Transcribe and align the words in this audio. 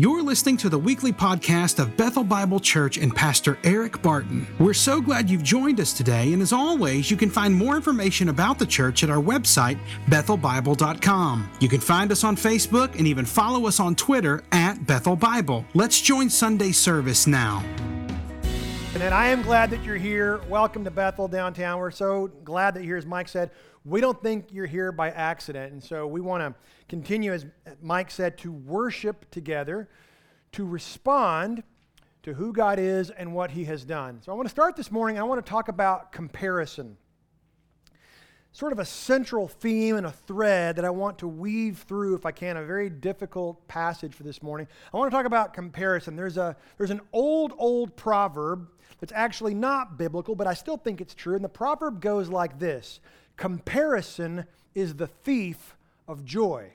You're 0.00 0.24
listening 0.24 0.56
to 0.56 0.68
the 0.68 0.76
weekly 0.76 1.12
podcast 1.12 1.78
of 1.78 1.96
Bethel 1.96 2.24
Bible 2.24 2.58
Church 2.58 2.98
and 2.98 3.14
Pastor 3.14 3.60
Eric 3.62 4.02
Barton. 4.02 4.44
We're 4.58 4.74
so 4.74 5.00
glad 5.00 5.30
you've 5.30 5.44
joined 5.44 5.78
us 5.78 5.92
today, 5.92 6.32
and 6.32 6.42
as 6.42 6.52
always, 6.52 7.12
you 7.12 7.16
can 7.16 7.30
find 7.30 7.54
more 7.54 7.76
information 7.76 8.28
about 8.28 8.58
the 8.58 8.66
church 8.66 9.04
at 9.04 9.08
our 9.08 9.22
website, 9.22 9.78
bethelbible.com. 10.06 11.48
You 11.60 11.68
can 11.68 11.78
find 11.78 12.10
us 12.10 12.24
on 12.24 12.34
Facebook 12.34 12.98
and 12.98 13.06
even 13.06 13.24
follow 13.24 13.68
us 13.68 13.78
on 13.78 13.94
Twitter 13.94 14.42
at 14.50 14.84
Bethel 14.84 15.14
Bible. 15.14 15.64
Let's 15.74 16.00
join 16.00 16.28
Sunday 16.28 16.72
service 16.72 17.28
now. 17.28 17.62
And 18.94 19.14
I 19.14 19.26
am 19.28 19.42
glad 19.42 19.70
that 19.70 19.84
you're 19.84 19.96
here. 19.96 20.40
Welcome 20.48 20.82
to 20.84 20.90
Bethel 20.90 21.28
downtown. 21.28 21.78
We're 21.78 21.92
so 21.92 22.32
glad 22.42 22.74
that 22.74 22.80
you're 22.80 22.96
here, 22.96 22.96
as 22.96 23.06
Mike 23.06 23.28
said. 23.28 23.52
We 23.86 24.00
don't 24.00 24.20
think 24.22 24.46
you're 24.50 24.64
here 24.64 24.92
by 24.92 25.10
accident, 25.10 25.72
and 25.72 25.82
so 25.84 26.06
we 26.06 26.22
want 26.22 26.42
to 26.42 26.54
continue, 26.88 27.34
as 27.34 27.44
Mike 27.82 28.10
said, 28.10 28.38
to 28.38 28.50
worship 28.50 29.30
together, 29.30 29.90
to 30.52 30.64
respond 30.64 31.62
to 32.22 32.32
who 32.32 32.54
God 32.54 32.78
is 32.78 33.10
and 33.10 33.34
what 33.34 33.50
He 33.50 33.64
has 33.64 33.84
done. 33.84 34.22
So 34.22 34.32
I 34.32 34.34
want 34.34 34.46
to 34.46 34.50
start 34.50 34.76
this 34.76 34.90
morning. 34.90 35.18
I 35.18 35.22
want 35.24 35.44
to 35.44 35.48
talk 35.48 35.68
about 35.68 36.12
comparison. 36.12 36.96
Sort 38.52 38.72
of 38.72 38.78
a 38.78 38.86
central 38.86 39.48
theme 39.48 39.96
and 39.96 40.06
a 40.06 40.12
thread 40.12 40.76
that 40.76 40.86
I 40.86 40.90
want 40.90 41.18
to 41.18 41.28
weave 41.28 41.84
through, 41.86 42.14
if 42.14 42.24
I 42.24 42.30
can, 42.30 42.56
a 42.56 42.64
very 42.64 42.88
difficult 42.88 43.68
passage 43.68 44.14
for 44.14 44.22
this 44.22 44.42
morning. 44.42 44.66
I 44.94 44.96
want 44.96 45.10
to 45.10 45.14
talk 45.14 45.26
about 45.26 45.52
comparison. 45.52 46.16
There's, 46.16 46.38
a, 46.38 46.56
there's 46.78 46.92
an 46.92 47.02
old, 47.12 47.52
old 47.58 47.96
proverb 47.96 48.68
that's 49.00 49.12
actually 49.12 49.52
not 49.52 49.98
biblical, 49.98 50.34
but 50.34 50.46
I 50.46 50.54
still 50.54 50.78
think 50.78 51.02
it's 51.02 51.14
true. 51.14 51.34
And 51.34 51.44
the 51.44 51.48
proverb 51.50 52.00
goes 52.00 52.30
like 52.30 52.58
this 52.58 53.00
Comparison 53.36 54.44
is 54.74 54.94
the 54.94 55.06
thief 55.06 55.76
of 56.06 56.24
joy. 56.24 56.72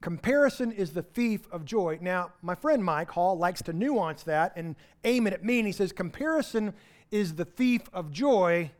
Comparison 0.00 0.70
is 0.70 0.90
the 0.90 1.02
thief 1.02 1.48
of 1.50 1.64
joy. 1.64 1.98
Now, 2.02 2.32
my 2.42 2.54
friend 2.54 2.84
Mike 2.84 3.10
Hall 3.10 3.38
likes 3.38 3.62
to 3.62 3.72
nuance 3.72 4.22
that 4.24 4.52
and 4.54 4.76
aim 5.04 5.26
it 5.26 5.32
at 5.32 5.42
me, 5.42 5.58
and 5.58 5.66
he 5.66 5.72
says, 5.72 5.92
Comparison 5.92 6.74
is 7.10 7.34
the 7.34 7.44
thief 7.46 7.82
of 7.92 8.10
joy 8.10 8.70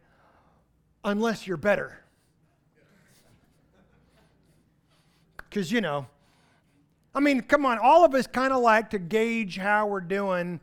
unless 1.03 1.47
you're 1.47 1.57
better. 1.57 2.01
Because, 5.37 5.73
you 5.73 5.81
know, 5.81 6.07
I 7.15 7.21
mean, 7.21 7.41
come 7.43 7.65
on, 7.65 7.79
all 7.79 8.05
of 8.05 8.15
us 8.15 8.27
kind 8.27 8.53
of 8.53 8.61
like 8.61 8.91
to 8.91 8.99
gauge 8.99 9.57
how 9.57 9.87
we're 9.87 10.01
doing 10.01 10.61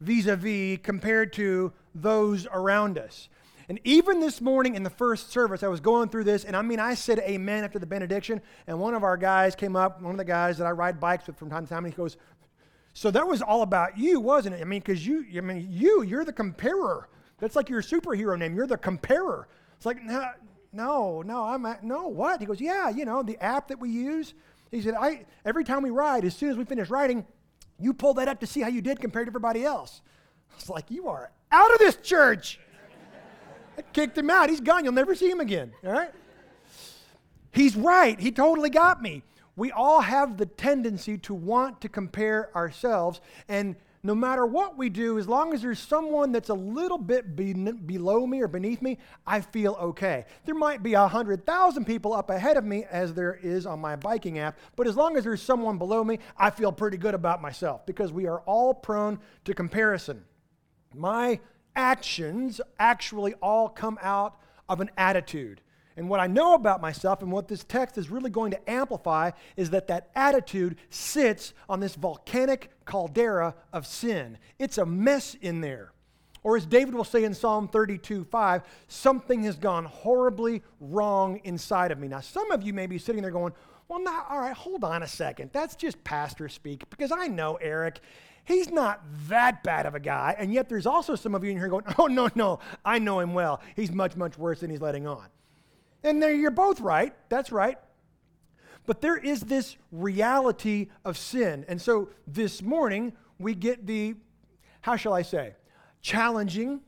vis 0.00 0.26
a 0.26 0.36
vis 0.36 0.78
compared 0.82 1.32
to 1.34 1.72
those 1.94 2.46
around 2.52 2.98
us. 2.98 3.28
And 3.68 3.80
even 3.84 4.20
this 4.20 4.40
morning 4.40 4.74
in 4.74 4.82
the 4.82 4.90
first 4.90 5.30
service, 5.30 5.62
I 5.62 5.68
was 5.68 5.80
going 5.80 6.08
through 6.08 6.24
this, 6.24 6.44
and 6.44 6.56
I 6.56 6.62
mean, 6.62 6.80
I 6.80 6.94
said 6.94 7.18
amen 7.20 7.64
after 7.64 7.78
the 7.78 7.86
benediction, 7.86 8.40
and 8.66 8.78
one 8.78 8.94
of 8.94 9.02
our 9.04 9.16
guys 9.16 9.54
came 9.54 9.76
up, 9.76 10.00
one 10.02 10.12
of 10.12 10.18
the 10.18 10.24
guys 10.24 10.58
that 10.58 10.66
I 10.66 10.70
ride 10.70 11.00
bikes 11.00 11.26
with 11.26 11.36
from 11.36 11.50
time 11.50 11.64
to 11.64 11.68
time, 11.68 11.84
and 11.84 11.92
he 11.92 11.96
goes, 11.96 12.16
So 12.92 13.10
that 13.10 13.26
was 13.26 13.42
all 13.42 13.62
about 13.62 13.96
you, 13.98 14.20
wasn't 14.20 14.56
it? 14.56 14.60
I 14.60 14.64
mean, 14.64 14.80
because 14.80 15.06
you, 15.06 15.24
I 15.36 15.40
mean, 15.40 15.66
you, 15.70 16.02
you're 16.02 16.24
the 16.24 16.32
comparer. 16.32 17.04
That's 17.38 17.56
like 17.56 17.68
your 17.68 17.82
superhero 17.82 18.38
name. 18.38 18.54
You're 18.54 18.66
the 18.66 18.78
comparer. 18.78 19.46
It's 19.76 19.86
like, 19.86 20.02
no, 20.02 20.24
no, 20.72 21.22
no, 21.22 21.44
I'm 21.44 21.66
at, 21.66 21.84
no, 21.84 22.08
what? 22.08 22.40
He 22.40 22.46
goes, 22.46 22.60
Yeah, 22.60 22.88
you 22.88 23.04
know, 23.04 23.22
the 23.22 23.42
app 23.42 23.68
that 23.68 23.78
we 23.78 23.90
use. 23.90 24.34
He 24.70 24.80
said, 24.80 24.94
I, 24.94 25.26
every 25.44 25.64
time 25.64 25.82
we 25.82 25.90
ride, 25.90 26.24
as 26.24 26.34
soon 26.34 26.50
as 26.50 26.56
we 26.56 26.64
finish 26.64 26.88
riding, 26.88 27.26
you 27.78 27.92
pull 27.92 28.14
that 28.14 28.28
up 28.28 28.40
to 28.40 28.46
see 28.46 28.60
how 28.60 28.68
you 28.68 28.80
did 28.80 29.00
compared 29.00 29.26
to 29.26 29.30
everybody 29.30 29.64
else. 29.64 30.00
It's 30.56 30.70
like, 30.70 30.90
you 30.90 31.08
are 31.08 31.30
out 31.50 31.72
of 31.72 31.78
this 31.78 31.96
church. 31.96 32.58
Kicked 33.92 34.16
him 34.16 34.30
out. 34.30 34.50
He's 34.50 34.60
gone. 34.60 34.84
You'll 34.84 34.92
never 34.92 35.14
see 35.14 35.30
him 35.30 35.40
again. 35.40 35.72
All 35.84 35.92
right? 35.92 36.10
He's 37.52 37.76
right. 37.76 38.18
He 38.18 38.30
totally 38.30 38.70
got 38.70 39.02
me. 39.02 39.22
We 39.56 39.70
all 39.70 40.00
have 40.00 40.38
the 40.38 40.46
tendency 40.46 41.18
to 41.18 41.34
want 41.34 41.80
to 41.82 41.88
compare 41.88 42.54
ourselves. 42.56 43.20
And 43.48 43.76
no 44.04 44.14
matter 44.14 44.44
what 44.44 44.76
we 44.76 44.88
do, 44.88 45.18
as 45.18 45.28
long 45.28 45.54
as 45.54 45.62
there's 45.62 45.78
someone 45.78 46.32
that's 46.32 46.48
a 46.48 46.54
little 46.54 46.98
bit 46.98 47.36
be- 47.36 47.52
below 47.52 48.26
me 48.26 48.40
or 48.40 48.48
beneath 48.48 48.82
me, 48.82 48.98
I 49.26 49.40
feel 49.40 49.74
okay. 49.80 50.24
There 50.44 50.56
might 50.56 50.82
be 50.82 50.94
a 50.94 51.02
100,000 51.02 51.84
people 51.84 52.12
up 52.12 52.30
ahead 52.30 52.56
of 52.56 52.64
me, 52.64 52.84
as 52.90 53.14
there 53.14 53.38
is 53.42 53.64
on 53.64 53.78
my 53.78 53.94
biking 53.94 54.40
app, 54.40 54.58
but 54.74 54.88
as 54.88 54.96
long 54.96 55.16
as 55.16 55.24
there's 55.24 55.42
someone 55.42 55.78
below 55.78 56.02
me, 56.02 56.18
I 56.36 56.50
feel 56.50 56.72
pretty 56.72 56.96
good 56.96 57.14
about 57.14 57.40
myself 57.40 57.86
because 57.86 58.12
we 58.12 58.26
are 58.26 58.40
all 58.40 58.74
prone 58.74 59.20
to 59.44 59.54
comparison. 59.54 60.24
My 60.94 61.38
actions 61.76 62.60
actually 62.78 63.34
all 63.34 63.68
come 63.68 63.98
out 64.02 64.38
of 64.68 64.80
an 64.80 64.90
attitude. 64.96 65.60
And 65.96 66.08
what 66.08 66.20
I 66.20 66.26
know 66.26 66.54
about 66.54 66.80
myself 66.80 67.22
and 67.22 67.30
what 67.30 67.48
this 67.48 67.64
text 67.64 67.98
is 67.98 68.10
really 68.10 68.30
going 68.30 68.50
to 68.52 68.70
amplify 68.70 69.32
is 69.56 69.70
that 69.70 69.88
that 69.88 70.10
attitude 70.14 70.76
sits 70.88 71.52
on 71.68 71.80
this 71.80 71.94
volcanic 71.94 72.70
caldera 72.86 73.54
of 73.72 73.86
sin. 73.86 74.38
It's 74.58 74.78
a 74.78 74.86
mess 74.86 75.34
in 75.34 75.60
there. 75.60 75.92
Or 76.44 76.56
as 76.56 76.66
David 76.66 76.94
will 76.94 77.04
say 77.04 77.24
in 77.24 77.34
Psalm 77.34 77.68
32 77.68 78.24
5, 78.24 78.62
something 78.88 79.44
has 79.44 79.56
gone 79.56 79.84
horribly 79.84 80.62
wrong 80.80 81.40
inside 81.44 81.92
of 81.92 81.98
me. 81.98 82.08
Now, 82.08 82.20
some 82.20 82.50
of 82.50 82.62
you 82.62 82.72
may 82.72 82.86
be 82.86 82.98
sitting 82.98 83.22
there 83.22 83.30
going, 83.30 83.52
well, 83.88 84.02
now, 84.02 84.26
all 84.28 84.40
right, 84.40 84.54
hold 84.54 84.84
on 84.84 85.02
a 85.02 85.06
second. 85.06 85.50
That's 85.52 85.76
just 85.76 86.02
pastor 86.02 86.48
speak 86.48 86.88
because 86.90 87.12
I 87.12 87.28
know 87.28 87.56
Eric 87.56 88.00
he's 88.44 88.70
not 88.70 89.02
that 89.28 89.62
bad 89.62 89.86
of 89.86 89.94
a 89.94 90.00
guy. 90.00 90.34
And 90.38 90.52
yet 90.52 90.68
there's 90.68 90.86
also 90.86 91.14
some 91.14 91.34
of 91.34 91.44
you 91.44 91.50
in 91.50 91.58
here 91.58 91.68
going, 91.68 91.84
oh, 91.98 92.06
no, 92.06 92.28
no, 92.34 92.58
I 92.84 92.98
know 92.98 93.20
him 93.20 93.34
well. 93.34 93.60
He's 93.76 93.92
much, 93.92 94.16
much 94.16 94.38
worse 94.38 94.60
than 94.60 94.70
he's 94.70 94.80
letting 94.80 95.06
on. 95.06 95.26
And 96.02 96.22
there, 96.22 96.34
you're 96.34 96.50
both 96.50 96.80
right. 96.80 97.14
That's 97.28 97.52
right. 97.52 97.78
But 98.86 99.00
there 99.00 99.16
is 99.16 99.42
this 99.42 99.76
reality 99.92 100.88
of 101.04 101.16
sin. 101.16 101.64
And 101.68 101.80
so 101.80 102.08
this 102.26 102.62
morning, 102.62 103.12
we 103.38 103.54
get 103.54 103.86
the, 103.86 104.16
how 104.80 104.96
shall 104.96 105.14
I 105.14 105.22
say, 105.22 105.54
challenging, 106.00 106.80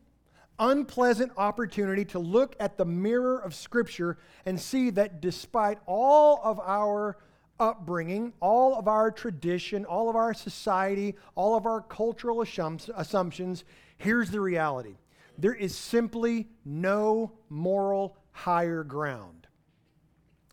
unpleasant 0.59 1.33
opportunity 1.37 2.05
to 2.07 2.19
look 2.19 2.57
at 2.59 2.77
the 2.77 2.85
mirror 2.85 3.39
of 3.39 3.55
Scripture 3.55 4.19
and 4.45 4.61
see 4.61 4.91
that 4.91 5.21
despite 5.21 5.79
all 5.87 6.41
of 6.43 6.59
our 6.61 7.17
upbringing, 7.61 8.33
all 8.41 8.79
of 8.79 8.89
our 8.89 9.11
tradition, 9.11 9.85
all 9.85 10.09
of 10.09 10.17
our 10.17 10.35
society, 10.35 11.15
all 11.35 11.57
of 11.57 11.67
our 11.67 11.81
cultural 11.81 12.43
assumptions, 12.43 13.65
here's 13.99 14.31
the 14.31 14.41
reality 14.41 14.97
there 15.37 15.55
is 15.55 15.77
simply 15.77 16.49
no 16.65 17.33
moral 17.49 18.17
higher 18.31 18.85
ground. 18.85 19.47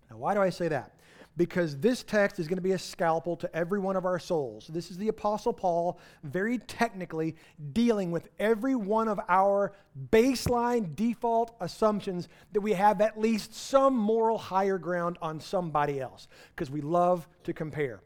Now, 0.09 0.17
why 0.17 0.33
do 0.33 0.41
I 0.41 0.49
say 0.49 0.67
that? 0.69 0.95
Because 1.41 1.75
this 1.77 2.03
text 2.03 2.37
is 2.37 2.47
going 2.47 2.59
to 2.59 2.61
be 2.61 2.73
a 2.73 2.77
scalpel 2.77 3.35
to 3.35 3.49
every 3.55 3.79
one 3.79 3.95
of 3.95 4.05
our 4.05 4.19
souls. 4.19 4.67
This 4.67 4.91
is 4.91 4.97
the 4.99 5.07
Apostle 5.07 5.53
Paul 5.53 5.97
very 6.21 6.59
technically 6.59 7.35
dealing 7.73 8.11
with 8.11 8.29
every 8.37 8.75
one 8.75 9.07
of 9.07 9.19
our 9.27 9.73
baseline 10.11 10.95
default 10.95 11.55
assumptions 11.59 12.29
that 12.51 12.61
we 12.61 12.73
have 12.73 13.01
at 13.01 13.19
least 13.19 13.55
some 13.55 13.97
moral 13.97 14.37
higher 14.37 14.77
ground 14.77 15.17
on 15.19 15.39
somebody 15.39 15.99
else 15.99 16.27
because 16.55 16.69
we 16.69 16.79
love 16.79 17.27
to 17.43 17.53
compare. 17.53 18.01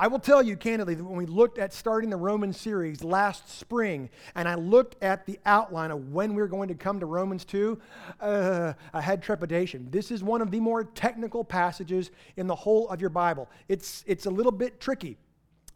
I 0.00 0.06
will 0.06 0.18
tell 0.18 0.42
you 0.42 0.56
candidly 0.56 0.94
that 0.94 1.04
when 1.04 1.18
we 1.18 1.26
looked 1.26 1.58
at 1.58 1.74
starting 1.74 2.08
the 2.08 2.16
Roman 2.16 2.54
series 2.54 3.04
last 3.04 3.50
spring, 3.50 4.08
and 4.34 4.48
I 4.48 4.54
looked 4.54 4.96
at 5.02 5.26
the 5.26 5.38
outline 5.44 5.90
of 5.90 6.10
when 6.10 6.30
we 6.32 6.40
were 6.40 6.48
going 6.48 6.68
to 6.68 6.74
come 6.74 7.00
to 7.00 7.04
Romans 7.04 7.44
2, 7.44 7.78
uh, 8.18 8.72
I 8.94 9.00
had 9.02 9.22
trepidation. 9.22 9.88
This 9.90 10.10
is 10.10 10.24
one 10.24 10.40
of 10.40 10.50
the 10.50 10.58
more 10.58 10.84
technical 10.84 11.44
passages 11.44 12.12
in 12.38 12.46
the 12.46 12.54
whole 12.54 12.88
of 12.88 13.02
your 13.02 13.10
Bible. 13.10 13.50
It's, 13.68 14.02
it's 14.06 14.24
a 14.24 14.30
little 14.30 14.52
bit 14.52 14.80
tricky. 14.80 15.18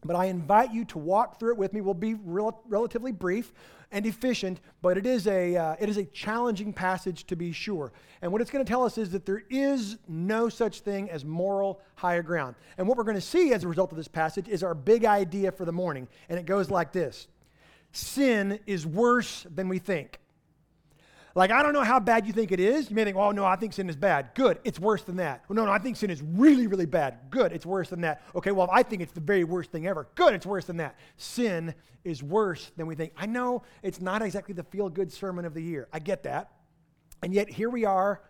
But 0.04 0.16
I 0.16 0.26
invite 0.26 0.72
you 0.72 0.84
to 0.86 0.98
walk 0.98 1.38
through 1.38 1.52
it 1.52 1.58
with 1.58 1.72
me. 1.72 1.80
We'll 1.80 1.94
be 1.94 2.14
rel- 2.14 2.62
relatively 2.68 3.12
brief 3.12 3.52
and 3.90 4.04
efficient, 4.06 4.60
but 4.82 4.98
it 4.98 5.06
is, 5.06 5.26
a, 5.26 5.56
uh, 5.56 5.76
it 5.78 5.88
is 5.88 5.96
a 5.96 6.04
challenging 6.06 6.72
passage 6.72 7.26
to 7.26 7.36
be 7.36 7.52
sure. 7.52 7.92
And 8.22 8.32
what 8.32 8.40
it's 8.40 8.50
going 8.50 8.64
to 8.64 8.68
tell 8.68 8.82
us 8.82 8.98
is 8.98 9.10
that 9.10 9.24
there 9.24 9.44
is 9.48 9.98
no 10.08 10.48
such 10.48 10.80
thing 10.80 11.10
as 11.10 11.24
moral 11.24 11.80
higher 11.94 12.22
ground. 12.22 12.56
And 12.76 12.88
what 12.88 12.96
we're 12.98 13.04
going 13.04 13.14
to 13.14 13.20
see 13.20 13.52
as 13.52 13.62
a 13.64 13.68
result 13.68 13.92
of 13.92 13.96
this 13.96 14.08
passage 14.08 14.48
is 14.48 14.62
our 14.62 14.74
big 14.74 15.04
idea 15.04 15.52
for 15.52 15.64
the 15.64 15.72
morning. 15.72 16.08
And 16.28 16.38
it 16.38 16.44
goes 16.44 16.70
like 16.70 16.92
this 16.92 17.28
Sin 17.92 18.58
is 18.66 18.84
worse 18.84 19.46
than 19.54 19.68
we 19.68 19.78
think. 19.78 20.18
Like, 21.36 21.50
I 21.50 21.64
don't 21.64 21.72
know 21.72 21.82
how 21.82 21.98
bad 21.98 22.26
you 22.26 22.32
think 22.32 22.52
it 22.52 22.60
is. 22.60 22.88
You 22.88 22.94
may 22.94 23.02
think, 23.02 23.16
oh, 23.16 23.32
no, 23.32 23.44
I 23.44 23.56
think 23.56 23.72
sin 23.72 23.88
is 23.88 23.96
bad. 23.96 24.30
Good. 24.34 24.60
It's 24.62 24.78
worse 24.78 25.02
than 25.02 25.16
that. 25.16 25.42
Well, 25.48 25.56
no, 25.56 25.64
no, 25.66 25.72
I 25.72 25.78
think 25.78 25.96
sin 25.96 26.10
is 26.10 26.22
really, 26.22 26.68
really 26.68 26.86
bad. 26.86 27.18
Good. 27.30 27.52
It's 27.52 27.66
worse 27.66 27.88
than 27.88 28.02
that. 28.02 28.22
Okay, 28.36 28.52
well, 28.52 28.68
I 28.72 28.84
think 28.84 29.02
it's 29.02 29.12
the 29.12 29.20
very 29.20 29.42
worst 29.42 29.72
thing 29.72 29.88
ever. 29.88 30.06
Good. 30.14 30.34
It's 30.34 30.46
worse 30.46 30.66
than 30.66 30.76
that. 30.76 30.96
Sin 31.16 31.74
is 32.04 32.22
worse 32.22 32.70
than 32.76 32.86
we 32.86 32.94
think. 32.94 33.12
I 33.16 33.26
know 33.26 33.64
it's 33.82 34.00
not 34.00 34.22
exactly 34.22 34.54
the 34.54 34.62
feel 34.62 34.88
good 34.88 35.12
sermon 35.12 35.44
of 35.44 35.54
the 35.54 35.62
year. 35.62 35.88
I 35.92 35.98
get 35.98 36.22
that. 36.22 36.52
And 37.20 37.34
yet, 37.34 37.48
here 37.48 37.70
we 37.70 37.84
are 37.84 38.20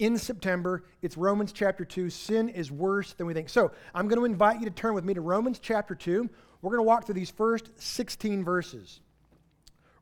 in 0.00 0.18
September. 0.18 0.82
It's 1.00 1.16
Romans 1.16 1.52
chapter 1.52 1.84
2. 1.84 2.10
Sin 2.10 2.48
is 2.48 2.72
worse 2.72 3.12
than 3.12 3.28
we 3.28 3.34
think. 3.34 3.50
So, 3.50 3.70
I'm 3.94 4.08
going 4.08 4.18
to 4.18 4.24
invite 4.24 4.58
you 4.58 4.64
to 4.64 4.72
turn 4.72 4.94
with 4.94 5.04
me 5.04 5.14
to 5.14 5.20
Romans 5.20 5.60
chapter 5.60 5.94
2. 5.94 6.28
We're 6.60 6.70
going 6.70 6.78
to 6.78 6.88
walk 6.88 7.06
through 7.06 7.14
these 7.14 7.30
first 7.30 7.70
16 7.76 8.42
verses. 8.42 9.00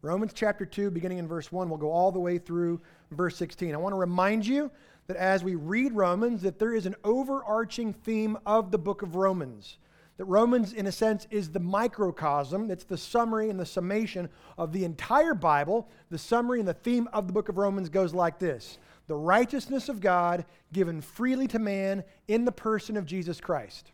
Romans 0.03 0.33
chapter 0.35 0.65
2, 0.65 0.91
beginning 0.91 1.19
in 1.19 1.29
verse 1.29 1.53
1, 1.53 1.69
we'll 1.69 1.79
go 1.79 1.91
all 1.91 2.11
the 2.11 2.19
way 2.19 2.39
through 2.39 2.81
verse 3.11 3.37
16. 3.37 3.75
I 3.75 3.79
want 3.79 3.93
to 3.93 3.99
remind 3.99 4.47
you 4.47 4.71
that 5.07 5.17
as 5.17 5.45
we 5.45 5.55
read 5.55 5.93
Romans, 5.93 6.43
that 6.43 6.59
there 6.59 6.75
is 6.75 6.87
an 6.87 6.97
overarching 7.05 7.93
theme 7.93 8.39
of 8.47 8.71
the 8.71 8.79
book 8.79 9.03
of 9.03 9.17
Romans 9.17 9.79
that 10.21 10.27
Romans, 10.27 10.75
in 10.75 10.87
a 10.87 10.93
sense, 10.93 11.27
is 11.31 11.49
the 11.49 11.61
microcosm. 11.61 12.71
It's 12.71 12.85
the 12.85 12.99
summary 12.99 13.49
and 13.49 13.59
the 13.59 13.65
summation 13.65 14.29
of 14.59 14.71
the 14.71 14.85
entire 14.85 15.33
Bible. 15.33 15.89
The 16.11 16.19
summary 16.19 16.59
and 16.59 16.69
the 16.69 16.75
theme 16.75 17.09
of 17.15 17.27
the 17.27 17.33
book 17.33 17.49
of 17.49 17.57
Romans 17.57 17.89
goes 17.89 18.13
like 18.13 18.39
this 18.39 18.77
The 19.07 19.15
righteousness 19.15 19.89
of 19.89 20.03
God 20.03 20.45
given 20.75 21.01
freely 21.01 21.47
to 21.49 21.59
man 21.59 22.05
in 22.29 22.45
the 22.45 22.53
person 22.53 22.99
of 22.99 23.07
Jesus 23.07 23.41
Christ. 23.41 23.93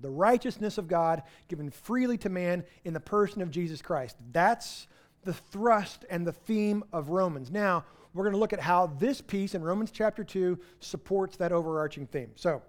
The 0.00 0.10
righteousness 0.10 0.78
of 0.78 0.88
God 0.88 1.22
given 1.46 1.70
freely 1.70 2.18
to 2.18 2.28
man 2.28 2.64
in 2.84 2.92
the 2.92 2.98
person 2.98 3.40
of 3.40 3.52
Jesus 3.52 3.80
Christ. 3.80 4.16
That's 4.32 4.88
the 5.24 5.32
thrust 5.32 6.04
and 6.10 6.26
the 6.26 6.32
theme 6.32 6.84
of 6.92 7.10
Romans. 7.10 7.50
Now, 7.50 7.84
we're 8.14 8.24
going 8.24 8.34
to 8.34 8.40
look 8.40 8.52
at 8.52 8.60
how 8.60 8.88
this 8.98 9.20
piece 9.20 9.54
in 9.54 9.62
Romans 9.62 9.90
chapter 9.90 10.24
2 10.24 10.58
supports 10.80 11.36
that 11.36 11.52
overarching 11.52 12.06
theme. 12.06 12.30
So, 12.34 12.62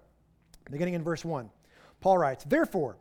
beginning 0.70 0.94
in 0.94 1.02
verse 1.02 1.24
1, 1.24 1.50
Paul 2.00 2.18
writes, 2.18 2.44
Therefore, 2.44 2.96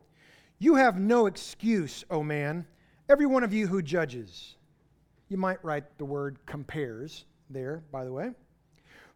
you 0.58 0.76
have 0.76 1.00
no 1.00 1.26
excuse, 1.26 2.04
O 2.10 2.24
man, 2.24 2.66
every 3.10 3.26
one 3.26 3.44
of 3.44 3.54
you 3.54 3.68
who 3.68 3.82
judges. 3.82 4.56
You 5.28 5.38
might 5.38 5.64
write 5.64 5.98
the 5.98 6.06
word 6.06 6.40
compares 6.46 7.26
there, 7.50 7.84
by 7.92 8.04
the 8.04 8.12
way. 8.12 8.32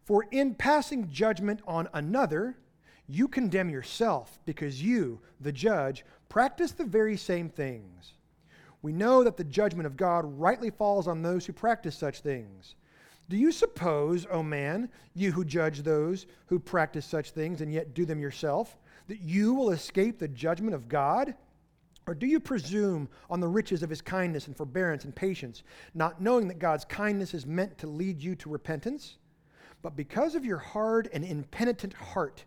For 0.04 0.26
in 0.32 0.54
passing 0.54 1.10
judgment 1.10 1.62
on 1.68 1.90
another, 1.94 2.58
you 3.08 3.28
condemn 3.28 3.70
yourself 3.70 4.40
because 4.46 4.82
you, 4.82 5.20
the 5.42 5.52
judge, 5.52 6.06
practice 6.30 6.72
the 6.72 6.86
very 6.86 7.18
same 7.18 7.50
things. 7.50 8.14
We 8.86 8.94
know 8.94 9.24
that 9.24 9.36
the 9.36 9.44
judgment 9.44 9.88
of 9.88 9.98
God 9.98 10.40
rightly 10.40 10.70
falls 10.70 11.08
on 11.08 11.24
those 11.24 11.44
who 11.44 11.54
practice 11.54 11.98
such 11.98 12.20
things. 12.20 12.76
Do 13.28 13.36
you 13.36 13.52
suppose, 13.52 14.28
O 14.28 14.34
oh 14.34 14.44
man, 14.44 14.90
you 15.16 15.32
who 15.32 15.44
judge 15.44 15.82
those 15.82 16.28
who 16.46 16.60
practice 16.60 17.04
such 17.04 17.32
things 17.32 17.62
and 17.62 17.74
yet 17.74 17.96
do 17.96 18.06
them 18.06 18.20
yourself, 18.20 18.78
that 19.08 19.22
you 19.22 19.56
will 19.56 19.72
escape 19.72 20.20
the 20.20 20.28
judgment 20.28 20.76
of 20.76 20.88
God? 20.88 21.34
Or 22.06 22.14
do 22.14 22.28
you 22.28 22.40
presume 22.40 23.10
on 23.28 23.40
the 23.40 23.48
riches 23.48 23.82
of 23.82 23.90
his 23.90 24.04
kindness 24.04 24.46
and 24.46 24.56
forbearance 24.56 25.04
and 25.04 25.16
patience, 25.16 25.64
not 25.96 26.22
knowing 26.22 26.48
that 26.50 26.60
God's 26.60 26.86
kindness 26.86 27.34
is 27.34 27.48
meant 27.48 27.80
to 27.80 27.88
lead 27.88 28.22
you 28.22 28.36
to 28.36 28.50
repentance? 28.52 29.18
But 29.82 29.96
because 29.96 30.36
of 30.36 30.46
your 30.46 30.60
hard 30.60 31.10
and 31.12 31.26
impenitent 31.26 31.94
heart, 31.94 32.46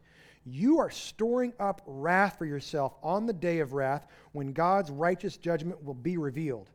you 0.53 0.79
are 0.79 0.91
storing 0.91 1.53
up 1.59 1.83
wrath 1.87 2.39
for 2.39 2.45
yourself 2.45 2.95
on 3.03 3.27
the 3.27 3.33
day 3.33 3.61
of 3.61 3.73
wrath 3.73 4.07
when 4.33 4.53
God's 4.53 4.91
righteous 4.91 5.37
judgment 5.37 5.83
will 5.85 5.95
be 5.95 6.17
revealed. 6.17 6.71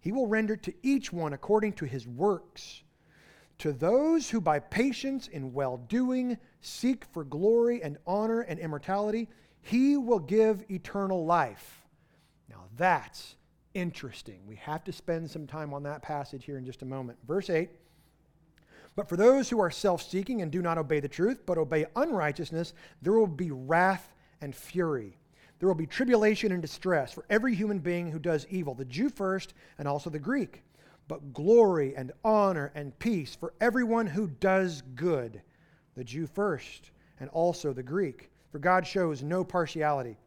He 0.00 0.12
will 0.12 0.26
render 0.26 0.56
to 0.56 0.74
each 0.82 1.12
one 1.12 1.32
according 1.32 1.74
to 1.74 1.84
his 1.84 2.06
works. 2.06 2.82
To 3.58 3.72
those 3.72 4.30
who 4.30 4.40
by 4.40 4.58
patience 4.58 5.28
in 5.28 5.52
well 5.52 5.76
doing 5.76 6.38
seek 6.60 7.04
for 7.04 7.24
glory 7.24 7.82
and 7.82 7.98
honor 8.06 8.40
and 8.40 8.58
immortality, 8.58 9.28
he 9.62 9.96
will 9.96 10.18
give 10.18 10.64
eternal 10.70 11.26
life. 11.26 11.86
Now 12.48 12.64
that's 12.76 13.36
interesting. 13.74 14.40
We 14.46 14.56
have 14.56 14.84
to 14.84 14.92
spend 14.92 15.30
some 15.30 15.46
time 15.46 15.74
on 15.74 15.82
that 15.82 16.02
passage 16.02 16.44
here 16.44 16.56
in 16.56 16.64
just 16.64 16.82
a 16.82 16.86
moment. 16.86 17.18
Verse 17.26 17.50
8 17.50 17.70
But 19.00 19.08
for 19.08 19.16
those 19.16 19.48
who 19.48 19.58
are 19.62 19.70
self 19.70 20.02
seeking 20.02 20.42
and 20.42 20.52
do 20.52 20.60
not 20.60 20.76
obey 20.76 21.00
the 21.00 21.08
truth, 21.08 21.46
but 21.46 21.56
obey 21.56 21.86
unrighteousness, 21.96 22.74
there 23.00 23.14
will 23.14 23.26
be 23.26 23.50
wrath 23.50 24.12
and 24.42 24.54
fury. 24.54 25.16
There 25.58 25.68
will 25.68 25.74
be 25.74 25.86
tribulation 25.86 26.52
and 26.52 26.60
distress 26.60 27.10
for 27.10 27.24
every 27.30 27.54
human 27.54 27.78
being 27.78 28.10
who 28.10 28.18
does 28.18 28.46
evil, 28.50 28.74
the 28.74 28.84
Jew 28.84 29.08
first 29.08 29.54
and 29.78 29.88
also 29.88 30.10
the 30.10 30.18
Greek 30.18 30.64
but 31.08 31.32
glory 31.32 31.96
and 31.96 32.12
honor 32.22 32.72
and 32.74 32.96
peace 32.98 33.34
for 33.34 33.54
everyone 33.58 34.06
who 34.06 34.28
does 34.28 34.82
good, 34.94 35.40
the 35.96 36.04
Jew 36.04 36.26
first, 36.26 36.90
and 37.20 37.30
also 37.30 37.72
the 37.72 37.82
Greek. 37.82 38.30
For 38.52 38.58
God 38.58 38.86
shows 38.86 39.22
no 39.22 39.42
partiality. 39.42 40.18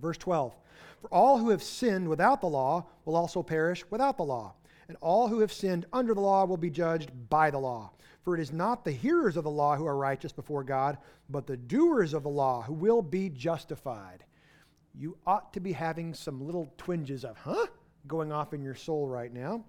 Verse 0.00 0.16
12 0.16 0.56
For 1.02 1.08
all 1.12 1.36
who 1.36 1.50
have 1.50 1.62
sinned 1.62 2.08
without 2.08 2.40
the 2.40 2.48
law 2.48 2.86
will 3.04 3.14
also 3.14 3.42
perish 3.42 3.84
without 3.90 4.16
the 4.16 4.24
law, 4.24 4.54
and 4.90 4.96
all 5.00 5.28
who 5.28 5.38
have 5.38 5.52
sinned 5.52 5.86
under 5.92 6.14
the 6.14 6.20
law 6.20 6.44
will 6.44 6.56
be 6.56 6.68
judged 6.68 7.12
by 7.28 7.48
the 7.48 7.58
law. 7.58 7.92
For 8.24 8.34
it 8.34 8.40
is 8.40 8.52
not 8.52 8.84
the 8.84 8.90
hearers 8.90 9.36
of 9.36 9.44
the 9.44 9.50
law 9.50 9.76
who 9.76 9.86
are 9.86 9.96
righteous 9.96 10.32
before 10.32 10.64
God, 10.64 10.98
but 11.28 11.46
the 11.46 11.56
doers 11.56 12.12
of 12.12 12.24
the 12.24 12.28
law 12.28 12.62
who 12.62 12.72
will 12.72 13.00
be 13.00 13.28
justified. 13.28 14.24
You 14.92 15.16
ought 15.28 15.52
to 15.52 15.60
be 15.60 15.70
having 15.70 16.12
some 16.12 16.44
little 16.44 16.74
twinges 16.76 17.24
of, 17.24 17.36
huh? 17.36 17.68
Going 18.08 18.32
off 18.32 18.52
in 18.52 18.64
your 18.64 18.74
soul 18.74 19.06
right 19.06 19.32
now. 19.32 19.64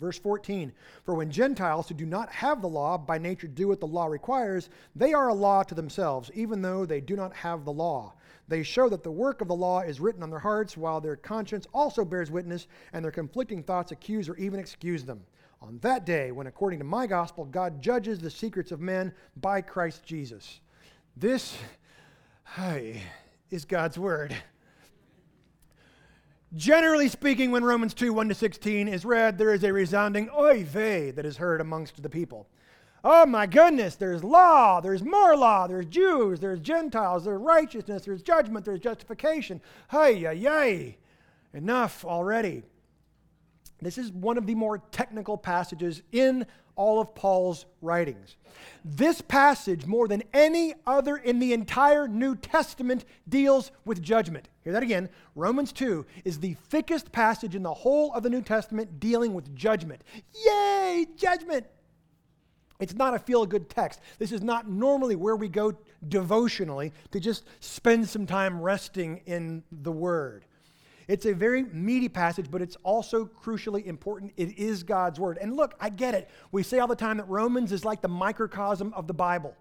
Verse 0.00 0.18
14 0.18 0.72
For 1.04 1.14
when 1.14 1.30
Gentiles 1.30 1.88
who 1.88 1.94
do 1.94 2.06
not 2.06 2.30
have 2.30 2.60
the 2.60 2.68
law 2.68 2.98
by 2.98 3.18
nature 3.18 3.46
do 3.46 3.68
what 3.68 3.80
the 3.80 3.86
law 3.86 4.06
requires, 4.06 4.70
they 4.96 5.12
are 5.12 5.28
a 5.28 5.34
law 5.34 5.62
to 5.62 5.74
themselves, 5.74 6.30
even 6.34 6.62
though 6.62 6.84
they 6.84 7.00
do 7.00 7.16
not 7.16 7.34
have 7.34 7.64
the 7.64 7.72
law. 7.72 8.14
They 8.46 8.62
show 8.62 8.88
that 8.88 9.02
the 9.02 9.10
work 9.10 9.40
of 9.40 9.48
the 9.48 9.54
law 9.54 9.80
is 9.80 10.00
written 10.00 10.22
on 10.22 10.30
their 10.30 10.38
hearts, 10.38 10.76
while 10.76 11.00
their 11.00 11.16
conscience 11.16 11.66
also 11.72 12.04
bears 12.04 12.30
witness, 12.30 12.66
and 12.92 13.04
their 13.04 13.12
conflicting 13.12 13.62
thoughts 13.62 13.92
accuse 13.92 14.28
or 14.28 14.36
even 14.36 14.60
excuse 14.60 15.04
them. 15.04 15.24
On 15.62 15.78
that 15.78 16.04
day, 16.04 16.30
when 16.30 16.46
according 16.46 16.78
to 16.80 16.84
my 16.84 17.06
gospel, 17.06 17.46
God 17.46 17.80
judges 17.80 18.18
the 18.18 18.30
secrets 18.30 18.70
of 18.70 18.80
men 18.80 19.14
by 19.38 19.62
Christ 19.62 20.04
Jesus. 20.04 20.60
This 21.16 21.56
hey, 22.56 23.02
is 23.50 23.64
God's 23.64 23.98
word. 23.98 24.36
Generally 26.56 27.08
speaking, 27.08 27.50
when 27.50 27.64
Romans 27.64 27.94
2 27.94 28.12
1 28.12 28.28
to 28.28 28.34
16 28.34 28.86
is 28.86 29.04
read, 29.04 29.38
there 29.38 29.52
is 29.52 29.64
a 29.64 29.72
resounding 29.72 30.30
oy 30.36 30.62
vey 30.62 31.10
that 31.10 31.26
is 31.26 31.36
heard 31.36 31.60
amongst 31.60 32.00
the 32.00 32.08
people. 32.08 32.46
Oh 33.02 33.26
my 33.26 33.46
goodness, 33.46 33.96
there's 33.96 34.22
law, 34.22 34.80
there's 34.80 35.02
more 35.02 35.36
law, 35.36 35.66
there's 35.66 35.86
Jews, 35.86 36.38
there's 36.40 36.60
Gentiles, 36.60 37.24
there's 37.24 37.40
righteousness, 37.40 38.04
there's 38.04 38.22
judgment, 38.22 38.64
there's 38.64 38.80
justification. 38.80 39.60
Hey, 39.90 40.18
yay, 40.18 40.36
yay. 40.36 40.98
Enough 41.52 42.04
already. 42.04 42.62
This 43.82 43.98
is 43.98 44.12
one 44.12 44.38
of 44.38 44.46
the 44.46 44.54
more 44.54 44.78
technical 44.78 45.36
passages 45.36 46.02
in 46.12 46.46
all 46.76 47.00
of 47.00 47.14
Paul's 47.14 47.66
writings. 47.80 48.36
This 48.84 49.20
passage, 49.20 49.86
more 49.86 50.08
than 50.08 50.22
any 50.32 50.74
other 50.86 51.16
in 51.16 51.38
the 51.38 51.52
entire 51.52 52.06
New 52.06 52.36
Testament, 52.36 53.04
deals 53.28 53.72
with 53.84 54.02
judgment. 54.02 54.48
Hear 54.62 54.72
that 54.72 54.82
again. 54.82 55.08
Romans 55.34 55.72
2 55.72 56.04
is 56.24 56.40
the 56.40 56.54
thickest 56.68 57.12
passage 57.12 57.54
in 57.54 57.62
the 57.62 57.74
whole 57.74 58.12
of 58.12 58.22
the 58.22 58.30
New 58.30 58.42
Testament 58.42 59.00
dealing 59.00 59.34
with 59.34 59.54
judgment. 59.54 60.02
Yay, 60.46 61.06
judgment! 61.16 61.66
It's 62.80 62.94
not 62.94 63.14
a 63.14 63.18
feel 63.18 63.46
good 63.46 63.70
text. 63.70 64.00
This 64.18 64.32
is 64.32 64.42
not 64.42 64.68
normally 64.68 65.16
where 65.16 65.36
we 65.36 65.48
go 65.48 65.74
devotionally 66.08 66.92
to 67.12 67.20
just 67.20 67.44
spend 67.60 68.08
some 68.08 68.26
time 68.26 68.60
resting 68.60 69.22
in 69.26 69.62
the 69.70 69.92
Word. 69.92 70.44
It's 71.08 71.26
a 71.26 71.34
very 71.34 71.64
meaty 71.64 72.08
passage, 72.08 72.50
but 72.50 72.62
it's 72.62 72.76
also 72.82 73.26
crucially 73.26 73.84
important. 73.84 74.32
It 74.36 74.58
is 74.58 74.82
God's 74.82 75.20
word. 75.20 75.38
And 75.40 75.56
look, 75.56 75.74
I 75.80 75.88
get 75.88 76.14
it. 76.14 76.30
We 76.52 76.62
say 76.62 76.78
all 76.78 76.86
the 76.86 76.96
time 76.96 77.18
that 77.18 77.28
Romans 77.28 77.72
is 77.72 77.84
like 77.84 78.00
the 78.00 78.08
microcosm 78.08 78.92
of 78.94 79.06
the 79.06 79.14
Bible. 79.14 79.54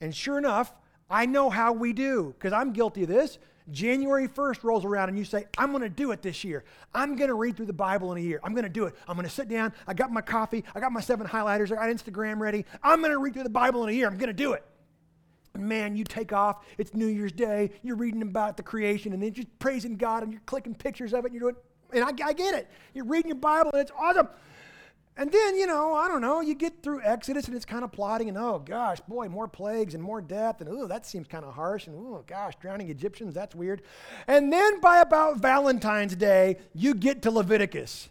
And 0.00 0.14
sure 0.14 0.38
enough, 0.38 0.72
I 1.10 1.26
know 1.26 1.50
how 1.50 1.72
we 1.72 1.92
do, 1.92 2.34
because 2.38 2.52
I'm 2.52 2.72
guilty 2.72 3.02
of 3.02 3.08
this. 3.08 3.38
January 3.70 4.26
1st 4.26 4.64
rolls 4.64 4.84
around 4.84 5.10
and 5.10 5.18
you 5.18 5.24
say, 5.24 5.46
I'm 5.56 5.70
going 5.70 5.82
to 5.82 5.88
do 5.88 6.10
it 6.12 6.22
this 6.22 6.42
year. 6.44 6.64
I'm 6.94 7.16
going 7.16 7.28
to 7.28 7.34
read 7.34 7.56
through 7.56 7.66
the 7.66 7.72
Bible 7.72 8.10
in 8.12 8.18
a 8.18 8.20
year. 8.20 8.40
I'm 8.42 8.52
going 8.52 8.64
to 8.64 8.70
do 8.70 8.86
it. 8.86 8.94
I'm 9.06 9.16
going 9.16 9.28
to 9.28 9.32
sit 9.32 9.48
down. 9.48 9.72
I 9.86 9.94
got 9.94 10.10
my 10.10 10.22
coffee. 10.22 10.64
I 10.74 10.80
got 10.80 10.92
my 10.92 11.00
seven 11.00 11.26
highlighters. 11.26 11.70
I 11.70 11.76
got 11.76 11.88
Instagram 11.88 12.40
ready. 12.40 12.64
I'm 12.82 13.00
going 13.00 13.12
to 13.12 13.18
read 13.18 13.34
through 13.34 13.44
the 13.44 13.50
Bible 13.50 13.84
in 13.84 13.90
a 13.90 13.92
year. 13.92 14.08
I'm 14.08 14.18
going 14.18 14.28
to 14.28 14.32
do 14.32 14.52
it. 14.52 14.64
Man, 15.58 15.96
you 15.96 16.04
take 16.04 16.32
off, 16.32 16.64
it's 16.78 16.94
New 16.94 17.06
Year's 17.06 17.32
Day, 17.32 17.72
you're 17.82 17.96
reading 17.96 18.22
about 18.22 18.56
the 18.56 18.62
creation, 18.62 19.12
and 19.12 19.22
then 19.22 19.34
you're 19.34 19.46
praising 19.58 19.96
God, 19.96 20.22
and 20.22 20.32
you're 20.32 20.42
clicking 20.46 20.74
pictures 20.74 21.12
of 21.12 21.24
it, 21.24 21.32
and 21.32 21.40
you're 21.40 21.52
doing, 21.52 21.62
and 21.92 22.04
I, 22.04 22.28
I 22.28 22.32
get 22.32 22.54
it. 22.54 22.68
You're 22.94 23.04
reading 23.04 23.30
your 23.30 23.38
Bible, 23.38 23.70
and 23.72 23.82
it's 23.82 23.92
awesome. 23.98 24.28
And 25.16 25.30
then, 25.30 25.56
you 25.56 25.66
know, 25.66 25.92
I 25.92 26.08
don't 26.08 26.22
know, 26.22 26.40
you 26.40 26.54
get 26.54 26.82
through 26.82 27.02
Exodus 27.02 27.46
and 27.46 27.54
it's 27.54 27.66
kind 27.66 27.84
of 27.84 27.92
plotting, 27.92 28.28
and 28.28 28.38
oh 28.38 28.62
gosh, 28.64 29.00
boy, 29.00 29.28
more 29.28 29.48
plagues 29.48 29.94
and 29.94 30.02
more 30.02 30.22
death, 30.22 30.60
and 30.60 30.70
oh, 30.70 30.86
that 30.86 31.04
seems 31.04 31.26
kind 31.26 31.44
of 31.44 31.52
harsh, 31.52 31.88
and 31.88 31.96
oh 31.96 32.24
gosh, 32.26 32.54
drowning 32.60 32.88
Egyptians, 32.88 33.34
that's 33.34 33.54
weird. 33.54 33.82
And 34.26 34.52
then 34.52 34.80
by 34.80 34.98
about 34.98 35.38
Valentine's 35.38 36.14
Day, 36.16 36.56
you 36.72 36.94
get 36.94 37.22
to 37.22 37.30
Leviticus. 37.30 38.08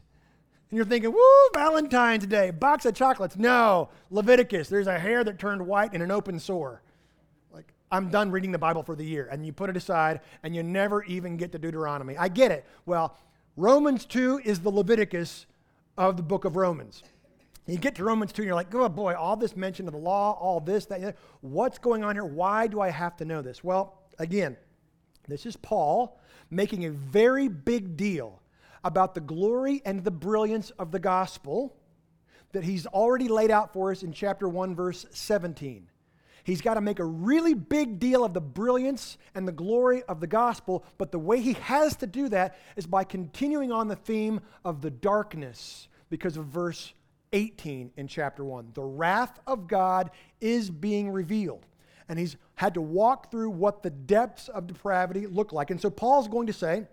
And 0.69 0.77
you're 0.77 0.85
thinking, 0.85 1.11
woo, 1.11 1.49
Valentine's 1.55 2.27
Day, 2.27 2.51
box 2.51 2.85
of 2.85 2.93
chocolates. 2.93 3.37
No, 3.37 3.89
Leviticus, 4.11 4.69
there's 4.69 4.85
a 4.85 4.99
hair 4.99 5.23
that 5.23 5.39
turned 5.39 5.65
white 5.65 5.95
in 5.95 6.03
an 6.03 6.11
open 6.11 6.39
sore. 6.39 6.83
I'm 7.91 8.09
done 8.09 8.31
reading 8.31 8.51
the 8.51 8.59
Bible 8.59 8.83
for 8.83 8.95
the 8.95 9.05
year. 9.05 9.27
And 9.31 9.45
you 9.45 9.53
put 9.53 9.69
it 9.69 9.77
aside 9.77 10.21
and 10.43 10.55
you 10.55 10.63
never 10.63 11.03
even 11.03 11.37
get 11.37 11.51
to 11.53 11.59
Deuteronomy. 11.59 12.17
I 12.17 12.27
get 12.27 12.51
it. 12.51 12.65
Well, 12.85 13.17
Romans 13.55 14.05
2 14.05 14.41
is 14.45 14.59
the 14.59 14.69
Leviticus 14.69 15.45
of 15.97 16.17
the 16.17 16.23
book 16.23 16.45
of 16.45 16.55
Romans. 16.55 17.03
You 17.65 17.77
get 17.77 17.95
to 17.95 18.03
Romans 18.03 18.31
2 18.31 18.41
and 18.41 18.47
you're 18.47 18.55
like, 18.55 18.73
oh 18.73 18.89
boy, 18.89 19.13
all 19.15 19.35
this 19.35 19.55
mention 19.55 19.87
of 19.87 19.93
the 19.93 19.99
law, 19.99 20.37
all 20.39 20.59
this, 20.59 20.85
that, 20.87 21.17
what's 21.41 21.77
going 21.77 22.03
on 22.03 22.15
here? 22.15 22.25
Why 22.25 22.67
do 22.67 22.81
I 22.81 22.89
have 22.89 23.17
to 23.17 23.25
know 23.25 23.41
this? 23.41 23.63
Well, 23.63 24.01
again, 24.17 24.57
this 25.27 25.45
is 25.45 25.55
Paul 25.55 26.19
making 26.49 26.85
a 26.85 26.89
very 26.89 27.47
big 27.47 27.95
deal 27.95 28.41
about 28.83 29.13
the 29.13 29.21
glory 29.21 29.81
and 29.85 30.03
the 30.03 30.11
brilliance 30.11 30.71
of 30.71 30.91
the 30.91 30.99
gospel 30.99 31.75
that 32.51 32.63
he's 32.63 32.87
already 32.87 33.27
laid 33.27 33.51
out 33.51 33.73
for 33.73 33.91
us 33.91 34.01
in 34.01 34.11
chapter 34.11 34.49
1, 34.49 34.75
verse 34.75 35.05
17. 35.11 35.87
He's 36.49 36.61
got 36.61 36.73
to 36.73 36.81
make 36.81 36.97
a 36.97 37.05
really 37.05 37.53
big 37.53 37.99
deal 37.99 38.25
of 38.25 38.33
the 38.33 38.41
brilliance 38.41 39.19
and 39.35 39.47
the 39.47 39.51
glory 39.51 40.01
of 40.03 40.19
the 40.19 40.25
gospel, 40.25 40.83
but 40.97 41.11
the 41.11 41.19
way 41.19 41.39
he 41.41 41.53
has 41.53 41.95
to 41.97 42.07
do 42.07 42.27
that 42.29 42.57
is 42.75 42.87
by 42.87 43.03
continuing 43.03 43.71
on 43.71 43.87
the 43.87 43.95
theme 43.95 44.41
of 44.65 44.81
the 44.81 44.89
darkness 44.89 45.87
because 46.09 46.37
of 46.37 46.45
verse 46.45 46.93
18 47.33 47.91
in 47.97 48.07
chapter 48.07 48.43
1. 48.43 48.71
The 48.73 48.81
wrath 48.81 49.39
of 49.45 49.67
God 49.67 50.09
is 50.41 50.71
being 50.71 51.11
revealed. 51.11 51.67
And 52.07 52.17
he's 52.17 52.35
had 52.55 52.73
to 52.73 52.81
walk 52.81 53.29
through 53.29 53.51
what 53.51 53.83
the 53.83 53.91
depths 53.91 54.47
of 54.47 54.65
depravity 54.65 55.27
look 55.27 55.53
like. 55.53 55.69
And 55.69 55.79
so 55.79 55.91
Paul's 55.91 56.27
going 56.27 56.47
to 56.47 56.53
say, 56.53 56.87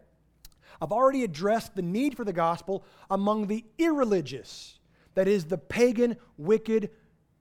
I've 0.83 0.93
already 0.93 1.25
addressed 1.25 1.75
the 1.75 1.81
need 1.81 2.15
for 2.15 2.25
the 2.25 2.35
gospel 2.35 2.85
among 3.11 3.47
the 3.47 3.65
irreligious, 3.79 4.79
that 5.15 5.27
is, 5.27 5.47
the 5.47 5.57
pagan, 5.57 6.19
wicked, 6.37 6.91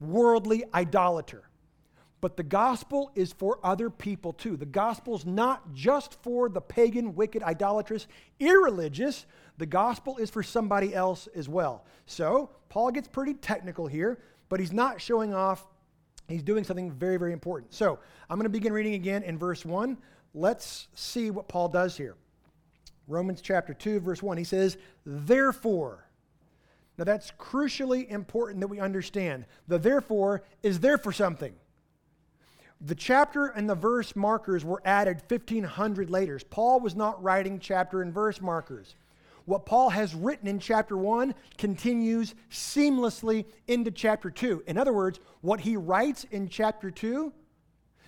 worldly 0.00 0.64
idolater. 0.72 1.42
But 2.20 2.36
the 2.36 2.42
gospel 2.42 3.10
is 3.14 3.32
for 3.32 3.58
other 3.62 3.90
people 3.90 4.32
too. 4.32 4.56
The 4.56 4.66
gospel's 4.66 5.26
not 5.26 5.74
just 5.74 6.20
for 6.22 6.48
the 6.48 6.60
pagan, 6.60 7.14
wicked, 7.14 7.42
idolatrous, 7.42 8.06
irreligious. 8.40 9.26
The 9.58 9.66
gospel 9.66 10.16
is 10.16 10.30
for 10.30 10.42
somebody 10.42 10.94
else 10.94 11.28
as 11.34 11.48
well. 11.48 11.84
So, 12.06 12.50
Paul 12.68 12.90
gets 12.90 13.08
pretty 13.08 13.34
technical 13.34 13.86
here, 13.86 14.18
but 14.48 14.60
he's 14.60 14.72
not 14.72 15.00
showing 15.00 15.34
off. 15.34 15.66
He's 16.28 16.42
doing 16.42 16.64
something 16.64 16.90
very, 16.90 17.18
very 17.18 17.32
important. 17.32 17.74
So, 17.74 17.98
I'm 18.30 18.38
going 18.38 18.44
to 18.44 18.50
begin 18.50 18.72
reading 18.72 18.94
again 18.94 19.22
in 19.22 19.38
verse 19.38 19.64
1. 19.64 19.98
Let's 20.34 20.88
see 20.94 21.30
what 21.30 21.48
Paul 21.48 21.68
does 21.68 21.96
here. 21.96 22.16
Romans 23.08 23.40
chapter 23.40 23.72
2, 23.72 24.00
verse 24.00 24.22
1, 24.22 24.36
he 24.36 24.44
says, 24.44 24.78
Therefore, 25.04 26.06
now 26.98 27.04
that's 27.04 27.30
crucially 27.38 28.08
important 28.08 28.60
that 28.60 28.68
we 28.68 28.80
understand. 28.80 29.44
The 29.68 29.78
therefore 29.78 30.42
is 30.62 30.80
there 30.80 30.98
for 30.98 31.12
something. 31.12 31.54
The 32.80 32.94
chapter 32.94 33.46
and 33.46 33.68
the 33.68 33.74
verse 33.74 34.14
markers 34.14 34.64
were 34.64 34.82
added 34.84 35.22
1500 35.28 36.10
later. 36.10 36.38
Paul 36.50 36.80
was 36.80 36.94
not 36.94 37.22
writing 37.22 37.58
chapter 37.58 38.02
and 38.02 38.12
verse 38.12 38.40
markers. 38.40 38.94
What 39.46 39.64
Paul 39.64 39.90
has 39.90 40.14
written 40.14 40.48
in 40.48 40.58
chapter 40.58 40.96
1 40.96 41.34
continues 41.56 42.34
seamlessly 42.50 43.46
into 43.68 43.90
chapter 43.90 44.28
2. 44.28 44.64
In 44.66 44.76
other 44.76 44.92
words, 44.92 45.20
what 45.40 45.60
he 45.60 45.76
writes 45.76 46.24
in 46.30 46.48
chapter 46.48 46.90
2, 46.90 47.32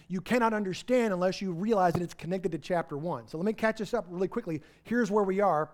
you 0.08 0.20
cannot 0.20 0.52
understand 0.52 1.12
unless 1.12 1.40
you 1.40 1.52
realize 1.52 1.92
that 1.92 2.02
it's 2.02 2.14
connected 2.14 2.52
to 2.52 2.58
chapter 2.58 2.98
1. 2.98 3.28
So 3.28 3.38
let 3.38 3.46
me 3.46 3.52
catch 3.52 3.80
us 3.80 3.94
up 3.94 4.06
really 4.08 4.28
quickly. 4.28 4.62
Here's 4.82 5.10
where 5.10 5.25
we 5.25 5.40
are 5.40 5.70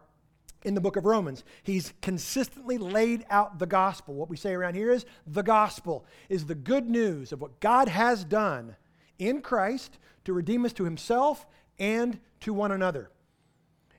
in 0.65 0.75
the 0.75 0.81
book 0.81 0.97
of 0.97 1.05
Romans. 1.05 1.45
He's 1.63 1.95
consistently 2.03 2.79
laid 2.79 3.25
out 3.31 3.59
the 3.59 3.67
gospel. 3.67 4.15
What 4.15 4.29
we 4.29 4.37
say 4.37 4.53
around 4.53 4.75
here 4.75 4.91
is 4.91 5.07
the 5.27 5.43
gospel 5.43 6.05
is 6.29 6.47
the 6.47 6.55
good 6.55 6.89
news 6.89 7.33
of 7.33 7.41
what 7.41 7.59
God 7.61 7.89
has 7.89 8.25
done 8.25 8.77
in 9.19 9.41
Christ 9.41 9.99
to 10.25 10.33
redeem 10.33 10.65
us 10.65 10.73
to 10.75 10.85
himself 10.85 11.47
and 11.79 12.19
to 12.41 12.53
one 12.53 12.73
another. 12.73 13.11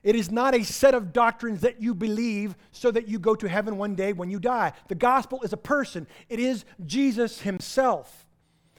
It 0.02 0.14
is 0.14 0.30
not 0.30 0.54
a 0.54 0.64
set 0.64 0.94
of 0.94 1.12
doctrines 1.12 1.62
that 1.62 1.82
you 1.82 1.92
believe 1.92 2.54
so 2.70 2.90
that 2.92 3.08
you 3.08 3.18
go 3.18 3.34
to 3.34 3.48
heaven 3.48 3.76
one 3.76 3.96
day 3.96 4.12
when 4.12 4.30
you 4.30 4.38
die. 4.38 4.72
The 4.88 4.94
gospel 4.94 5.42
is 5.42 5.52
a 5.52 5.56
person, 5.56 6.06
it 6.28 6.38
is 6.38 6.64
Jesus 6.86 7.40
himself. 7.40 8.24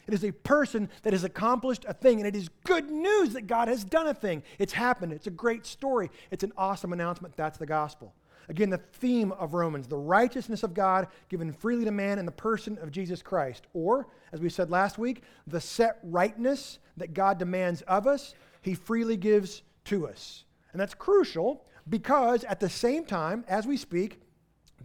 It 0.08 0.14
is 0.14 0.24
a 0.24 0.32
person 0.32 0.90
that 1.04 1.12
has 1.12 1.26
accomplished 1.26 1.84
a 1.86 1.94
thing, 1.94 2.20
and 2.20 2.28
it 2.28 2.34
is 2.34 2.50
good 2.64 2.90
news 2.90 3.34
that 3.34 3.46
God 3.46 3.68
has 3.68 3.84
done 3.84 4.08
a 4.08 4.14
thing. 4.14 4.42
It's 4.58 4.72
happened. 4.72 5.12
It's 5.12 5.28
a 5.28 5.32
great 5.32 5.66
story. 5.66 6.10
It's 6.32 6.46
an 6.46 6.54
awesome 6.58 6.94
announcement. 6.94 7.36
That's 7.36 7.58
the 7.58 7.66
gospel. 7.66 8.14
Again, 8.50 8.70
the 8.70 8.78
theme 8.78 9.32
of 9.34 9.54
Romans, 9.54 9.88
the 9.88 9.98
righteousness 9.98 10.64
of 10.64 10.74
God 10.74 11.08
given 11.30 11.52
freely 11.52 11.86
to 11.86 11.92
man 11.92 12.18
in 12.18 12.26
the 12.26 12.32
person 12.32 12.78
of 12.82 12.92
Jesus 12.92 13.22
Christ. 13.22 13.68
Or, 13.74 14.08
as 14.32 14.40
we 14.40 14.50
said 14.50 14.72
last 14.72 14.98
week, 14.98 15.24
the 15.48 15.60
set 15.60 16.00
rightness 16.04 16.80
that 16.96 17.14
God 17.14 17.38
demands 17.38 17.82
of 17.84 18.08
us, 18.08 18.36
he 18.62 18.74
freely 18.74 19.18
gives 19.18 19.64
to 19.86 20.08
us. 20.08 20.46
And 20.72 20.80
that's 20.80 20.94
crucial 20.94 21.66
because 21.90 22.44
at 22.46 22.60
the 22.60 22.70
same 22.70 23.06
time, 23.06 23.44
as 23.48 23.68
we 23.68 23.76
speak, 23.76 24.22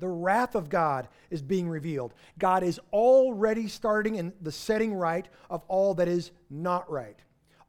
the 0.00 0.08
wrath 0.08 0.54
of 0.54 0.68
God 0.68 1.06
is 1.30 1.42
being 1.42 1.68
revealed. 1.68 2.14
God 2.38 2.62
is 2.62 2.80
already 2.92 3.68
starting 3.68 4.16
in 4.16 4.32
the 4.40 4.52
setting 4.52 4.94
right 4.94 5.28
of 5.50 5.62
all 5.68 5.94
that 5.94 6.08
is 6.08 6.32
not 6.50 6.90
right 6.90 7.18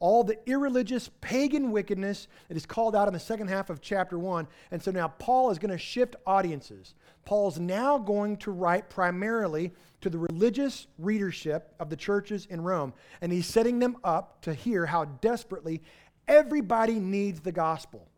all 0.03 0.21
the 0.21 0.37
irreligious 0.45 1.09
pagan 1.21 1.71
wickedness 1.71 2.27
that 2.49 2.57
is 2.57 2.65
called 2.65 2.93
out 2.93 3.07
in 3.07 3.13
the 3.13 3.19
second 3.21 3.47
half 3.47 3.69
of 3.69 3.79
chapter 3.79 4.19
1. 4.19 4.45
And 4.71 4.83
so 4.83 4.91
now 4.91 5.07
Paul 5.07 5.49
is 5.49 5.57
going 5.57 5.71
to 5.71 5.77
shift 5.77 6.17
audiences. 6.27 6.93
Paul's 7.23 7.57
now 7.57 7.97
going 7.97 8.35
to 8.39 8.51
write 8.51 8.89
primarily 8.89 9.71
to 10.01 10.09
the 10.09 10.17
religious 10.17 10.87
readership 10.99 11.73
of 11.79 11.89
the 11.89 11.95
churches 11.95 12.47
in 12.47 12.59
Rome, 12.59 12.91
and 13.21 13.31
he's 13.31 13.45
setting 13.45 13.79
them 13.79 13.95
up 14.03 14.41
to 14.41 14.53
hear 14.53 14.85
how 14.85 15.05
desperately 15.05 15.81
everybody 16.27 16.99
needs 16.99 17.39
the 17.39 17.53
gospel. 17.53 18.09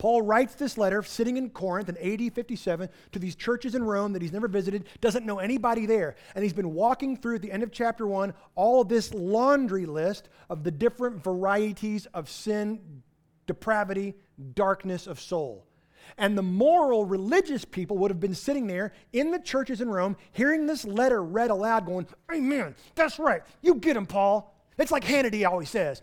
Paul 0.00 0.22
writes 0.22 0.54
this 0.54 0.78
letter 0.78 1.02
sitting 1.02 1.36
in 1.36 1.50
Corinth 1.50 1.90
in 1.90 1.98
AD 1.98 2.32
57 2.32 2.88
to 3.12 3.18
these 3.18 3.36
churches 3.36 3.74
in 3.74 3.84
Rome 3.84 4.14
that 4.14 4.22
he's 4.22 4.32
never 4.32 4.48
visited, 4.48 4.88
doesn't 5.02 5.26
know 5.26 5.40
anybody 5.40 5.84
there. 5.84 6.16
And 6.34 6.42
he's 6.42 6.54
been 6.54 6.72
walking 6.72 7.18
through 7.18 7.34
at 7.34 7.42
the 7.42 7.52
end 7.52 7.62
of 7.62 7.70
chapter 7.70 8.06
1 8.06 8.32
all 8.54 8.82
this 8.82 9.12
laundry 9.12 9.84
list 9.84 10.30
of 10.48 10.64
the 10.64 10.70
different 10.70 11.22
varieties 11.22 12.06
of 12.14 12.30
sin, 12.30 13.02
depravity, 13.46 14.14
darkness 14.54 15.06
of 15.06 15.20
soul. 15.20 15.66
And 16.16 16.36
the 16.36 16.42
moral 16.42 17.04
religious 17.04 17.66
people 17.66 17.98
would 17.98 18.10
have 18.10 18.20
been 18.20 18.34
sitting 18.34 18.66
there 18.66 18.94
in 19.12 19.30
the 19.30 19.38
churches 19.38 19.82
in 19.82 19.90
Rome, 19.90 20.16
hearing 20.32 20.64
this 20.64 20.86
letter 20.86 21.22
read 21.22 21.50
aloud, 21.50 21.84
going, 21.84 22.06
Amen, 22.32 22.74
that's 22.94 23.18
right. 23.18 23.42
You 23.60 23.74
get 23.74 23.98
him, 23.98 24.06
Paul. 24.06 24.56
It's 24.78 24.90
like 24.90 25.04
Hannity 25.04 25.46
always 25.46 25.68
says. 25.68 26.00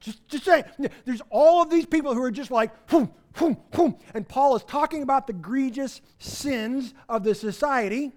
Just, 0.00 0.26
just 0.28 0.44
saying, 0.44 0.64
there's 1.04 1.22
all 1.30 1.62
of 1.62 1.70
these 1.70 1.86
people 1.86 2.14
who 2.14 2.22
are 2.22 2.30
just 2.30 2.50
like, 2.50 2.72
whoom, 2.90 3.12
whoom, 3.34 3.58
whoom. 3.74 3.96
And 4.14 4.26
Paul 4.26 4.56
is 4.56 4.64
talking 4.64 5.02
about 5.02 5.26
the 5.26 5.34
egregious 5.34 6.00
sins 6.18 6.94
of 7.08 7.22
the 7.22 7.34
society. 7.34 8.12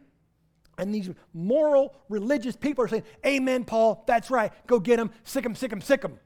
And 0.78 0.96
these 0.96 1.10
moral, 1.34 1.94
religious 2.10 2.56
people 2.56 2.86
are 2.86 2.88
saying, 2.88 3.04
Amen, 3.26 3.64
Paul, 3.64 4.04
that's 4.08 4.32
right. 4.32 4.52
Go 4.66 4.80
get 4.80 4.98
them, 4.98 5.12
sic 5.24 5.44
them, 5.44 5.56
sic 5.56 5.70
them, 5.70 5.82
sic 5.82 6.02
them. 6.02 6.20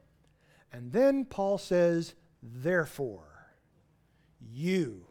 And 0.72 0.92
then 0.92 1.26
Paul 1.26 1.58
says, 1.58 2.14
Therefore, 2.42 3.26
you. 4.40 5.06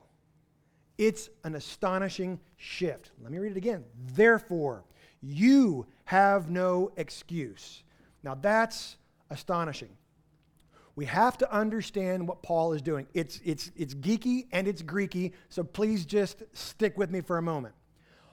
It's 0.96 1.28
an 1.44 1.54
astonishing 1.54 2.40
shift. 2.56 3.10
Let 3.20 3.30
me 3.30 3.38
read 3.38 3.52
it 3.52 3.58
again. 3.58 3.84
Therefore, 4.14 4.84
you 5.20 5.86
have 6.04 6.48
no 6.50 6.92
excuse. 6.96 7.82
Now 8.22 8.34
that's 8.34 8.96
astonishing 9.28 9.90
we 10.96 11.04
have 11.04 11.36
to 11.38 11.54
understand 11.54 12.26
what 12.26 12.42
Paul 12.42 12.72
is 12.72 12.80
doing. 12.80 13.06
It's, 13.12 13.40
it's, 13.44 13.70
it's 13.76 13.94
geeky 13.94 14.46
and 14.50 14.66
it's 14.66 14.82
Greeky, 14.82 15.32
so 15.50 15.62
please 15.62 16.06
just 16.06 16.42
stick 16.54 16.96
with 16.96 17.10
me 17.10 17.20
for 17.20 17.36
a 17.36 17.42
moment. 17.42 17.74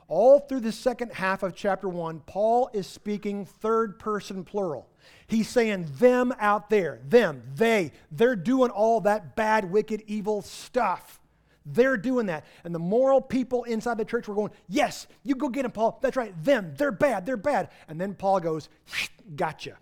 All 0.08 0.39
through 0.39 0.62
the 0.62 0.72
second 0.72 1.12
half 1.12 1.43
of 1.43 1.55
chapter 1.55 1.89
1, 1.89 2.22
Paul 2.22 2.70
is 2.74 2.88
speaking 2.88 3.46
third 3.46 4.00
person 4.00 4.46
plural. 4.46 4.88
He's 5.27 5.50
saying 5.50 5.88
them 5.98 6.34
out 6.39 6.70
there, 6.70 7.01
them, 7.08 7.43
they, 7.55 7.91
they're 8.12 8.36
doing 8.36 8.70
all 8.70 9.01
that 9.01 9.36
bad, 9.36 9.70
wicked, 9.70 10.03
evil 10.08 10.41
stuff. 10.41 11.20
They're 11.65 11.98
doing 11.98 12.27
that. 12.27 12.46
And 12.63 12.75
the 12.75 12.79
moral 12.79 13.22
people 13.22 13.63
inside 13.63 13.98
the 13.98 14.05
church 14.05 14.27
were 14.27 14.36
going, 14.36 14.51
Yes, 14.67 15.08
you 15.24 15.36
go 15.36 15.48
get 15.48 15.63
them, 15.63 15.72
Paul. 15.72 15.98
That's 16.01 16.17
right, 16.17 16.34
them, 16.43 16.74
they're 16.77 16.91
bad, 16.91 17.25
they're 17.25 17.38
bad. 17.38 17.70
And 17.88 18.00
then 18.00 18.13
Paul 18.13 18.41
goes, 18.41 18.70
Gotcha. 19.36 19.77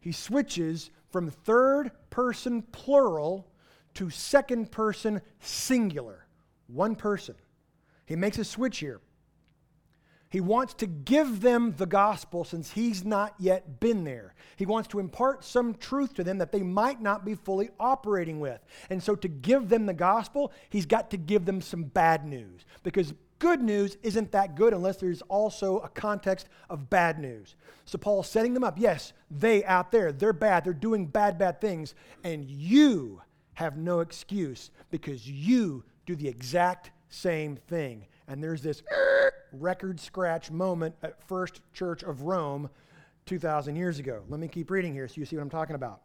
He 0.00 0.12
switches 0.12 0.90
from 1.16 1.30
third 1.30 1.92
person 2.10 2.60
plural 2.60 3.48
to 3.94 4.10
second 4.10 4.70
person 4.70 5.22
singular. 5.40 6.26
One 6.66 6.94
person. 6.94 7.36
He 8.04 8.16
makes 8.16 8.36
a 8.36 8.44
switch 8.44 8.80
here. 8.80 9.00
He 10.28 10.42
wants 10.42 10.74
to 10.74 10.86
give 10.86 11.40
them 11.40 11.72
the 11.78 11.86
gospel 11.86 12.44
since 12.44 12.72
he's 12.72 13.02
not 13.02 13.34
yet 13.38 13.80
been 13.80 14.04
there. 14.04 14.34
He 14.56 14.66
wants 14.66 14.88
to 14.88 14.98
impart 14.98 15.42
some 15.42 15.72
truth 15.72 16.12
to 16.16 16.22
them 16.22 16.36
that 16.36 16.52
they 16.52 16.62
might 16.62 17.00
not 17.00 17.24
be 17.24 17.34
fully 17.34 17.70
operating 17.80 18.38
with. 18.38 18.60
And 18.90 19.02
so, 19.02 19.14
to 19.14 19.28
give 19.28 19.70
them 19.70 19.86
the 19.86 19.94
gospel, 19.94 20.52
he's 20.68 20.84
got 20.84 21.10
to 21.12 21.16
give 21.16 21.46
them 21.46 21.62
some 21.62 21.84
bad 21.84 22.26
news 22.26 22.66
because 22.82 23.14
good 23.38 23.62
news 23.62 23.96
isn't 24.02 24.32
that 24.32 24.54
good 24.54 24.72
unless 24.72 24.96
there's 24.96 25.22
also 25.22 25.78
a 25.78 25.88
context 25.88 26.48
of 26.70 26.90
bad 26.90 27.18
news. 27.18 27.54
So 27.84 27.98
Paul's 27.98 28.28
setting 28.28 28.54
them 28.54 28.64
up. 28.64 28.78
Yes, 28.78 29.12
they 29.30 29.64
out 29.64 29.92
there, 29.92 30.12
they're 30.12 30.32
bad, 30.32 30.64
they're 30.64 30.72
doing 30.72 31.06
bad, 31.06 31.38
bad 31.38 31.60
things, 31.60 31.94
and 32.24 32.44
you 32.44 33.20
have 33.54 33.76
no 33.76 34.00
excuse 34.00 34.70
because 34.90 35.28
you 35.28 35.84
do 36.04 36.14
the 36.14 36.28
exact 36.28 36.90
same 37.08 37.56
thing. 37.68 38.06
And 38.28 38.42
there's 38.42 38.62
this 38.62 38.82
record 39.52 40.00
scratch 40.00 40.50
moment 40.50 40.94
at 41.02 41.22
First 41.26 41.60
Church 41.72 42.02
of 42.02 42.22
Rome 42.22 42.68
2,000 43.26 43.76
years 43.76 43.98
ago. 43.98 44.22
Let 44.28 44.40
me 44.40 44.48
keep 44.48 44.70
reading 44.70 44.92
here 44.92 45.08
so 45.08 45.14
you 45.16 45.26
see 45.26 45.36
what 45.36 45.42
I'm 45.42 45.50
talking 45.50 45.76
about. 45.76 46.02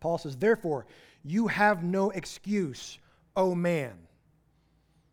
Paul 0.00 0.18
says, 0.18 0.36
Therefore, 0.36 0.86
you 1.24 1.46
have 1.48 1.82
no 1.82 2.10
excuse, 2.10 2.98
O 3.36 3.54
man 3.54 4.05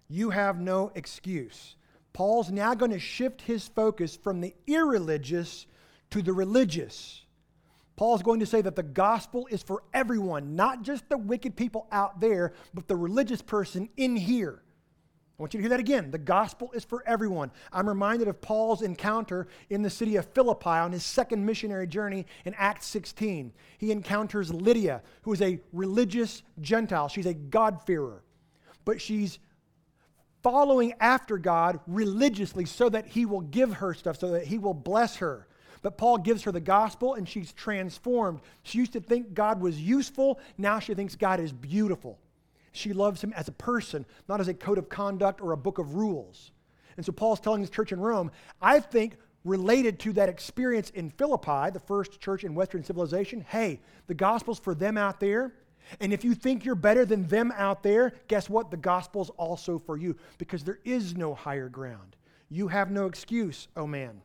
you 0.10 0.30
have 0.30 0.60
no 0.60 0.92
excuse. 0.96 1.76
Paul's 2.14 2.52
now 2.52 2.76
going 2.76 2.92
to 2.92 3.00
shift 3.00 3.42
his 3.42 3.68
focus 3.68 4.16
from 4.16 4.42
the 4.42 4.54
irreligious 4.68 5.66
to 6.12 6.22
the 6.22 6.34
religious. 6.34 7.24
Paul's 7.96 8.24
going 8.24 8.40
to 8.40 8.46
say 8.46 8.62
that 8.62 8.76
the 8.76 8.84
gospel 8.84 9.48
is 9.50 9.64
for 9.64 9.84
everyone, 9.94 10.56
not 10.56 10.82
just 10.84 11.08
the 11.10 11.18
wicked 11.18 11.56
people 11.56 11.88
out 11.92 12.20
there, 12.20 12.54
but 12.74 12.88
the 12.88 12.96
religious 12.96 13.42
person 13.42 13.90
in 13.98 14.16
here. 14.16 14.62
I 15.38 15.42
want 15.42 15.54
you 15.54 15.60
to 15.60 15.64
hear 15.64 15.70
that 15.70 15.80
again. 15.80 16.12
The 16.12 16.20
gospel 16.20 16.72
is 16.74 16.86
for 16.86 17.04
everyone. 17.08 17.52
I'm 17.72 17.88
reminded 17.90 18.28
of 18.28 18.40
Paul's 18.40 18.84
encounter 18.84 19.48
in 19.72 19.82
the 19.82 19.90
city 19.90 20.16
of 20.16 20.28
Philippi 20.28 20.70
on 20.70 20.92
his 20.92 21.04
second 21.04 21.44
missionary 21.44 21.88
journey 21.88 22.28
in 22.46 22.54
Acts 22.56 22.86
16. 22.88 23.52
He 23.80 23.92
encounters 23.92 24.54
Lydia, 24.54 25.02
who 25.24 25.34
is 25.34 25.42
a 25.42 25.60
religious 25.72 26.44
Gentile. 26.62 27.08
She's 27.08 27.26
a 27.26 27.34
God-fearer, 27.34 28.24
but 28.86 29.02
she's 29.02 29.40
following 30.44 30.94
after 31.00 31.38
God 31.38 31.80
religiously 31.88 32.66
so 32.66 32.90
that 32.90 33.08
he 33.08 33.26
will 33.26 33.42
give 33.42 33.76
her 33.76 33.94
stuff, 33.94 34.20
so 34.20 34.32
that 34.32 34.46
he 34.46 34.58
will 34.58 34.74
bless 34.74 35.16
her. 35.18 35.48
But 35.82 35.98
Paul 35.98 36.18
gives 36.18 36.44
her 36.44 36.52
the 36.52 36.62
gospel 36.62 37.16
and 37.16 37.28
she's 37.28 37.52
transformed. 37.54 38.42
She 38.62 38.78
used 38.78 38.94
to 38.94 39.02
think 39.02 39.34
God 39.34 39.62
was 39.62 39.80
useful, 39.80 40.40
now 40.58 40.80
she 40.80 40.94
thinks 40.94 41.16
God 41.16 41.40
is 41.40 41.52
beautiful. 41.52 42.20
She 42.72 42.94
loves 42.94 43.24
him 43.24 43.34
as 43.34 43.48
a 43.48 43.52
person, 43.52 44.06
not 44.28 44.42
as 44.42 44.48
a 44.48 44.54
code 44.54 44.78
of 44.78 44.90
conduct 44.90 45.42
or 45.42 45.52
a 45.52 45.58
book 45.58 45.78
of 45.78 45.96
rules. 45.96 46.52
And 46.98 47.06
so 47.06 47.12
Paul's 47.12 47.40
telling 47.40 47.62
his 47.62 47.70
church 47.70 47.92
in 47.92 48.00
Rome, 48.00 48.32
I 48.62 48.80
think 48.80 49.18
related 49.46 50.00
to 50.00 50.14
that 50.14 50.30
experience 50.30 50.90
in 50.92 51.10
Philippi, 51.10 51.70
the 51.72 51.82
first 51.86 52.20
church 52.20 52.44
in 52.44 52.56
Western 52.56 52.84
civilization, 52.84 53.42
hey, 53.42 53.82
the 54.08 54.14
gospel's 54.14 54.60
for 54.60 54.74
them 54.74 54.98
out 54.98 55.20
there. 55.20 55.54
And 56.00 56.14
if 56.14 56.24
you 56.24 56.34
think 56.34 56.66
you're 56.66 56.76
better 56.76 57.06
than 57.06 57.28
them 57.28 57.54
out 57.56 57.84
there, 57.84 58.14
guess 58.28 58.50
what? 58.50 58.72
The 58.72 58.78
gospel's 58.78 59.30
also 59.32 59.80
for 59.80 59.98
you 59.98 60.16
because 60.38 60.64
there 60.64 60.80
is 60.84 61.16
no 61.16 61.34
higher 61.34 61.70
ground. 61.70 62.16
You 62.50 62.68
have 62.68 62.92
no 62.92 63.06
excuse, 63.06 63.68
O 63.76 63.82
oh 63.82 63.88
man. 63.88 64.22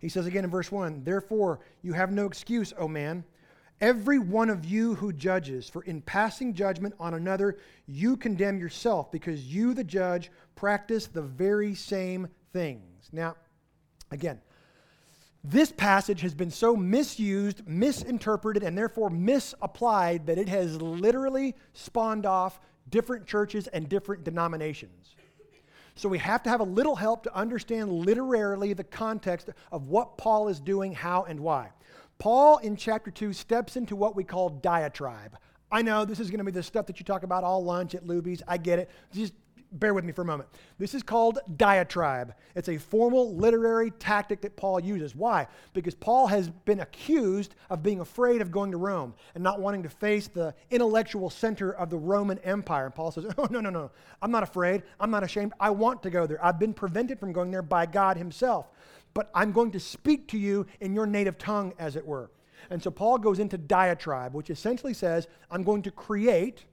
He 0.00 0.08
says 0.08 0.26
again 0.26 0.44
in 0.44 0.50
verse 0.50 0.72
1 0.72 1.04
Therefore, 1.04 1.60
you 1.82 1.92
have 1.92 2.10
no 2.10 2.26
excuse, 2.26 2.72
O 2.78 2.88
man. 2.88 3.24
Every 3.80 4.18
one 4.18 4.50
of 4.50 4.64
you 4.66 4.94
who 4.94 5.10
judges, 5.12 5.68
for 5.68 5.82
in 5.84 6.02
passing 6.02 6.52
judgment 6.52 6.94
on 7.00 7.14
another, 7.14 7.56
you 7.86 8.16
condemn 8.16 8.58
yourself, 8.58 9.10
because 9.10 9.46
you, 9.46 9.72
the 9.72 9.84
judge, 9.84 10.30
practice 10.54 11.06
the 11.06 11.22
very 11.22 11.74
same 11.74 12.28
things. 12.52 13.08
Now, 13.10 13.36
again, 14.10 14.40
this 15.42 15.72
passage 15.72 16.20
has 16.20 16.34
been 16.34 16.50
so 16.50 16.76
misused, 16.76 17.66
misinterpreted, 17.66 18.62
and 18.62 18.76
therefore 18.76 19.08
misapplied 19.08 20.26
that 20.26 20.38
it 20.38 20.48
has 20.48 20.80
literally 20.80 21.54
spawned 21.72 22.26
off 22.26 22.60
different 22.90 23.26
churches 23.26 23.66
and 23.68 23.88
different 23.88 24.24
denominations. 24.24 25.14
So 25.94 26.08
we 26.08 26.18
have 26.18 26.42
to 26.44 26.50
have 26.50 26.60
a 26.60 26.64
little 26.64 26.96
help 26.96 27.24
to 27.24 27.34
understand 27.34 27.90
literarily 27.90 28.72
the 28.74 28.84
context 28.84 29.50
of 29.72 29.88
what 29.88 30.18
Paul 30.18 30.48
is 30.48 30.60
doing, 30.60 30.92
how, 30.92 31.24
and 31.24 31.40
why. 31.40 31.70
Paul 32.18 32.58
in 32.58 32.76
chapter 32.76 33.10
2 33.10 33.32
steps 33.32 33.76
into 33.76 33.96
what 33.96 34.14
we 34.14 34.24
call 34.24 34.50
diatribe. 34.50 35.36
I 35.72 35.82
know 35.82 36.04
this 36.04 36.20
is 36.20 36.30
going 36.30 36.38
to 36.38 36.44
be 36.44 36.52
the 36.52 36.62
stuff 36.62 36.86
that 36.86 36.98
you 36.98 37.04
talk 37.04 37.22
about 37.22 37.44
all 37.44 37.64
lunch 37.64 37.94
at 37.94 38.06
Luby's. 38.06 38.42
I 38.46 38.56
get 38.56 38.78
it. 38.78 38.90
Just 39.12 39.32
bear 39.72 39.94
with 39.94 40.04
me 40.04 40.12
for 40.12 40.22
a 40.22 40.26
moment. 40.26 40.48
This 40.78 40.94
is 40.94 41.02
called 41.02 41.38
diatribe. 41.56 42.34
It's 42.54 42.68
a 42.68 42.78
formal 42.78 43.34
literary 43.34 43.90
tactic 43.92 44.40
that 44.42 44.56
Paul 44.56 44.80
uses. 44.80 45.14
Why? 45.14 45.46
Because 45.72 45.94
Paul 45.94 46.26
has 46.26 46.48
been 46.48 46.80
accused 46.80 47.54
of 47.68 47.82
being 47.82 48.00
afraid 48.00 48.42
of 48.42 48.50
going 48.50 48.70
to 48.72 48.76
Rome 48.76 49.14
and 49.34 49.44
not 49.44 49.60
wanting 49.60 49.82
to 49.84 49.88
face 49.88 50.28
the 50.28 50.54
intellectual 50.70 51.30
center 51.30 51.72
of 51.72 51.90
the 51.90 51.98
Roman 51.98 52.38
Empire. 52.40 52.86
And 52.86 52.94
Paul 52.94 53.12
says, 53.12 53.26
Oh, 53.38 53.48
no, 53.50 53.60
no, 53.60 53.70
no. 53.70 53.90
I'm 54.20 54.30
not 54.30 54.42
afraid. 54.42 54.82
I'm 54.98 55.10
not 55.10 55.24
ashamed. 55.24 55.52
I 55.60 55.70
want 55.70 56.02
to 56.02 56.10
go 56.10 56.26
there. 56.26 56.44
I've 56.44 56.58
been 56.58 56.74
prevented 56.74 57.18
from 57.20 57.32
going 57.32 57.50
there 57.50 57.62
by 57.62 57.86
God 57.86 58.16
Himself 58.16 58.66
but 59.14 59.30
I'm 59.34 59.52
going 59.52 59.72
to 59.72 59.80
speak 59.80 60.28
to 60.28 60.38
you 60.38 60.66
in 60.80 60.94
your 60.94 61.06
native 61.06 61.38
tongue, 61.38 61.72
as 61.78 61.96
it 61.96 62.06
were. 62.06 62.30
And 62.68 62.82
so 62.82 62.90
Paul 62.90 63.18
goes 63.18 63.38
into 63.38 63.58
diatribe, 63.58 64.34
which 64.34 64.50
essentially 64.50 64.94
says, 64.94 65.26
I'm 65.50 65.62
going 65.62 65.82
to 65.82 65.90
create 65.90 66.64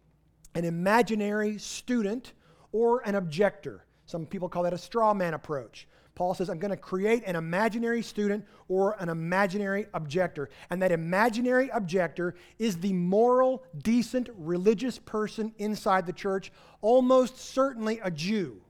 an 0.53 0.65
imaginary 0.65 1.57
student 1.57 2.33
or 2.77 3.01
an 3.07 3.15
objector. 3.15 3.83
Some 4.05 4.27
people 4.27 4.47
call 4.47 4.61
that 4.63 4.73
a 4.73 4.77
straw 4.77 5.11
man 5.15 5.33
approach. 5.33 5.87
Paul 6.13 6.35
says, 6.35 6.47
I'm 6.47 6.59
going 6.59 6.71
to 6.71 6.77
create 6.77 7.23
an 7.25 7.35
imaginary 7.35 8.03
student 8.03 8.45
or 8.67 8.95
an 8.99 9.09
imaginary 9.09 9.87
objector. 9.95 10.49
And 10.69 10.79
that 10.83 10.91
imaginary 10.91 11.69
objector 11.69 12.35
is 12.59 12.77
the 12.77 12.93
moral, 12.93 13.63
decent, 13.83 14.29
religious 14.37 14.99
person 14.99 15.53
inside 15.57 16.05
the 16.05 16.13
church, 16.13 16.51
almost 16.81 17.39
certainly 17.39 17.99
a 18.03 18.11
Jew. 18.11 18.61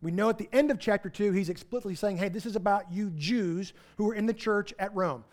We 0.00 0.12
know 0.12 0.30
at 0.30 0.38
the 0.38 0.48
end 0.50 0.70
of 0.70 0.78
chapter 0.78 1.10
2, 1.10 1.32
he's 1.32 1.50
explicitly 1.50 1.94
saying, 1.94 2.16
hey, 2.16 2.30
this 2.30 2.46
is 2.46 2.56
about 2.56 2.90
you 2.90 3.10
Jews 3.16 3.74
who 3.98 4.10
are 4.10 4.14
in 4.14 4.24
the 4.24 4.34
church 4.34 4.72
at 4.78 4.94
Rome. 4.94 5.24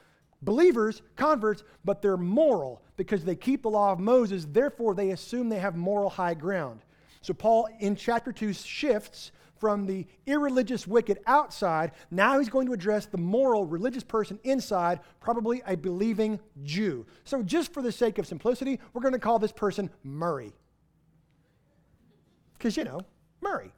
Believers, 0.42 1.02
converts, 1.16 1.64
but 1.86 2.02
they're 2.02 2.18
moral 2.18 2.82
because 2.98 3.24
they 3.24 3.36
keep 3.36 3.64
the 3.64 3.70
law 3.70 3.94
of 3.94 4.00
Moses, 4.00 4.46
therefore 4.50 4.94
they 4.94 5.12
assume 5.12 5.48
they 5.48 5.60
have 5.60 5.78
moral 5.78 6.10
high 6.10 6.34
ground. 6.34 6.82
So 7.24 7.34
Paul 7.34 7.68
in 7.80 7.96
chapter 7.96 8.32
2 8.32 8.54
shifts 8.54 9.32
from 9.58 9.86
the 9.86 10.06
irreligious 10.26 10.86
wicked 10.86 11.20
outside. 11.26 11.94
Now 12.12 12.38
he's 12.38 12.50
going 12.50 12.68
to 12.68 12.74
address 12.74 13.06
the 13.06 13.18
moral 13.18 13.66
religious 13.66 14.04
person 14.04 14.38
inside, 14.44 15.00
probably 15.22 15.62
a 15.66 15.78
believing 15.78 16.42
Jew. 16.64 17.06
So, 17.24 17.42
just 17.42 17.74
for 17.74 17.82
the 17.82 17.94
sake 17.94 18.18
of 18.18 18.28
simplicity, 18.28 18.82
we're 18.92 19.02
going 19.02 19.14
to 19.14 19.20
call 19.20 19.40
this 19.40 19.54
person 19.54 19.90
Murray. 20.04 20.52
Because, 22.58 22.76
you 22.76 22.84
know, 22.84 23.00
Murray. 23.40 23.72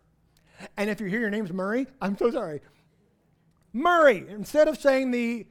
And 0.76 0.90
if 0.90 1.00
you 1.00 1.06
hear 1.06 1.20
your 1.20 1.30
name's 1.30 1.54
Murray, 1.54 1.86
I'm 2.02 2.18
so 2.18 2.32
sorry. 2.32 2.62
Murray, 3.72 4.26
instead 4.28 4.68
of 4.68 4.80
saying 4.80 5.12
the 5.12 5.46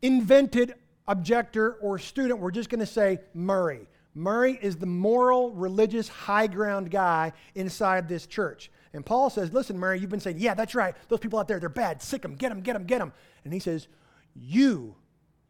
invented 0.00 0.74
objector 1.08 1.72
or 1.80 1.98
student, 1.98 2.38
we're 2.38 2.52
just 2.52 2.70
going 2.70 2.78
to 2.78 2.86
say 2.86 3.18
Murray. 3.34 3.88
Murray 4.16 4.58
is 4.62 4.76
the 4.76 4.86
moral, 4.86 5.52
religious, 5.52 6.08
high 6.08 6.46
ground 6.46 6.90
guy 6.90 7.34
inside 7.54 8.08
this 8.08 8.26
church. 8.26 8.70
And 8.94 9.04
Paul 9.04 9.28
says, 9.28 9.52
Listen, 9.52 9.78
Murray, 9.78 10.00
you've 10.00 10.10
been 10.10 10.20
saying, 10.20 10.38
Yeah, 10.38 10.54
that's 10.54 10.74
right. 10.74 10.94
Those 11.08 11.20
people 11.20 11.38
out 11.38 11.46
there, 11.46 11.60
they're 11.60 11.68
bad. 11.68 12.00
Sic 12.00 12.22
them, 12.22 12.34
get 12.34 12.48
them, 12.48 12.62
get 12.62 12.72
them, 12.72 12.84
get 12.84 12.98
them. 12.98 13.12
And 13.44 13.52
he 13.52 13.60
says, 13.60 13.88
You, 14.34 14.96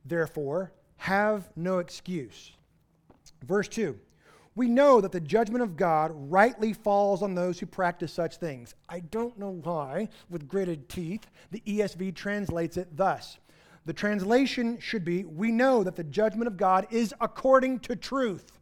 therefore, 0.04 0.72
have 0.96 1.48
no 1.54 1.78
excuse. 1.78 2.50
Verse 3.44 3.68
2 3.68 3.98
we 4.56 4.68
know 4.68 5.02
that 5.02 5.12
the 5.12 5.20
judgment 5.20 5.62
of 5.62 5.76
God 5.76 6.12
rightly 6.14 6.72
falls 6.72 7.22
on 7.22 7.34
those 7.34 7.60
who 7.60 7.66
practice 7.66 8.10
such 8.10 8.38
things. 8.38 8.74
I 8.88 9.00
don't 9.00 9.38
know 9.38 9.60
why, 9.62 10.08
with 10.30 10.48
gritted 10.48 10.88
teeth, 10.88 11.26
the 11.50 11.60
ESV 11.66 12.14
translates 12.14 12.78
it 12.78 12.96
thus. 12.96 13.36
The 13.86 13.92
translation 13.92 14.78
should 14.80 15.04
be 15.04 15.24
We 15.24 15.50
know 15.50 15.82
that 15.82 15.96
the 15.96 16.04
judgment 16.04 16.48
of 16.48 16.56
God 16.56 16.86
is 16.90 17.14
according 17.20 17.80
to 17.80 17.96
truth. 17.96 18.52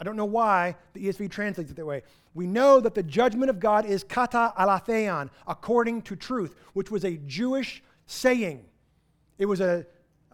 I 0.00 0.04
don't 0.04 0.16
know 0.16 0.24
why 0.26 0.76
the 0.92 1.06
ESV 1.06 1.30
translates 1.30 1.70
it 1.70 1.76
that 1.76 1.86
way. 1.86 2.02
We 2.34 2.46
know 2.46 2.78
that 2.80 2.94
the 2.94 3.02
judgment 3.02 3.50
of 3.50 3.58
God 3.58 3.86
is 3.86 4.04
kata 4.04 4.52
aletheon, 4.56 5.30
according 5.46 6.02
to 6.02 6.16
truth, 6.16 6.54
which 6.74 6.90
was 6.90 7.04
a 7.04 7.16
Jewish 7.26 7.82
saying. 8.06 8.64
It 9.38 9.46
was 9.46 9.60
a, 9.60 9.86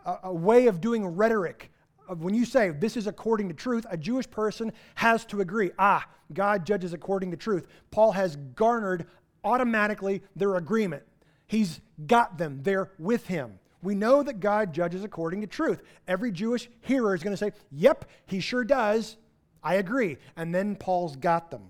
a, 0.04 0.16
a 0.24 0.32
way 0.34 0.66
of 0.66 0.80
doing 0.80 1.06
rhetoric 1.06 1.70
when 2.08 2.34
you 2.34 2.44
say 2.44 2.70
this 2.70 2.96
is 2.96 3.06
according 3.06 3.48
to 3.48 3.54
truth, 3.54 3.86
a 3.90 3.96
Jewish 3.96 4.30
person 4.30 4.72
has 4.96 5.24
to 5.26 5.40
agree. 5.40 5.70
Ah, 5.78 6.06
God 6.32 6.66
judges 6.66 6.92
according 6.92 7.30
to 7.30 7.36
truth. 7.36 7.66
Paul 7.90 8.12
has 8.12 8.36
garnered 8.54 9.06
automatically 9.42 10.22
their 10.36 10.56
agreement. 10.56 11.02
He's 11.46 11.80
got 12.06 12.38
them, 12.38 12.60
they're 12.62 12.90
with 12.98 13.26
him. 13.26 13.58
We 13.84 13.94
know 13.94 14.22
that 14.22 14.40
God 14.40 14.72
judges 14.72 15.04
according 15.04 15.42
to 15.42 15.46
truth. 15.46 15.82
Every 16.08 16.32
Jewish 16.32 16.68
hearer 16.80 17.14
is 17.14 17.22
going 17.22 17.34
to 17.34 17.36
say, 17.36 17.52
Yep, 17.70 18.06
he 18.26 18.40
sure 18.40 18.64
does. 18.64 19.16
I 19.62 19.74
agree. 19.74 20.16
And 20.36 20.54
then 20.54 20.74
Paul's 20.74 21.16
got 21.16 21.50
them. 21.50 21.62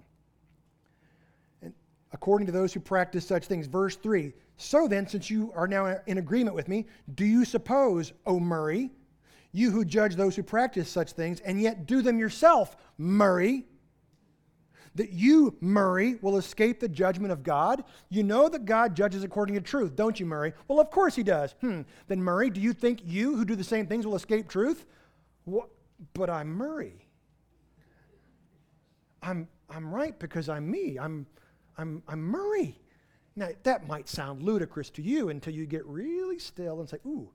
And 1.60 1.74
according 2.12 2.46
to 2.46 2.52
those 2.52 2.72
who 2.72 2.80
practice 2.80 3.26
such 3.26 3.46
things, 3.46 3.66
verse 3.66 3.96
3 3.96 4.32
So 4.56 4.86
then, 4.86 5.08
since 5.08 5.28
you 5.28 5.52
are 5.56 5.66
now 5.66 5.98
in 6.06 6.18
agreement 6.18 6.54
with 6.54 6.68
me, 6.68 6.86
do 7.14 7.24
you 7.24 7.44
suppose, 7.44 8.12
O 8.26 8.38
Murray, 8.38 8.92
you 9.50 9.72
who 9.72 9.84
judge 9.84 10.14
those 10.14 10.36
who 10.36 10.44
practice 10.44 10.88
such 10.88 11.12
things 11.12 11.40
and 11.40 11.60
yet 11.60 11.86
do 11.86 12.00
them 12.00 12.18
yourself, 12.18 12.76
Murray, 12.96 13.66
that 14.94 15.12
you, 15.12 15.56
Murray, 15.60 16.18
will 16.22 16.36
escape 16.36 16.80
the 16.80 16.88
judgment 16.88 17.32
of 17.32 17.42
God? 17.42 17.84
You 18.10 18.22
know 18.22 18.48
that 18.48 18.64
God 18.64 18.94
judges 18.94 19.24
according 19.24 19.56
to 19.56 19.60
truth, 19.60 19.96
don't 19.96 20.18
you, 20.18 20.26
Murray? 20.26 20.52
Well, 20.68 20.80
of 20.80 20.90
course 20.90 21.14
he 21.14 21.22
does. 21.22 21.54
Hmm. 21.60 21.82
Then, 22.06 22.22
Murray, 22.22 22.50
do 22.50 22.60
you 22.60 22.72
think 22.72 23.00
you 23.04 23.36
who 23.36 23.44
do 23.44 23.56
the 23.56 23.64
same 23.64 23.86
things 23.86 24.06
will 24.06 24.16
escape 24.16 24.48
truth? 24.48 24.86
What? 25.44 25.68
But 26.12 26.30
I'm 26.30 26.48
Murray. 26.48 27.08
I'm, 29.22 29.48
I'm 29.68 29.92
right 29.92 30.18
because 30.18 30.48
I'm 30.48 30.70
me. 30.70 30.98
I'm, 30.98 31.26
I'm, 31.78 32.02
I'm 32.08 32.20
Murray. 32.20 32.78
Now, 33.36 33.48
that 33.64 33.88
might 33.88 34.08
sound 34.08 34.42
ludicrous 34.42 34.90
to 34.90 35.02
you 35.02 35.30
until 35.30 35.54
you 35.54 35.66
get 35.66 35.84
really 35.86 36.38
still 36.38 36.80
and 36.80 36.88
say, 36.88 36.98
ooh, 37.04 37.30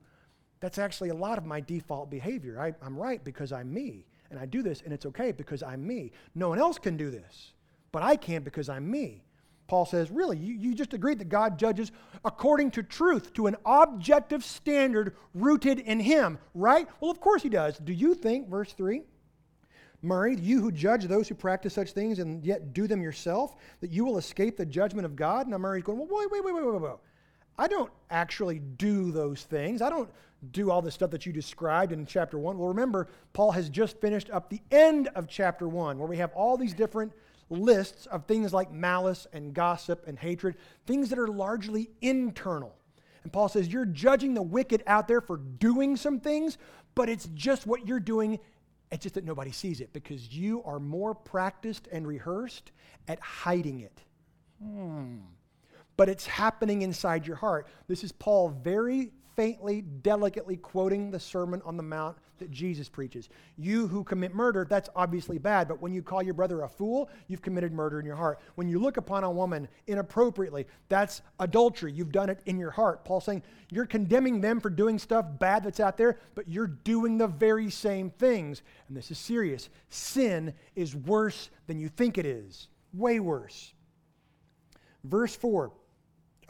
that's 0.60 0.78
actually 0.78 1.10
a 1.10 1.14
lot 1.14 1.36
of 1.36 1.44
my 1.44 1.60
default 1.60 2.10
behavior. 2.10 2.58
I, 2.60 2.86
am 2.86 2.96
right 2.96 3.22
because 3.22 3.52
I'm 3.52 3.72
me. 3.72 4.06
And 4.30 4.38
I 4.38 4.46
do 4.46 4.62
this, 4.62 4.82
and 4.84 4.92
it's 4.92 5.06
okay 5.06 5.32
because 5.32 5.62
I'm 5.62 5.86
me. 5.86 6.12
No 6.34 6.48
one 6.48 6.58
else 6.58 6.78
can 6.78 6.96
do 6.96 7.10
this, 7.10 7.52
but 7.92 8.02
I 8.02 8.16
can't 8.16 8.44
because 8.44 8.68
I'm 8.68 8.88
me. 8.90 9.24
Paul 9.66 9.86
says, 9.86 10.10
really, 10.10 10.36
you, 10.36 10.54
you 10.54 10.74
just 10.74 10.94
agreed 10.94 11.20
that 11.20 11.28
God 11.28 11.56
judges 11.56 11.92
according 12.24 12.72
to 12.72 12.82
truth, 12.82 13.32
to 13.34 13.46
an 13.46 13.56
objective 13.64 14.44
standard 14.44 15.16
rooted 15.32 15.78
in 15.78 16.00
Him, 16.00 16.38
right? 16.54 16.88
Well, 17.00 17.10
of 17.10 17.20
course 17.20 17.42
He 17.42 17.48
does. 17.48 17.78
Do 17.78 17.92
you 17.92 18.14
think, 18.14 18.48
verse 18.48 18.72
3, 18.72 19.02
Murray, 20.02 20.36
you 20.36 20.60
who 20.60 20.72
judge 20.72 21.04
those 21.04 21.28
who 21.28 21.34
practice 21.34 21.74
such 21.74 21.92
things 21.92 22.18
and 22.18 22.44
yet 22.44 22.72
do 22.72 22.86
them 22.86 23.02
yourself, 23.02 23.54
that 23.80 23.90
you 23.90 24.04
will 24.04 24.18
escape 24.18 24.56
the 24.56 24.66
judgment 24.66 25.04
of 25.04 25.14
God? 25.14 25.46
Now 25.46 25.58
Murray's 25.58 25.84
going, 25.84 25.98
well, 25.98 26.08
wait, 26.10 26.30
wait, 26.30 26.44
wait, 26.44 26.54
wait, 26.54 26.64
wait, 26.64 26.80
wait. 26.80 26.92
I 27.58 27.68
don't 27.68 27.92
actually 28.10 28.58
do 28.58 29.12
those 29.12 29.42
things. 29.42 29.82
I 29.82 29.90
don't 29.90 30.10
do 30.52 30.70
all 30.70 30.80
the 30.82 30.90
stuff 30.90 31.10
that 31.10 31.26
you 31.26 31.32
described 31.32 31.92
in 31.92 32.06
chapter 32.06 32.38
1. 32.38 32.58
Well, 32.58 32.68
remember, 32.68 33.08
Paul 33.32 33.52
has 33.52 33.68
just 33.68 34.00
finished 34.00 34.30
up 34.30 34.48
the 34.48 34.62
end 34.70 35.08
of 35.14 35.28
chapter 35.28 35.68
1, 35.68 35.98
where 35.98 36.08
we 36.08 36.16
have 36.16 36.32
all 36.32 36.56
these 36.56 36.72
different 36.72 37.12
lists 37.50 38.06
of 38.06 38.24
things 38.24 38.52
like 38.52 38.72
malice 38.72 39.26
and 39.32 39.52
gossip 39.52 40.04
and 40.06 40.18
hatred, 40.18 40.56
things 40.86 41.10
that 41.10 41.18
are 41.18 41.28
largely 41.28 41.90
internal. 42.00 42.74
And 43.22 43.32
Paul 43.32 43.48
says, 43.48 43.68
You're 43.68 43.84
judging 43.84 44.34
the 44.34 44.42
wicked 44.42 44.82
out 44.86 45.08
there 45.08 45.20
for 45.20 45.36
doing 45.36 45.96
some 45.96 46.20
things, 46.20 46.56
but 46.94 47.08
it's 47.08 47.28
just 47.34 47.66
what 47.66 47.86
you're 47.86 48.00
doing. 48.00 48.38
It's 48.90 49.02
just 49.02 49.14
that 49.16 49.24
nobody 49.24 49.52
sees 49.52 49.80
it 49.80 49.92
because 49.92 50.32
you 50.34 50.62
are 50.64 50.80
more 50.80 51.14
practiced 51.14 51.86
and 51.92 52.06
rehearsed 52.06 52.72
at 53.06 53.20
hiding 53.20 53.80
it. 53.80 54.00
Hmm. 54.62 55.18
But 55.96 56.08
it's 56.08 56.26
happening 56.26 56.82
inside 56.82 57.26
your 57.26 57.36
heart. 57.36 57.68
This 57.86 58.02
is 58.02 58.10
Paul 58.10 58.48
very 58.48 59.12
faintly, 59.40 59.80
delicately 59.80 60.58
quoting 60.58 61.10
the 61.10 61.18
Sermon 61.18 61.62
on 61.64 61.74
the 61.78 61.82
Mount 61.82 62.14
that 62.40 62.50
Jesus 62.50 62.90
preaches. 62.90 63.30
You 63.56 63.86
who 63.86 64.04
commit 64.04 64.34
murder, 64.34 64.66
that's 64.68 64.90
obviously 64.94 65.38
bad, 65.38 65.66
but 65.66 65.80
when 65.80 65.94
you 65.94 66.02
call 66.02 66.22
your 66.22 66.34
brother 66.34 66.60
a 66.60 66.68
fool, 66.68 67.08
you've 67.26 67.40
committed 67.40 67.72
murder 67.72 67.98
in 67.98 68.04
your 68.04 68.16
heart. 68.16 68.38
When 68.56 68.68
you 68.68 68.78
look 68.78 68.98
upon 68.98 69.24
a 69.24 69.30
woman 69.30 69.66
inappropriately, 69.86 70.66
that's 70.90 71.22
adultery. 71.38 71.90
You've 71.90 72.12
done 72.12 72.28
it 72.28 72.40
in 72.44 72.58
your 72.58 72.70
heart. 72.70 73.02
Paul's 73.02 73.24
saying 73.24 73.42
you're 73.70 73.86
condemning 73.86 74.42
them 74.42 74.60
for 74.60 74.68
doing 74.68 74.98
stuff 74.98 75.24
bad 75.38 75.64
that's 75.64 75.80
out 75.80 75.96
there, 75.96 76.18
but 76.34 76.46
you're 76.46 76.66
doing 76.66 77.16
the 77.16 77.26
very 77.26 77.70
same 77.70 78.10
things. 78.10 78.60
And 78.88 78.94
this 78.94 79.10
is 79.10 79.16
serious. 79.16 79.70
Sin 79.88 80.52
is 80.76 80.94
worse 80.94 81.48
than 81.66 81.78
you 81.78 81.88
think 81.88 82.18
it 82.18 82.26
is, 82.26 82.68
way 82.92 83.20
worse. 83.20 83.72
Verse 85.04 85.34
4. 85.34 85.72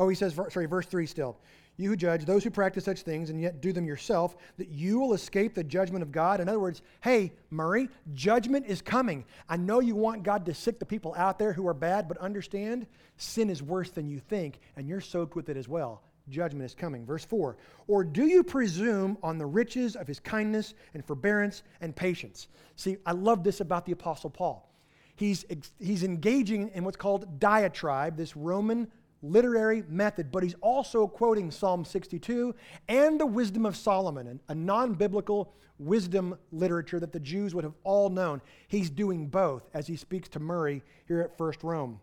Oh, 0.00 0.08
he 0.08 0.16
says, 0.16 0.34
sorry, 0.34 0.66
verse 0.66 0.86
3 0.86 1.06
still 1.06 1.38
you 1.80 1.90
who 1.90 1.96
judge, 1.96 2.24
those 2.24 2.44
who 2.44 2.50
practice 2.50 2.84
such 2.84 3.02
things 3.02 3.30
and 3.30 3.40
yet 3.40 3.60
do 3.60 3.72
them 3.72 3.86
yourself, 3.86 4.36
that 4.58 4.68
you 4.68 4.98
will 4.98 5.14
escape 5.14 5.54
the 5.54 5.64
judgment 5.64 6.02
of 6.02 6.12
God. 6.12 6.40
In 6.40 6.48
other 6.48 6.60
words, 6.60 6.82
hey, 7.00 7.32
Murray, 7.50 7.88
judgment 8.14 8.66
is 8.66 8.82
coming. 8.82 9.24
I 9.48 9.56
know 9.56 9.80
you 9.80 9.96
want 9.96 10.22
God 10.22 10.44
to 10.46 10.54
sic 10.54 10.78
the 10.78 10.86
people 10.86 11.14
out 11.16 11.38
there 11.38 11.52
who 11.52 11.66
are 11.66 11.74
bad, 11.74 12.08
but 12.08 12.18
understand 12.18 12.86
sin 13.16 13.50
is 13.50 13.62
worse 13.62 13.90
than 13.90 14.08
you 14.08 14.18
think, 14.18 14.60
and 14.76 14.88
you're 14.88 15.00
soaked 15.00 15.34
with 15.34 15.48
it 15.48 15.56
as 15.56 15.68
well. 15.68 16.02
Judgment 16.28 16.64
is 16.64 16.74
coming. 16.74 17.04
Verse 17.04 17.24
4 17.24 17.56
Or 17.88 18.04
do 18.04 18.26
you 18.26 18.42
presume 18.42 19.18
on 19.22 19.38
the 19.38 19.46
riches 19.46 19.96
of 19.96 20.06
his 20.06 20.20
kindness 20.20 20.74
and 20.94 21.04
forbearance 21.04 21.62
and 21.80 21.94
patience? 21.94 22.48
See, 22.76 22.96
I 23.04 23.12
love 23.12 23.42
this 23.42 23.60
about 23.60 23.84
the 23.84 23.92
Apostle 23.92 24.30
Paul. 24.30 24.70
He's, 25.16 25.44
he's 25.78 26.02
engaging 26.02 26.70
in 26.74 26.82
what's 26.82 26.96
called 26.96 27.38
diatribe, 27.38 28.16
this 28.16 28.36
Roman 28.36 28.90
literary 29.22 29.84
method, 29.88 30.30
but 30.30 30.42
he's 30.42 30.54
also 30.60 31.06
quoting 31.06 31.50
Psalm 31.50 31.84
62 31.84 32.54
and 32.88 33.20
the 33.20 33.26
wisdom 33.26 33.66
of 33.66 33.76
Solomon, 33.76 34.40
a 34.48 34.54
non 34.54 34.94
biblical 34.94 35.52
wisdom 35.78 36.36
literature 36.52 37.00
that 37.00 37.12
the 37.12 37.20
Jews 37.20 37.54
would 37.54 37.64
have 37.64 37.74
all 37.84 38.10
known. 38.10 38.40
He's 38.68 38.90
doing 38.90 39.26
both 39.26 39.68
as 39.74 39.86
he 39.86 39.96
speaks 39.96 40.28
to 40.30 40.40
Murray 40.40 40.82
here 41.06 41.20
at 41.20 41.36
First 41.36 41.62
Rome. 41.62 42.00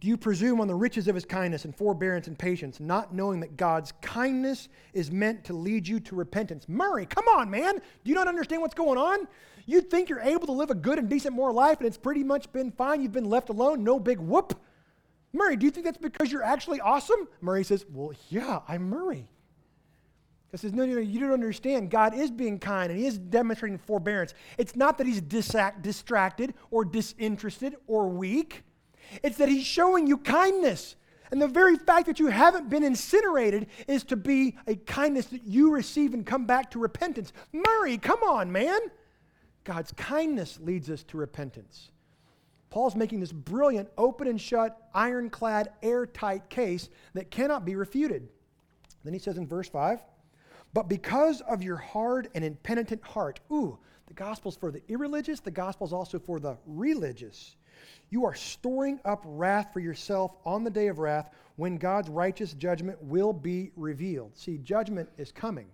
Do 0.00 0.08
you 0.08 0.16
presume 0.16 0.62
on 0.62 0.66
the 0.66 0.74
riches 0.74 1.08
of 1.08 1.14
his 1.14 1.26
kindness 1.26 1.66
and 1.66 1.76
forbearance 1.76 2.26
and 2.26 2.38
patience, 2.38 2.80
not 2.80 3.14
knowing 3.14 3.40
that 3.40 3.58
God's 3.58 3.92
kindness 4.00 4.68
is 4.94 5.10
meant 5.10 5.44
to 5.44 5.52
lead 5.52 5.86
you 5.86 6.00
to 6.00 6.14
repentance? 6.14 6.66
Murray, 6.68 7.04
come 7.04 7.26
on, 7.28 7.50
man. 7.50 7.74
Do 7.74 8.08
you 8.08 8.14
not 8.14 8.26
understand 8.26 8.62
what's 8.62 8.74
going 8.74 8.98
on? 8.98 9.28
You 9.66 9.82
think 9.82 10.08
you're 10.08 10.20
able 10.20 10.46
to 10.46 10.52
live 10.52 10.70
a 10.70 10.74
good 10.74 10.98
and 10.98 11.08
decent 11.08 11.34
moral 11.34 11.54
life 11.54 11.78
and 11.78 11.86
it's 11.86 11.98
pretty 11.98 12.24
much 12.24 12.50
been 12.50 12.72
fine. 12.72 13.02
You've 13.02 13.12
been 13.12 13.28
left 13.28 13.50
alone, 13.50 13.84
no 13.84 14.00
big 14.00 14.18
whoop. 14.18 14.58
Murray, 15.32 15.56
do 15.56 15.66
you 15.66 15.70
think 15.70 15.84
that's 15.84 15.98
because 15.98 16.32
you're 16.32 16.42
actually 16.42 16.80
awesome? 16.80 17.28
Murray 17.40 17.64
says, 17.64 17.84
Well, 17.92 18.12
yeah, 18.28 18.60
I'm 18.66 18.88
Murray. 18.88 19.28
He 20.50 20.56
says, 20.56 20.72
No, 20.72 20.84
no, 20.84 20.94
no, 20.94 21.00
you 21.00 21.20
don't 21.20 21.32
understand. 21.32 21.90
God 21.90 22.14
is 22.14 22.30
being 22.30 22.58
kind 22.58 22.90
and 22.90 22.98
He 22.98 23.06
is 23.06 23.18
demonstrating 23.18 23.78
forbearance. 23.78 24.34
It's 24.58 24.74
not 24.74 24.98
that 24.98 25.06
He's 25.06 25.20
distracted 25.20 26.54
or 26.70 26.84
disinterested 26.84 27.76
or 27.86 28.08
weak, 28.08 28.64
it's 29.22 29.36
that 29.38 29.48
He's 29.48 29.66
showing 29.66 30.06
you 30.06 30.18
kindness. 30.18 30.96
And 31.32 31.40
the 31.40 31.46
very 31.46 31.76
fact 31.76 32.06
that 32.06 32.18
you 32.18 32.26
haven't 32.26 32.68
been 32.68 32.82
incinerated 32.82 33.68
is 33.86 34.02
to 34.04 34.16
be 34.16 34.56
a 34.66 34.74
kindness 34.74 35.26
that 35.26 35.44
you 35.44 35.70
receive 35.70 36.12
and 36.12 36.26
come 36.26 36.44
back 36.44 36.72
to 36.72 36.80
repentance. 36.80 37.32
Murray, 37.52 37.98
come 37.98 38.20
on, 38.24 38.50
man. 38.50 38.80
God's 39.62 39.92
kindness 39.92 40.58
leads 40.60 40.90
us 40.90 41.04
to 41.04 41.16
repentance. 41.16 41.92
Paul's 42.70 42.94
making 42.94 43.20
this 43.20 43.32
brilliant, 43.32 43.88
open 43.98 44.28
and 44.28 44.40
shut, 44.40 44.88
ironclad, 44.94 45.70
airtight 45.82 46.48
case 46.48 46.88
that 47.14 47.30
cannot 47.30 47.64
be 47.64 47.74
refuted. 47.74 48.28
Then 49.04 49.12
he 49.12 49.18
says 49.18 49.36
in 49.36 49.46
verse 49.46 49.68
5 49.68 50.00
But 50.72 50.88
because 50.88 51.40
of 51.42 51.62
your 51.62 51.76
hard 51.76 52.28
and 52.34 52.44
impenitent 52.44 53.02
heart, 53.02 53.40
ooh, 53.50 53.78
the 54.06 54.14
gospel's 54.14 54.56
for 54.56 54.70
the 54.70 54.82
irreligious, 54.88 55.40
the 55.40 55.50
gospel's 55.50 55.92
also 55.92 56.18
for 56.18 56.40
the 56.40 56.56
religious. 56.66 57.56
You 58.10 58.24
are 58.24 58.34
storing 58.34 59.00
up 59.04 59.22
wrath 59.24 59.72
for 59.72 59.80
yourself 59.80 60.32
on 60.44 60.64
the 60.64 60.70
day 60.70 60.88
of 60.88 60.98
wrath 60.98 61.30
when 61.56 61.76
God's 61.76 62.08
righteous 62.08 62.52
judgment 62.54 63.02
will 63.02 63.32
be 63.32 63.70
revealed. 63.76 64.36
See, 64.36 64.58
judgment 64.58 65.08
is 65.16 65.32
coming. 65.32 65.66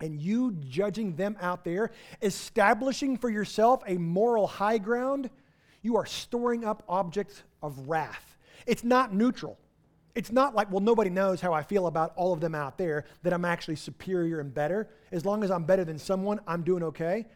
And 0.00 0.20
you 0.20 0.52
judging 0.68 1.14
them 1.14 1.36
out 1.40 1.64
there, 1.64 1.92
establishing 2.22 3.16
for 3.16 3.30
yourself 3.30 3.82
a 3.86 3.98
moral 3.98 4.48
high 4.48 4.78
ground, 4.78 5.30
you 5.82 5.96
are 5.96 6.06
storing 6.06 6.64
up 6.64 6.82
objects 6.88 7.42
of 7.62 7.88
wrath. 7.88 8.36
It's 8.66 8.84
not 8.84 9.12
neutral. 9.14 9.58
It's 10.14 10.30
not 10.30 10.54
like, 10.54 10.70
well, 10.70 10.80
nobody 10.80 11.10
knows 11.10 11.40
how 11.40 11.52
I 11.52 11.62
feel 11.62 11.86
about 11.86 12.12
all 12.16 12.32
of 12.32 12.40
them 12.40 12.54
out 12.54 12.76
there, 12.76 13.04
that 13.22 13.32
I'm 13.32 13.44
actually 13.44 13.76
superior 13.76 14.40
and 14.40 14.52
better. 14.52 14.90
As 15.10 15.24
long 15.24 15.42
as 15.42 15.50
I'm 15.50 15.64
better 15.64 15.84
than 15.84 15.98
someone, 15.98 16.40
I'm 16.46 16.62
doing 16.62 16.82
okay. 16.84 17.26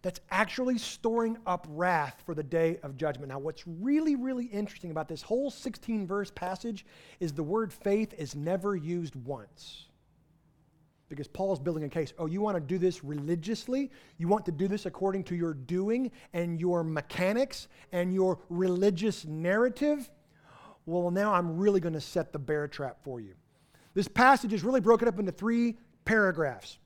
That's 0.00 0.20
actually 0.30 0.78
storing 0.78 1.36
up 1.46 1.66
wrath 1.70 2.22
for 2.24 2.34
the 2.34 2.42
day 2.42 2.78
of 2.82 2.96
judgment. 2.96 3.28
Now, 3.28 3.38
what's 3.38 3.62
really, 3.66 4.16
really 4.16 4.46
interesting 4.46 4.90
about 4.90 5.08
this 5.08 5.22
whole 5.22 5.50
16 5.50 6.06
verse 6.06 6.30
passage 6.30 6.84
is 7.20 7.32
the 7.32 7.42
word 7.42 7.72
faith 7.72 8.14
is 8.18 8.34
never 8.34 8.74
used 8.74 9.14
once 9.14 9.86
because 11.12 11.28
Paul's 11.28 11.60
building 11.60 11.84
a 11.84 11.90
case. 11.90 12.14
Oh, 12.18 12.24
you 12.24 12.40
want 12.40 12.56
to 12.56 12.60
do 12.60 12.78
this 12.78 13.04
religiously? 13.04 13.90
You 14.16 14.28
want 14.28 14.46
to 14.46 14.50
do 14.50 14.66
this 14.66 14.86
according 14.86 15.24
to 15.24 15.34
your 15.34 15.52
doing 15.52 16.10
and 16.32 16.58
your 16.58 16.82
mechanics 16.82 17.68
and 17.92 18.14
your 18.14 18.38
religious 18.48 19.26
narrative? 19.26 20.10
Well, 20.86 21.10
now 21.10 21.34
I'm 21.34 21.58
really 21.58 21.80
going 21.80 21.92
to 21.92 22.00
set 22.00 22.32
the 22.32 22.38
bear 22.38 22.66
trap 22.66 22.96
for 23.04 23.20
you. 23.20 23.34
This 23.92 24.08
passage 24.08 24.54
is 24.54 24.64
really 24.64 24.80
broken 24.80 25.06
up 25.06 25.18
into 25.18 25.32
three 25.32 25.76
paragraphs. 26.06 26.78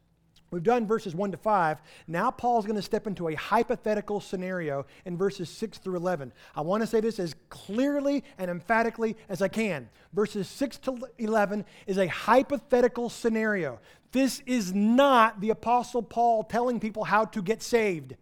We've 0.51 0.63
done 0.63 0.87
verses 0.87 1.15
1 1.15 1.33
to 1.33 1.37
5. 1.37 1.79
Now, 2.07 2.31
Paul's 2.31 2.67
going 2.67 2.77
to 2.77 2.83
step 2.83 3.07
into 3.07 3.29
a 3.29 3.35
hypothetical 3.35 4.21
scenario 4.21 4.87
in 5.05 5.17
verses 5.17 5.51
6 5.51 5.79
through 5.79 5.97
11. 5.97 6.33
I 6.55 6.61
want 6.61 6.83
to 6.83 6.87
say 6.87 7.01
this 7.01 7.19
as 7.19 7.35
clearly 7.49 8.23
and 8.39 8.51
emphatically 8.51 9.17
as 9.29 9.43
I 9.43 9.49
can. 9.49 9.89
Verses 10.13 10.47
6 10.49 10.79
to 10.79 10.99
11 11.19 11.65
is 11.87 11.99
a 11.99 12.07
hypothetical 12.07 13.11
scenario. 13.11 13.81
This 14.13 14.43
is 14.47 14.73
not 14.73 15.41
the 15.41 15.51
Apostle 15.51 16.03
Paul 16.03 16.45
telling 16.45 16.81
people 16.81 17.05
how 17.05 17.25
to 17.27 17.43
get 17.43 17.63
saved. 17.63 18.17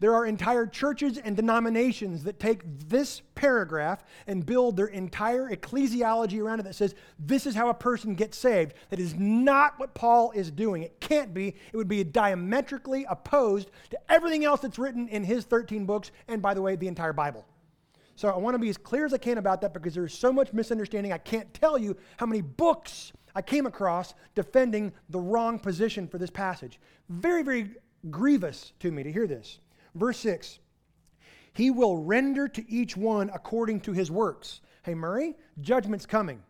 There 0.00 0.14
are 0.14 0.24
entire 0.24 0.66
churches 0.66 1.18
and 1.18 1.36
denominations 1.36 2.24
that 2.24 2.40
take 2.40 2.62
this 2.88 3.20
paragraph 3.34 4.02
and 4.26 4.44
build 4.44 4.76
their 4.76 4.86
entire 4.86 5.50
ecclesiology 5.50 6.42
around 6.42 6.60
it 6.60 6.62
that 6.62 6.74
says 6.74 6.94
this 7.18 7.44
is 7.44 7.54
how 7.54 7.68
a 7.68 7.74
person 7.74 8.14
gets 8.14 8.38
saved. 8.38 8.72
That 8.88 8.98
is 8.98 9.14
not 9.14 9.78
what 9.78 9.92
Paul 9.92 10.30
is 10.30 10.50
doing. 10.50 10.82
It 10.82 11.00
can't 11.00 11.34
be. 11.34 11.48
It 11.48 11.76
would 11.76 11.86
be 11.86 12.02
diametrically 12.02 13.04
opposed 13.10 13.70
to 13.90 13.98
everything 14.08 14.42
else 14.42 14.60
that's 14.60 14.78
written 14.78 15.06
in 15.08 15.22
his 15.22 15.44
13 15.44 15.84
books, 15.84 16.10
and 16.28 16.40
by 16.40 16.54
the 16.54 16.62
way, 16.62 16.76
the 16.76 16.88
entire 16.88 17.12
Bible. 17.12 17.44
So 18.16 18.28
I 18.28 18.38
want 18.38 18.54
to 18.54 18.58
be 18.58 18.70
as 18.70 18.78
clear 18.78 19.04
as 19.04 19.12
I 19.12 19.18
can 19.18 19.36
about 19.36 19.60
that 19.60 19.74
because 19.74 19.94
there's 19.94 20.16
so 20.16 20.32
much 20.32 20.52
misunderstanding. 20.54 21.12
I 21.12 21.18
can't 21.18 21.52
tell 21.52 21.76
you 21.76 21.96
how 22.16 22.24
many 22.24 22.40
books 22.40 23.12
I 23.34 23.42
came 23.42 23.66
across 23.66 24.14
defending 24.34 24.92
the 25.08 25.20
wrong 25.20 25.58
position 25.58 26.08
for 26.08 26.18
this 26.18 26.30
passage. 26.30 26.80
Very, 27.08 27.42
very 27.42 27.70
grievous 28.10 28.72
to 28.80 28.90
me 28.90 29.02
to 29.02 29.12
hear 29.12 29.26
this. 29.26 29.58
Verse 29.94 30.18
6 30.18 30.58
He 31.52 31.70
will 31.70 31.98
render 31.98 32.48
to 32.48 32.70
each 32.70 32.96
one 32.96 33.30
according 33.34 33.80
to 33.82 33.92
his 33.92 34.10
works. 34.10 34.60
Hey, 34.82 34.94
Murray, 34.94 35.36
judgment's 35.60 36.06
coming. 36.06 36.42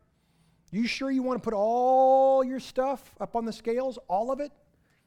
You 0.71 0.87
sure 0.87 1.11
you 1.11 1.23
want 1.23 1.43
to 1.43 1.45
put 1.45 1.55
all 1.55 2.45
your 2.45 2.61
stuff 2.61 3.15
up 3.21 3.35
on 3.35 3.45
the 3.45 3.53
scales, 3.53 3.99
all 4.09 4.31
of 4.31 4.41
it? 4.41 4.53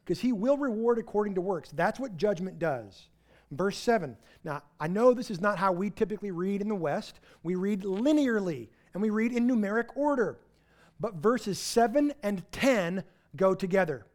Because 0.04 0.20
he 0.20 0.34
will 0.34 0.58
reward 0.58 1.00
according 1.00 1.36
to 1.36 1.42
works. 1.42 1.70
That's 1.72 2.00
what 2.00 2.18
judgment 2.18 2.60
does. 2.60 3.08
Verse 3.52 3.78
7. 3.78 4.18
Now, 4.44 4.64
I 4.80 4.88
know 4.88 5.14
this 5.14 5.32
is 5.32 5.40
not 5.40 5.58
how 5.58 5.72
we 5.72 5.90
typically 5.90 6.32
read 6.32 6.62
in 6.62 6.68
the 6.68 6.76
West. 6.76 7.22
We 7.44 7.56
read 7.56 7.84
linearly 7.84 8.68
and 8.94 9.02
we 9.02 9.10
read 9.10 9.32
in 9.32 9.48
numeric 9.48 9.96
order. 9.96 10.40
But 11.04 11.16
verses 11.16 11.60
7 11.60 12.14
and 12.24 12.50
10 12.54 13.04
go 13.36 13.54
together. 13.54 14.06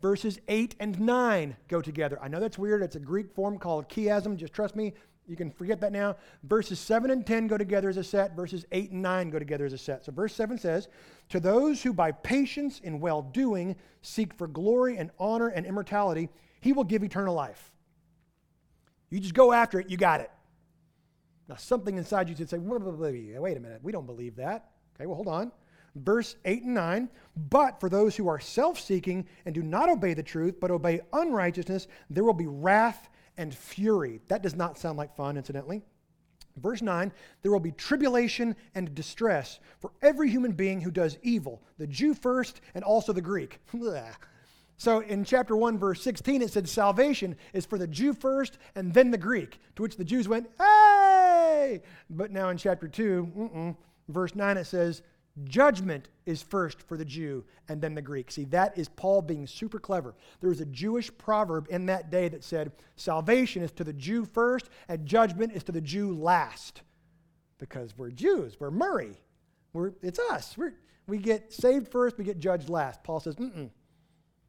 Verses 0.00 0.38
8 0.46 0.76
and 0.78 1.00
9 1.00 1.56
go 1.66 1.82
together. 1.82 2.20
I 2.22 2.28
know 2.28 2.38
that's 2.38 2.56
weird. 2.56 2.82
It's 2.82 2.94
a 2.94 3.00
Greek 3.00 3.34
form 3.34 3.58
called 3.58 3.88
chiasm. 3.88 4.36
Just 4.36 4.52
trust 4.52 4.76
me, 4.76 4.94
you 5.26 5.34
can 5.34 5.50
forget 5.50 5.80
that 5.80 5.90
now. 5.90 6.14
Verses 6.44 6.78
7 6.78 7.10
and 7.10 7.26
10 7.26 7.48
go 7.48 7.58
together 7.58 7.88
as 7.88 7.96
a 7.96 8.04
set. 8.04 8.36
Verses 8.36 8.64
8 8.70 8.92
and 8.92 9.02
9 9.02 9.30
go 9.30 9.40
together 9.40 9.66
as 9.66 9.72
a 9.72 9.78
set. 9.78 10.04
So 10.04 10.12
verse 10.12 10.32
7 10.32 10.56
says, 10.56 10.86
To 11.30 11.40
those 11.40 11.82
who 11.82 11.92
by 11.92 12.12
patience 12.12 12.78
in 12.78 13.00
well 13.00 13.22
doing 13.22 13.74
seek 14.02 14.32
for 14.32 14.46
glory 14.46 14.98
and 14.98 15.10
honor 15.18 15.48
and 15.48 15.66
immortality, 15.66 16.28
he 16.60 16.72
will 16.72 16.84
give 16.84 17.02
eternal 17.02 17.34
life. 17.34 17.72
You 19.10 19.18
just 19.18 19.34
go 19.34 19.52
after 19.52 19.80
it, 19.80 19.90
you 19.90 19.96
got 19.96 20.20
it. 20.20 20.30
Now, 21.48 21.56
something 21.56 21.98
inside 21.98 22.28
you 22.28 22.36
should 22.36 22.48
say, 22.48 22.58
wait 22.58 23.56
a 23.56 23.60
minute, 23.60 23.80
we 23.82 23.90
don't 23.90 24.06
believe 24.06 24.36
that. 24.36 24.70
Okay, 24.94 25.06
well, 25.06 25.16
hold 25.16 25.26
on 25.26 25.50
verse 25.94 26.36
8 26.44 26.64
and 26.64 26.74
9. 26.74 27.08
But 27.48 27.80
for 27.80 27.88
those 27.88 28.16
who 28.16 28.28
are 28.28 28.40
self 28.40 28.78
seeking 28.78 29.26
and 29.44 29.54
do 29.54 29.62
not 29.62 29.88
obey 29.88 30.14
the 30.14 30.22
truth, 30.22 30.56
but 30.60 30.70
obey 30.70 31.00
unrighteousness, 31.12 31.86
there 32.08 32.24
will 32.24 32.34
be 32.34 32.46
wrath 32.46 33.08
and 33.36 33.54
fury. 33.54 34.20
That 34.28 34.42
does 34.42 34.54
not 34.54 34.78
sound 34.78 34.98
like 34.98 35.16
fun, 35.16 35.36
incidentally. 35.36 35.82
Verse 36.56 36.82
9, 36.82 37.12
there 37.42 37.52
will 37.52 37.60
be 37.60 37.72
tribulation 37.72 38.56
and 38.74 38.94
distress 38.94 39.60
for 39.80 39.92
every 40.02 40.28
human 40.30 40.52
being 40.52 40.80
who 40.80 40.90
does 40.90 41.16
evil, 41.22 41.62
the 41.78 41.86
Jew 41.86 42.12
first 42.12 42.60
and 42.74 42.84
also 42.84 43.12
the 43.12 43.20
Greek. 43.20 43.60
so 44.76 45.00
in 45.00 45.24
chapter 45.24 45.56
1, 45.56 45.78
verse 45.78 46.02
16, 46.02 46.42
it 46.42 46.50
said 46.50 46.68
salvation 46.68 47.36
is 47.52 47.64
for 47.64 47.78
the 47.78 47.86
Jew 47.86 48.12
first 48.12 48.58
and 48.74 48.92
then 48.92 49.10
the 49.10 49.18
Greek, 49.18 49.58
to 49.76 49.82
which 49.82 49.96
the 49.96 50.04
Jews 50.04 50.28
went, 50.28 50.50
hey! 50.58 51.82
But 52.10 52.30
now 52.30 52.50
in 52.50 52.56
chapter 52.56 52.88
2, 52.88 53.76
verse 54.08 54.34
9, 54.34 54.56
it 54.56 54.64
says 54.64 55.02
Judgment 55.44 56.08
is 56.26 56.42
first 56.42 56.82
for 56.82 56.96
the 56.96 57.04
Jew 57.04 57.44
and 57.68 57.80
then 57.80 57.94
the 57.94 58.02
Greek. 58.02 58.30
See, 58.30 58.44
that 58.46 58.76
is 58.76 58.88
Paul 58.88 59.22
being 59.22 59.46
super 59.46 59.78
clever. 59.78 60.14
There 60.40 60.50
was 60.50 60.60
a 60.60 60.66
Jewish 60.66 61.10
proverb 61.18 61.66
in 61.70 61.86
that 61.86 62.10
day 62.10 62.28
that 62.28 62.44
said, 62.44 62.72
Salvation 62.96 63.62
is 63.62 63.72
to 63.72 63.84
the 63.84 63.92
Jew 63.92 64.24
first, 64.24 64.70
and 64.88 65.06
judgment 65.06 65.52
is 65.52 65.64
to 65.64 65.72
the 65.72 65.80
Jew 65.80 66.14
last. 66.14 66.82
Because 67.58 67.96
we're 67.96 68.10
Jews, 68.10 68.56
we're 68.58 68.70
Murray. 68.70 69.20
We're, 69.72 69.92
it's 70.02 70.18
us. 70.18 70.56
We're, 70.56 70.74
we 71.06 71.18
get 71.18 71.52
saved 71.52 71.88
first, 71.88 72.18
we 72.18 72.24
get 72.24 72.38
judged 72.38 72.68
last. 72.68 73.02
Paul 73.02 73.20
says, 73.20 73.36
Mm-mm. 73.36 73.70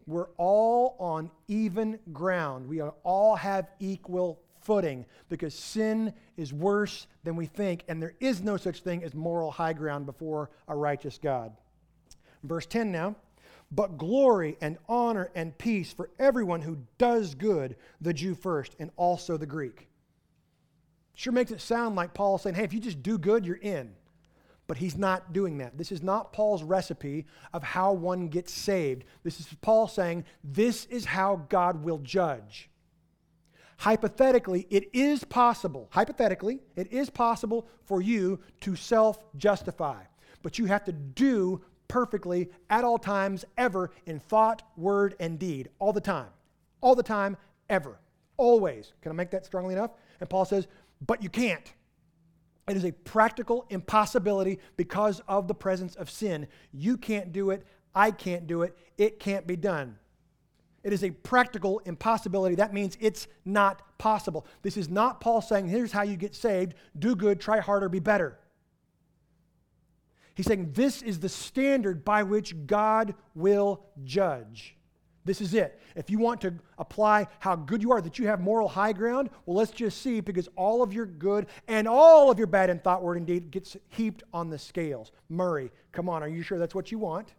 We're 0.07 0.29
all 0.37 0.95
on 0.99 1.29
even 1.47 1.99
ground. 2.11 2.67
We 2.67 2.81
all 2.81 3.35
have 3.35 3.69
equal 3.79 4.41
footing 4.61 5.05
because 5.29 5.53
sin 5.53 6.13
is 6.37 6.53
worse 6.53 7.07
than 7.23 7.35
we 7.35 7.45
think, 7.45 7.83
and 7.87 8.01
there 8.01 8.13
is 8.19 8.41
no 8.41 8.57
such 8.57 8.81
thing 8.81 9.03
as 9.03 9.13
moral 9.13 9.51
high 9.51 9.73
ground 9.73 10.05
before 10.05 10.49
a 10.67 10.75
righteous 10.75 11.19
God. 11.21 11.51
Verse 12.43 12.65
10 12.65 12.91
now. 12.91 13.15
But 13.73 13.97
glory 13.97 14.57
and 14.59 14.77
honor 14.89 15.31
and 15.33 15.57
peace 15.57 15.93
for 15.93 16.09
everyone 16.19 16.61
who 16.61 16.79
does 16.97 17.35
good, 17.35 17.77
the 18.01 18.13
Jew 18.13 18.35
first, 18.35 18.75
and 18.79 18.91
also 18.97 19.37
the 19.37 19.45
Greek. 19.45 19.87
Sure 21.13 21.31
makes 21.31 21.51
it 21.51 21.61
sound 21.61 21.95
like 21.95 22.13
Paul 22.13 22.37
saying, 22.37 22.55
hey, 22.55 22.63
if 22.63 22.73
you 22.73 22.81
just 22.81 23.01
do 23.01 23.17
good, 23.17 23.45
you're 23.45 23.55
in. 23.55 23.93
But 24.67 24.77
he's 24.77 24.97
not 24.97 25.31
doing 25.33 25.57
that. 25.59 25.77
This 25.77 25.91
is 25.91 26.01
not 26.01 26.33
Paul's 26.33 26.63
recipe 26.63 27.25
of 27.53 27.63
how 27.63 27.93
one 27.93 28.27
gets 28.27 28.51
saved. 28.51 29.05
This 29.23 29.39
is 29.39 29.47
Paul 29.61 29.87
saying, 29.87 30.25
this 30.43 30.85
is 30.85 31.05
how 31.05 31.45
God 31.47 31.83
will 31.83 31.99
judge 31.99 32.70
hypothetically, 33.81 34.67
it 34.69 34.87
is 34.93 35.23
possible, 35.23 35.87
hypothetically, 35.89 36.59
it 36.75 36.93
is 36.93 37.09
possible 37.09 37.67
for 37.83 37.99
you 37.99 38.39
to 38.59 38.75
self 38.75 39.17
justify. 39.37 40.03
But 40.43 40.59
you 40.59 40.65
have 40.67 40.83
to 40.85 40.91
do 40.91 41.61
perfectly 41.87 42.51
at 42.69 42.83
all 42.83 42.99
times, 42.99 43.43
ever, 43.57 43.89
in 44.05 44.19
thought, 44.19 44.61
word, 44.77 45.15
and 45.19 45.39
deed, 45.39 45.69
all 45.79 45.93
the 45.93 46.01
time. 46.01 46.29
All 46.79 46.93
the 46.93 47.01
time, 47.01 47.35
ever. 47.69 47.99
Always. 48.37 48.93
Can 49.01 49.11
I 49.11 49.15
make 49.15 49.31
that 49.31 49.47
strongly 49.47 49.73
enough? 49.73 49.91
And 50.19 50.29
Paul 50.29 50.45
says, 50.45 50.67
but 51.05 51.23
you 51.23 51.29
can't. 51.29 51.73
It 52.67 52.77
is 52.77 52.85
a 52.85 52.91
practical 52.91 53.65
impossibility 53.71 54.59
because 54.77 55.21
of 55.27 55.47
the 55.47 55.55
presence 55.55 55.95
of 55.95 56.07
sin. 56.07 56.47
You 56.71 56.97
can't 56.97 57.31
do 57.31 57.49
it. 57.49 57.65
I 57.95 58.11
can't 58.11 58.45
do 58.45 58.61
it. 58.61 58.77
It 58.99 59.19
can't 59.19 59.47
be 59.47 59.55
done. 59.55 59.97
It 60.83 60.93
is 60.93 61.03
a 61.03 61.11
practical 61.11 61.79
impossibility. 61.85 62.55
That 62.55 62.73
means 62.73 62.97
it's 62.99 63.27
not 63.45 63.97
possible. 63.97 64.45
This 64.63 64.77
is 64.77 64.89
not 64.89 65.21
Paul 65.21 65.41
saying, 65.41 65.67
here's 65.67 65.91
how 65.91 66.01
you 66.01 66.17
get 66.17 66.35
saved 66.35 66.73
do 66.97 67.15
good, 67.15 67.39
try 67.39 67.59
harder, 67.59 67.87
be 67.89 67.99
better. 67.99 68.37
He's 70.33 70.47
saying 70.47 70.71
this 70.73 71.01
is 71.01 71.19
the 71.19 71.29
standard 71.29 72.03
by 72.03 72.23
which 72.23 72.65
God 72.65 73.13
will 73.35 73.83
judge. 74.03 74.75
This 75.23 75.39
is 75.39 75.53
it. 75.53 75.79
If 75.95 76.09
you 76.09 76.17
want 76.17 76.41
to 76.41 76.55
apply 76.79 77.27
how 77.39 77.55
good 77.55 77.83
you 77.83 77.91
are, 77.91 78.01
that 78.01 78.17
you 78.17 78.25
have 78.25 78.41
moral 78.41 78.67
high 78.67 78.93
ground, 78.93 79.29
well, 79.45 79.57
let's 79.57 79.71
just 79.71 80.01
see 80.01 80.19
because 80.19 80.49
all 80.55 80.81
of 80.81 80.93
your 80.93 81.05
good 81.05 81.45
and 81.67 81.87
all 81.87 82.31
of 82.31 82.39
your 82.39 82.47
bad 82.47 82.71
in 82.71 82.79
thought, 82.79 83.03
word, 83.03 83.17
and 83.17 83.27
deed 83.27 83.51
gets 83.51 83.77
heaped 83.89 84.23
on 84.33 84.49
the 84.49 84.57
scales. 84.57 85.11
Murray, 85.29 85.71
come 85.91 86.09
on, 86.09 86.23
are 86.23 86.27
you 86.27 86.41
sure 86.41 86.57
that's 86.57 86.73
what 86.73 86.91
you 86.91 86.97
want? 86.97 87.35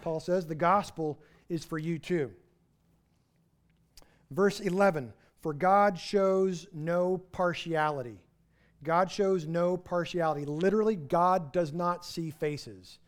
Paul 0.00 0.20
says 0.20 0.46
the 0.46 0.54
gospel 0.54 1.18
is 1.50 1.66
for 1.66 1.78
you 1.78 1.98
too. 1.98 2.32
Verse 4.32 4.60
11 4.60 5.12
For 5.40 5.52
God 5.52 5.98
shows 5.98 6.66
no 6.72 7.18
partiality. 7.32 8.18
God 8.82 9.10
shows 9.10 9.46
no 9.46 9.76
partiality. 9.76 10.44
Literally, 10.44 10.96
God 10.96 11.52
does 11.52 11.72
not 11.72 12.04
see 12.04 12.30
faces. 12.30 12.98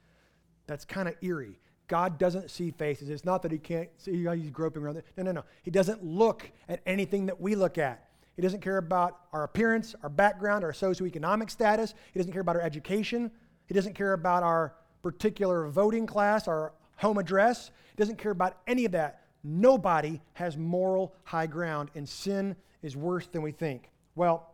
That's 0.67 0.85
kind 0.85 1.09
of 1.09 1.15
eerie. 1.21 1.59
God 1.89 2.19
doesn't 2.19 2.51
see 2.51 2.71
faces. 2.71 3.11
It's 3.11 3.25
not 3.25 3.43
that 3.43 3.53
he 3.53 3.59
can't 3.59 3.91
see 3.99 4.25
he's 4.25 4.51
groping 4.51 4.83
around 4.83 4.95
there. 4.95 5.05
No, 5.17 5.25
no, 5.25 5.33
no. 5.33 5.45
He 5.63 5.71
doesn't 5.71 6.03
look 6.03 6.51
at 6.69 6.81
anything 6.87 7.27
that 7.27 7.41
we 7.41 7.55
look 7.55 7.77
at. 7.77 8.09
He 8.37 8.43
doesn't 8.43 8.61
care 8.61 8.79
about 8.79 9.21
our 9.33 9.45
appearance, 9.45 9.95
our 10.03 10.09
background, 10.09 10.65
our 10.65 10.73
socioeconomic 10.73 11.51
status. 11.51 11.95
He 12.13 12.19
doesn't 12.19 12.33
care 12.33 12.41
about 12.41 12.57
our 12.57 12.63
education. 12.63 13.31
He 13.67 13.75
doesn't 13.75 13.95
care 13.95 14.13
about 14.13 14.43
our 14.43 14.75
particular 15.03 15.69
voting 15.69 16.07
class, 16.07 16.49
our 16.49 16.73
home 16.97 17.19
address. 17.19 17.71
He 17.91 17.97
doesn't 17.97 18.17
care 18.17 18.33
about 18.33 18.57
any 18.67 18.85
of 18.87 18.93
that. 18.93 19.24
Nobody 19.44 20.22
has 20.33 20.57
moral 20.57 21.14
high 21.24 21.46
ground, 21.46 21.90
and 21.94 22.09
sin 22.09 22.57
is 22.83 22.96
worse 22.96 23.26
than 23.26 23.42
we 23.42 23.52
think. 23.52 23.90
Well, 24.16 24.50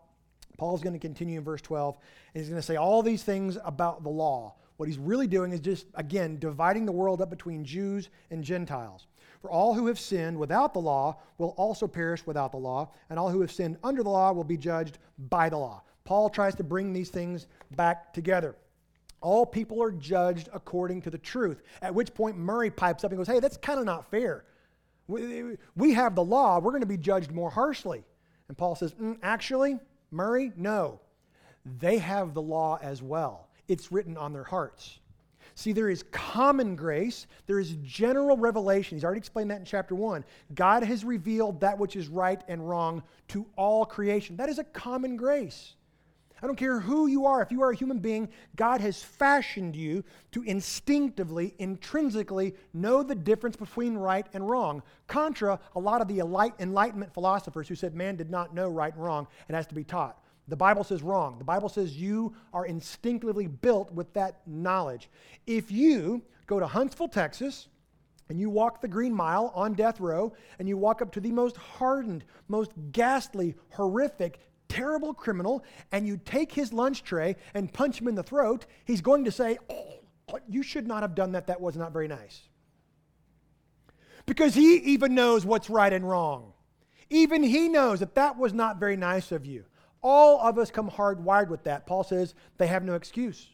Paul's 0.59 0.83
going 0.83 0.92
to 0.92 0.98
continue 0.98 1.38
in 1.38 1.44
verse 1.44 1.62
12, 1.62 1.96
and 2.35 2.40
he's 2.42 2.50
going 2.50 2.61
to 2.61 2.66
say 2.66 2.76
all 2.76 3.03
these 3.03 3.22
things 3.22 3.57
about 3.64 4.03
the 4.03 4.11
law. 4.11 4.55
What 4.76 4.88
he's 4.88 4.98
really 4.98 5.26
doing 5.26 5.53
is 5.53 5.61
just, 5.61 5.87
again, 5.94 6.38
dividing 6.38 6.87
the 6.87 6.92
world 6.92 7.22
up 7.22 7.31
between 7.31 7.64
Jews 7.64 8.11
and 8.31 8.42
Gentiles. 8.42 9.07
For 9.40 9.50
all 9.50 9.74
who 9.74 9.87
have 9.87 9.98
sinned 9.98 10.38
without 10.38 10.74
the 10.74 10.81
law 10.81 11.18
will 11.38 11.55
also 11.57 11.87
perish 11.87 12.26
without 12.26 12.50
the 12.50 12.59
law, 12.59 12.90
and 13.09 13.18
all 13.18 13.31
who 13.31 13.40
have 13.40 13.53
sinned 13.53 13.79
under 13.85 14.03
the 14.03 14.11
law 14.11 14.33
will 14.33 14.44
be 14.44 14.57
judged 14.57 14.98
by 15.31 15.48
the 15.48 15.57
law. 15.57 15.83
Paul 16.05 16.29
tries 16.29 16.55
to 16.57 16.64
bring 16.64 16.92
these 16.92 17.11
things 17.11 17.46
back 17.76 18.12
together. 18.12 18.57
All 19.20 19.46
people 19.46 19.83
are 19.83 19.92
judged 19.92 20.48
according 20.53 21.03
to 21.03 21.11
the 21.11 21.18
truth. 21.18 21.62
At 21.83 21.94
which 21.94 22.14
point 22.14 22.37
Murray 22.37 22.70
pipes 22.70 23.05
up 23.05 23.12
and 23.12 23.18
goes, 23.18 23.29
Hey, 23.29 23.40
that's 23.40 23.57
kind 23.57 23.79
of 23.79 23.87
not 23.87 24.11
fair. 24.11 24.44
We 25.11 25.92
have 25.94 26.14
the 26.14 26.25
law, 26.25 26.59
we're 26.59 26.70
going 26.70 26.83
to 26.83 26.87
be 26.87 26.96
judged 26.96 27.31
more 27.31 27.51
harshly. 27.51 28.05
And 28.49 28.57
Paul 28.57 28.75
says, 28.75 28.94
mm, 28.94 29.18
actually, 29.23 29.79
Murray, 30.11 30.53
no. 30.57 31.01
They 31.79 31.99
have 31.99 32.35
the 32.35 32.42
law 32.42 32.79
as 32.83 33.03
well. 33.03 33.49
It's 33.68 33.92
written 33.92 34.16
on 34.16 34.33
their 34.33 34.44
hearts. 34.44 34.99
See, 35.55 35.73
there 35.73 35.90
is 35.90 36.05
common 36.11 36.75
grace, 36.75 37.27
there 37.46 37.61
is 37.61 37.77
general 37.83 38.37
revelation. 38.37 38.96
He's 38.96 39.05
already 39.05 39.18
explained 39.18 39.51
that 39.51 39.59
in 39.59 39.64
chapter 39.64 39.94
1. 39.94 40.25
God 40.55 40.83
has 40.83 41.05
revealed 41.05 41.61
that 41.61 41.79
which 41.79 41.96
is 41.96 42.09
right 42.09 42.42
and 42.49 42.66
wrong 42.66 43.03
to 43.29 43.46
all 43.57 43.85
creation. 43.85 44.37
That 44.37 44.49
is 44.49 44.59
a 44.59 44.64
common 44.64 45.16
grace. 45.16 45.75
I 46.42 46.46
don't 46.46 46.57
care 46.57 46.81
who 46.81 47.07
you 47.07 47.26
are. 47.26 47.42
If 47.42 47.53
you 47.53 47.62
are 47.62 47.70
a 47.70 47.76
human 47.76 47.98
being, 47.98 48.29
God 48.57 48.81
has 48.81 49.03
fashioned 49.03 49.76
you 49.76 50.03
to 50.33 50.42
instinctively, 50.42 51.55
intrinsically 51.59 52.55
know 52.72 53.03
the 53.03 53.14
difference 53.14 53.57
between 53.57 53.96
right 53.96 54.26
and 54.33 54.48
wrong. 54.48 54.83
Contra 55.07 55.61
a 55.74 55.81
lot 55.81 56.00
of 56.00 56.09
the 56.09 56.20
Enlightenment 56.20 57.12
philosophers 57.12 57.68
who 57.68 57.74
said 57.74 57.94
man 57.94 58.16
did 58.16 58.31
not 58.31 58.55
know 58.55 58.68
right 58.68 58.94
and 58.94 59.03
wrong 59.03 59.26
and 59.48 59.57
has 59.57 59.66
to 59.66 59.74
be 59.74 59.85
taught. 59.85 60.18
The 60.48 60.57
Bible 60.57 60.83
says 60.83 61.03
wrong. 61.03 61.38
The 61.38 61.44
Bible 61.44 61.68
says 61.68 61.96
you 61.96 62.35
are 62.53 62.66
instinctively 62.66 63.46
built 63.46 63.92
with 63.92 64.12
that 64.14 64.40
knowledge. 64.46 65.09
If 65.46 65.70
you 65.70 66.22
go 66.46 66.59
to 66.59 66.66
Huntsville, 66.66 67.09
Texas, 67.09 67.68
and 68.29 68.38
you 68.38 68.48
walk 68.48 68.81
the 68.81 68.88
Green 68.88 69.12
Mile 69.12 69.53
on 69.55 69.74
death 69.74 70.00
row, 70.00 70.33
and 70.59 70.68
you 70.68 70.76
walk 70.76 71.03
up 71.03 71.12
to 71.12 71.20
the 71.20 71.33
most 71.33 71.57
hardened, 71.57 72.24
most 72.48 72.72
ghastly, 72.92 73.55
horrific, 73.70 74.40
terrible 74.71 75.13
criminal 75.13 75.63
and 75.93 76.07
you 76.07 76.19
take 76.25 76.53
his 76.53 76.73
lunch 76.73 77.03
tray 77.03 77.37
and 77.53 77.71
punch 77.71 78.01
him 78.01 78.09
in 78.09 78.15
the 78.15 78.23
throat, 78.23 78.65
he's 78.87 79.03
going 79.03 79.25
to 79.27 79.33
say, 79.33 79.59
oh, 79.69 80.01
oh, 80.33 80.39
you 80.49 80.63
should 80.63 80.87
not 80.87 81.03
have 81.03 81.15
done 81.15 81.33
that. 81.33 81.49
That 81.49 81.61
was 81.61 81.77
not 81.77 81.93
very 81.93 82.09
nice. 82.09 82.41
Because 84.25 84.55
he 84.55 84.77
even 84.77 85.15
knows 85.15 85.45
what's 85.45 85.69
right 85.69 85.93
and 85.93 86.09
wrong. 86.09 86.53
Even 87.11 87.43
he 87.43 87.69
knows 87.69 87.99
that 87.99 88.15
that 88.15 88.39
was 88.39 88.55
not 88.55 88.79
very 88.79 88.97
nice 88.97 89.33
of 89.33 89.45
you. 89.45 89.65
All 90.03 90.41
of 90.41 90.57
us 90.59 90.71
come 90.71 90.89
hardwired 90.89 91.49
with 91.49 91.65
that. 91.65 91.87
Paul 91.87 92.05
says 92.05 92.35
they 92.57 92.69
have 92.69 92.85
no 92.85 92.95
excuse. 92.95 93.49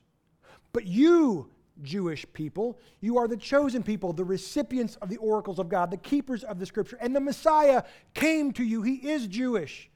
But 0.73 0.87
you, 0.87 1.49
Jewish 1.83 2.27
people, 2.35 2.79
you 3.01 3.17
are 3.17 3.27
the 3.27 3.37
chosen 3.37 3.83
people, 3.83 4.13
the 4.13 4.25
recipients 4.25 4.97
of 4.97 5.09
the 5.09 5.17
oracles 5.17 5.59
of 5.59 5.71
God, 5.71 5.91
the 5.91 5.97
keepers 5.97 6.45
of 6.45 6.59
the 6.59 6.67
scripture. 6.67 6.99
And 7.01 7.17
the 7.17 7.21
Messiah 7.21 7.83
came 8.13 8.53
to 8.53 8.63
you. 8.63 8.83
He 8.83 8.97
is 8.97 9.27
Jewish. 9.27 9.89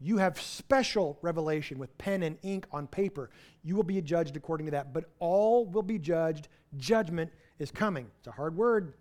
You 0.00 0.16
have 0.16 0.40
special 0.40 1.18
revelation 1.20 1.78
with 1.78 1.96
pen 1.98 2.22
and 2.22 2.38
ink 2.42 2.66
on 2.72 2.86
paper. 2.86 3.30
You 3.62 3.76
will 3.76 3.82
be 3.82 4.00
judged 4.00 4.34
according 4.34 4.66
to 4.66 4.70
that, 4.72 4.94
but 4.94 5.10
all 5.18 5.66
will 5.66 5.82
be 5.82 5.98
judged. 5.98 6.48
Judgment 6.78 7.30
is 7.58 7.70
coming. 7.70 8.10
It's 8.18 8.28
a 8.28 8.32
hard 8.32 8.56
word. 8.56 8.94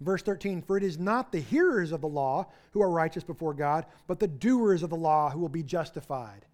Verse 0.00 0.22
13, 0.22 0.62
for 0.62 0.76
it 0.76 0.84
is 0.84 0.98
not 0.98 1.32
the 1.32 1.40
hearers 1.40 1.90
of 1.90 2.00
the 2.00 2.08
law 2.08 2.46
who 2.70 2.80
are 2.80 2.90
righteous 2.90 3.24
before 3.24 3.52
God, 3.52 3.84
but 4.06 4.20
the 4.20 4.28
doers 4.28 4.84
of 4.84 4.90
the 4.90 4.96
law 4.96 5.30
who 5.30 5.40
will 5.40 5.48
be 5.48 5.64
justified. 5.64 6.46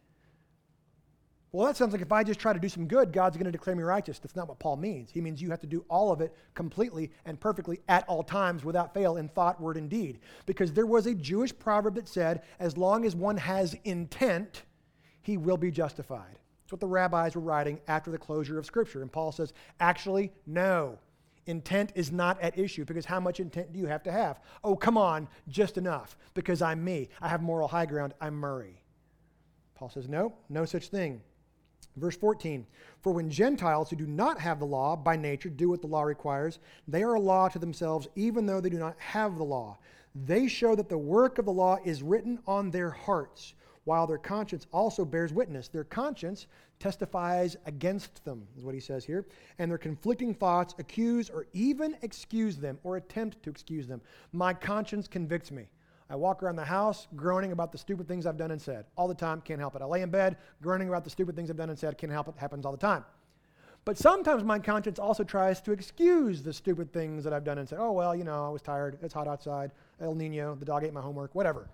Well, 1.55 1.69
that 1.69 1.77
sounds 1.77 1.93
like 1.93 2.03
if 2.03 2.11
I 2.11 2.25
just 2.25 2.41
try 2.41 2.53
to 2.53 2.59
do 2.59 2.69
some 2.69 2.89
good, 2.89 3.13
God's 3.13 3.37
going 3.37 3.45
to 3.45 3.53
declare 3.53 3.77
me 3.77 3.85
righteous. 3.85 4.19
That's 4.19 4.35
not 4.35 4.49
what 4.49 4.59
Paul 4.59 4.77
means. 4.77 5.13
He 5.13 5.21
means 5.21 5.41
you 5.41 5.51
have 5.51 5.61
to 5.61 5.69
do 5.69 5.85
all 5.89 6.11
of 6.11 6.21
it 6.21 6.35
completely 6.55 7.13
and 7.27 7.39
perfectly 7.39 7.79
at 7.87 8.05
all 8.09 8.25
times 8.25 8.65
without 8.65 8.93
fail 8.93 9.19
in 9.19 9.29
thought, 9.29 9.61
word, 9.61 9.77
and 9.77 9.89
deed. 9.89 10.19
Because 10.47 10.73
there 10.73 10.85
was 10.85 11.07
a 11.07 11.15
Jewish 11.15 11.57
proverb 11.57 11.95
that 11.95 12.09
said, 12.09 12.43
as 12.59 12.77
long 12.77 13.05
as 13.05 13.15
one 13.15 13.37
has 13.37 13.77
intent, 13.85 14.65
he 15.23 15.37
will 15.37 15.57
be 15.57 15.71
justified. 15.71 16.41
That's 16.63 16.73
what 16.73 16.81
the 16.81 16.89
rabbis 16.89 17.37
were 17.37 17.41
writing 17.41 17.79
after 17.87 18.11
the 18.11 18.19
closure 18.19 18.59
of 18.59 18.67
Scripture. 18.67 19.03
And 19.03 19.13
Paul 19.13 19.31
says, 19.31 19.53
actually, 19.79 20.33
no. 20.49 20.99
Intent 21.47 21.93
is 21.95 22.11
not 22.11 22.41
at 22.41 22.59
issue 22.59 22.85
because 22.85 23.05
how 23.05 23.21
much 23.21 23.39
intent 23.39 23.73
do 23.73 23.79
you 23.79 23.87
have 23.87 24.03
to 24.03 24.11
have? 24.11 24.41
Oh, 24.65 24.75
come 24.75 24.99
on, 24.99 25.29
just 25.47 25.79
enough 25.79 26.17
because 26.35 26.63
I'm 26.63 26.83
me. 26.83 27.11
I 27.21 27.29
have 27.29 27.43
moral 27.43 27.69
high 27.69 27.87
ground. 27.87 28.13
I'm 28.21 28.35
Murray. 28.35 28.83
Paul 29.77 29.89
says, 29.89 30.09
no, 30.09 30.35
no 30.49 30.65
such 30.65 30.89
thing. 30.89 31.21
Verse 31.97 32.17
14 32.17 32.67
For 33.01 33.13
when 33.13 33.31
Gentiles 33.31 33.91
who 33.91 33.97
do 33.97 34.07
not 34.07 34.41
have 34.41 34.59
the 34.59 34.67
law 34.67 34.97
by 34.97 35.17
nature 35.17 35.49
do 35.49 35.71
what 35.71 35.81
the 35.81 35.87
law 35.87 36.03
requires, 36.03 36.59
they 36.89 37.03
are 37.03 37.15
a 37.15 37.21
law 37.21 37.49
to 37.49 37.59
themselves, 37.59 38.09
even 38.17 38.47
though 38.47 38.61
they 38.61 38.71
do 38.71 38.79
not 38.79 38.99
have 38.99 39.37
the 39.37 39.45
law. 39.45 39.79
They 40.15 40.47
show 40.47 40.75
that 40.77 40.89
the 40.89 40.99
work 40.99 41.39
of 41.39 41.45
the 41.45 41.53
law 41.53 41.79
is 41.85 42.03
written 42.03 42.39
on 42.47 42.71
their 42.71 42.91
hearts, 42.91 43.55
while 43.85 44.07
their 44.07 44.19
conscience 44.19 44.67
also 44.73 45.05
bears 45.05 45.33
witness. 45.33 45.69
Their 45.69 45.85
conscience 45.85 46.47
testifies 46.79 47.57
against 47.67 48.25
them, 48.25 48.47
is 48.57 48.65
what 48.65 48.75
he 48.75 48.81
says 48.81 49.05
here. 49.05 49.27
And 49.59 49.71
their 49.71 49.79
conflicting 49.79 50.35
thoughts 50.35 50.75
accuse 50.79 51.31
or 51.31 51.47
even 51.53 51.97
excuse 52.03 52.57
them 52.57 52.79
or 52.83 52.97
attempt 52.97 53.43
to 53.43 53.51
excuse 53.51 53.87
them. 53.87 54.01
My 54.33 54.55
conscience 54.55 55.09
convicts 55.09 55.51
me. 55.51 55.69
I 56.11 56.17
walk 56.17 56.43
around 56.43 56.57
the 56.57 56.65
house 56.65 57.09
groaning 57.17 57.53
about 57.53 57.73
the 57.73 57.79
stupid 57.79 58.07
things 58.07 58.27
I've 58.27 58.37
done 58.37 58.51
and 58.51 58.61
said. 58.61 58.85
All 58.97 59.09
the 59.09 59.15
time, 59.15 59.41
can't 59.41 59.61
help 59.61 59.75
it. 59.75 59.83
I 59.83 59.87
lay 59.87 60.03
in 60.03 60.11
bed 60.11 60.37
groaning 60.63 60.89
about 60.89 61.05
the 61.05 61.11
stupid 61.11 61.35
things 61.35 61.51
I've 61.51 61.57
done 61.57 61.71
and 61.71 61.79
said, 61.79 61.97
can't 61.97 62.13
help 62.13 62.29
it, 62.29 62.35
happens 62.37 62.67
all 62.67 62.73
the 62.73 62.79
time. 62.79 63.05
But 63.85 63.99
sometimes 63.99 64.45
my 64.45 64.59
conscience 64.59 64.99
also 64.99 65.25
tries 65.25 65.61
to 65.63 65.73
excuse 65.73 66.43
the 66.43 66.53
stupid 66.53 66.93
things 66.93 67.25
that 67.25 67.33
I've 67.33 67.45
done 67.45 67.59
and 67.59 67.69
said, 67.69 67.79
oh, 67.81 67.93
well, 67.93 68.17
you 68.17 68.25
know, 68.25 68.47
I 68.47 68.49
was 68.49 68.63
tired. 68.63 68.99
It's 69.03 69.13
hot 69.13 69.29
outside. 69.29 69.73
El 70.01 70.15
Nino, 70.15 70.55
the 70.55 70.65
dog 70.65 70.85
ate 70.85 70.93
my 70.93 71.03
homework, 71.03 71.35
whatever. 71.35 71.69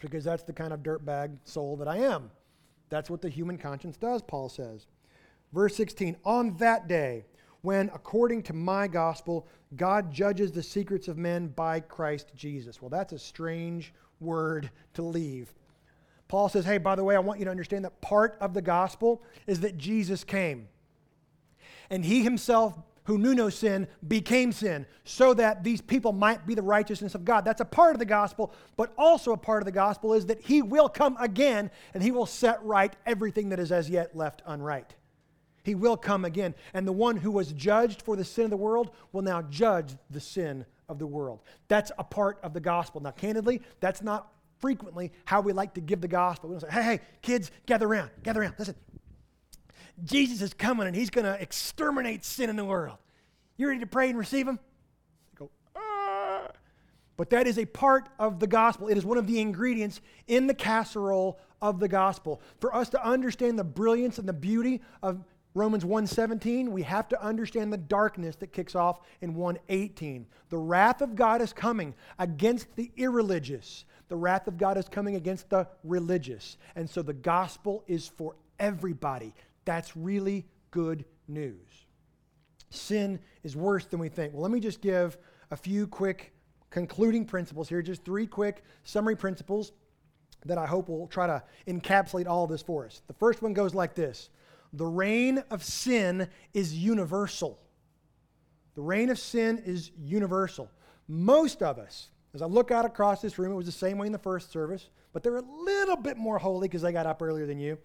Because 0.00 0.24
that's 0.24 0.42
the 0.42 0.52
kind 0.52 0.72
of 0.72 0.80
dirtbag 0.80 1.36
soul 1.44 1.76
that 1.76 1.88
I 1.88 1.98
am. 1.98 2.30
That's 2.88 3.10
what 3.10 3.22
the 3.22 3.28
human 3.28 3.58
conscience 3.58 3.96
does, 3.96 4.22
Paul 4.22 4.48
says. 4.48 4.86
Verse 5.52 5.76
16 5.76 6.16
On 6.24 6.56
that 6.56 6.88
day, 6.88 7.24
when, 7.66 7.90
according 7.92 8.44
to 8.44 8.52
my 8.52 8.86
gospel, 8.86 9.44
God 9.74 10.12
judges 10.12 10.52
the 10.52 10.62
secrets 10.62 11.08
of 11.08 11.18
men 11.18 11.48
by 11.48 11.80
Christ 11.80 12.30
Jesus. 12.36 12.80
Well, 12.80 12.90
that's 12.90 13.12
a 13.12 13.18
strange 13.18 13.92
word 14.20 14.70
to 14.94 15.02
leave. 15.02 15.52
Paul 16.28 16.48
says, 16.48 16.64
hey, 16.64 16.78
by 16.78 16.94
the 16.94 17.02
way, 17.02 17.16
I 17.16 17.18
want 17.18 17.40
you 17.40 17.44
to 17.46 17.50
understand 17.50 17.84
that 17.84 18.00
part 18.00 18.36
of 18.40 18.54
the 18.54 18.62
gospel 18.62 19.20
is 19.48 19.58
that 19.60 19.78
Jesus 19.78 20.22
came. 20.22 20.68
And 21.90 22.04
he 22.04 22.22
himself, 22.22 22.78
who 23.02 23.18
knew 23.18 23.34
no 23.34 23.50
sin, 23.50 23.88
became 24.06 24.52
sin 24.52 24.86
so 25.02 25.34
that 25.34 25.64
these 25.64 25.80
people 25.80 26.12
might 26.12 26.46
be 26.46 26.54
the 26.54 26.62
righteousness 26.62 27.16
of 27.16 27.24
God. 27.24 27.44
That's 27.44 27.60
a 27.60 27.64
part 27.64 27.96
of 27.96 27.98
the 27.98 28.04
gospel, 28.04 28.54
but 28.76 28.92
also 28.96 29.32
a 29.32 29.36
part 29.36 29.60
of 29.60 29.64
the 29.64 29.72
gospel 29.72 30.14
is 30.14 30.26
that 30.26 30.40
he 30.40 30.62
will 30.62 30.88
come 30.88 31.16
again 31.18 31.72
and 31.94 32.02
he 32.04 32.12
will 32.12 32.26
set 32.26 32.64
right 32.64 32.94
everything 33.06 33.48
that 33.48 33.58
is 33.58 33.72
as 33.72 33.90
yet 33.90 34.14
left 34.14 34.40
unright. 34.46 34.94
He 35.66 35.74
will 35.74 35.96
come 35.96 36.24
again. 36.24 36.54
And 36.74 36.86
the 36.86 36.92
one 36.92 37.16
who 37.16 37.32
was 37.32 37.52
judged 37.52 38.02
for 38.02 38.14
the 38.14 38.24
sin 38.24 38.44
of 38.44 38.50
the 38.50 38.56
world 38.56 38.92
will 39.10 39.22
now 39.22 39.42
judge 39.42 39.96
the 40.08 40.20
sin 40.20 40.64
of 40.88 41.00
the 41.00 41.08
world. 41.08 41.40
That's 41.66 41.90
a 41.98 42.04
part 42.04 42.38
of 42.44 42.54
the 42.54 42.60
gospel. 42.60 43.00
Now, 43.00 43.10
candidly, 43.10 43.60
that's 43.80 44.00
not 44.00 44.32
frequently 44.60 45.10
how 45.24 45.40
we 45.40 45.52
like 45.52 45.74
to 45.74 45.80
give 45.80 46.00
the 46.00 46.06
gospel. 46.06 46.50
We 46.50 46.54
don't 46.54 46.60
say, 46.60 46.70
hey, 46.70 46.82
hey, 46.82 47.00
kids, 47.20 47.50
gather 47.66 47.88
around, 47.88 48.10
gather 48.22 48.42
around. 48.42 48.54
Listen, 48.60 48.76
Jesus 50.04 50.40
is 50.40 50.54
coming 50.54 50.86
and 50.86 50.94
he's 50.94 51.10
going 51.10 51.24
to 51.24 51.34
exterminate 51.42 52.24
sin 52.24 52.48
in 52.48 52.54
the 52.54 52.64
world. 52.64 52.98
You 53.56 53.66
ready 53.66 53.80
to 53.80 53.88
pray 53.88 54.08
and 54.08 54.16
receive 54.16 54.46
him? 54.46 54.60
Go, 55.36 55.50
ah. 55.74 56.46
But 57.16 57.30
that 57.30 57.48
is 57.48 57.58
a 57.58 57.64
part 57.64 58.08
of 58.20 58.38
the 58.38 58.46
gospel. 58.46 58.86
It 58.86 58.96
is 58.96 59.04
one 59.04 59.18
of 59.18 59.26
the 59.26 59.40
ingredients 59.40 60.00
in 60.28 60.46
the 60.46 60.54
casserole 60.54 61.40
of 61.60 61.80
the 61.80 61.88
gospel. 61.88 62.40
For 62.60 62.72
us 62.72 62.88
to 62.90 63.04
understand 63.04 63.58
the 63.58 63.64
brilliance 63.64 64.18
and 64.18 64.28
the 64.28 64.32
beauty 64.32 64.80
of 65.02 65.24
Romans 65.56 65.86
1:17, 65.86 66.70
we 66.70 66.82
have 66.82 67.08
to 67.08 67.22
understand 67.22 67.72
the 67.72 67.78
darkness 67.78 68.36
that 68.36 68.52
kicks 68.52 68.74
off 68.74 69.00
in 69.22 69.34
1:18. 69.34 70.26
The 70.50 70.58
wrath 70.58 71.00
of 71.00 71.14
God 71.14 71.40
is 71.40 71.54
coming 71.54 71.94
against 72.18 72.76
the 72.76 72.92
irreligious. 72.94 73.86
The 74.08 74.16
wrath 74.16 74.48
of 74.48 74.58
God 74.58 74.76
is 74.76 74.86
coming 74.86 75.16
against 75.16 75.48
the 75.48 75.66
religious. 75.82 76.58
And 76.74 76.90
so 76.90 77.00
the 77.00 77.14
gospel 77.14 77.84
is 77.86 78.06
for 78.06 78.36
everybody. 78.58 79.32
That's 79.64 79.96
really 79.96 80.46
good 80.72 81.06
news. 81.26 81.86
Sin 82.68 83.18
is 83.42 83.56
worse 83.56 83.86
than 83.86 83.98
we 83.98 84.10
think. 84.10 84.34
Well, 84.34 84.42
let 84.42 84.50
me 84.50 84.60
just 84.60 84.82
give 84.82 85.16
a 85.50 85.56
few 85.56 85.86
quick 85.86 86.34
concluding 86.68 87.24
principles 87.24 87.70
here, 87.70 87.80
just 87.80 88.04
three 88.04 88.26
quick 88.26 88.62
summary 88.84 89.16
principles 89.16 89.72
that 90.44 90.58
I 90.58 90.66
hope 90.66 90.90
will 90.90 91.06
try 91.06 91.26
to 91.26 91.42
encapsulate 91.66 92.26
all 92.26 92.44
of 92.44 92.50
this 92.50 92.60
for 92.60 92.84
us. 92.84 93.00
The 93.06 93.14
first 93.14 93.40
one 93.40 93.54
goes 93.54 93.74
like 93.74 93.94
this 93.94 94.28
the 94.72 94.86
reign 94.86 95.42
of 95.50 95.62
sin 95.64 96.28
is 96.52 96.74
universal. 96.74 97.58
The 98.74 98.82
reign 98.82 99.10
of 99.10 99.18
sin 99.18 99.62
is 99.64 99.90
universal. 99.98 100.70
Most 101.08 101.62
of 101.62 101.78
us, 101.78 102.10
as 102.34 102.42
I 102.42 102.46
look 102.46 102.70
out 102.70 102.84
across 102.84 103.22
this 103.22 103.38
room, 103.38 103.52
it 103.52 103.56
was 103.56 103.66
the 103.66 103.72
same 103.72 103.98
way 103.98 104.06
in 104.06 104.12
the 104.12 104.18
first 104.18 104.50
service, 104.50 104.90
but 105.12 105.22
they're 105.22 105.36
a 105.36 105.62
little 105.64 105.96
bit 105.96 106.16
more 106.16 106.38
holy 106.38 106.68
because 106.68 106.82
they 106.82 106.92
got 106.92 107.06
up 107.06 107.22
earlier 107.22 107.46
than 107.46 107.58
you. 107.58 107.78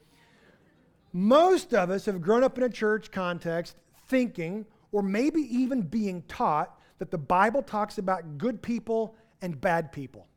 Most 1.13 1.74
of 1.74 1.89
us 1.89 2.06
have 2.06 2.22
grown 2.22 2.44
up 2.44 2.58
in 2.58 2.63
a 2.63 2.70
church 2.70 3.12
context 3.12 3.76
thinking, 4.08 4.65
or 4.91 5.02
maybe 5.02 5.41
even 5.41 5.82
being 5.82 6.24
taught, 6.24 6.78
that 7.00 7.12
the 7.12 7.17
Bible 7.17 7.63
talks 7.63 7.98
about 7.98 8.38
good 8.38 8.62
people 8.62 9.15
and 9.41 9.60
bad 9.60 9.91
people. 9.91 10.28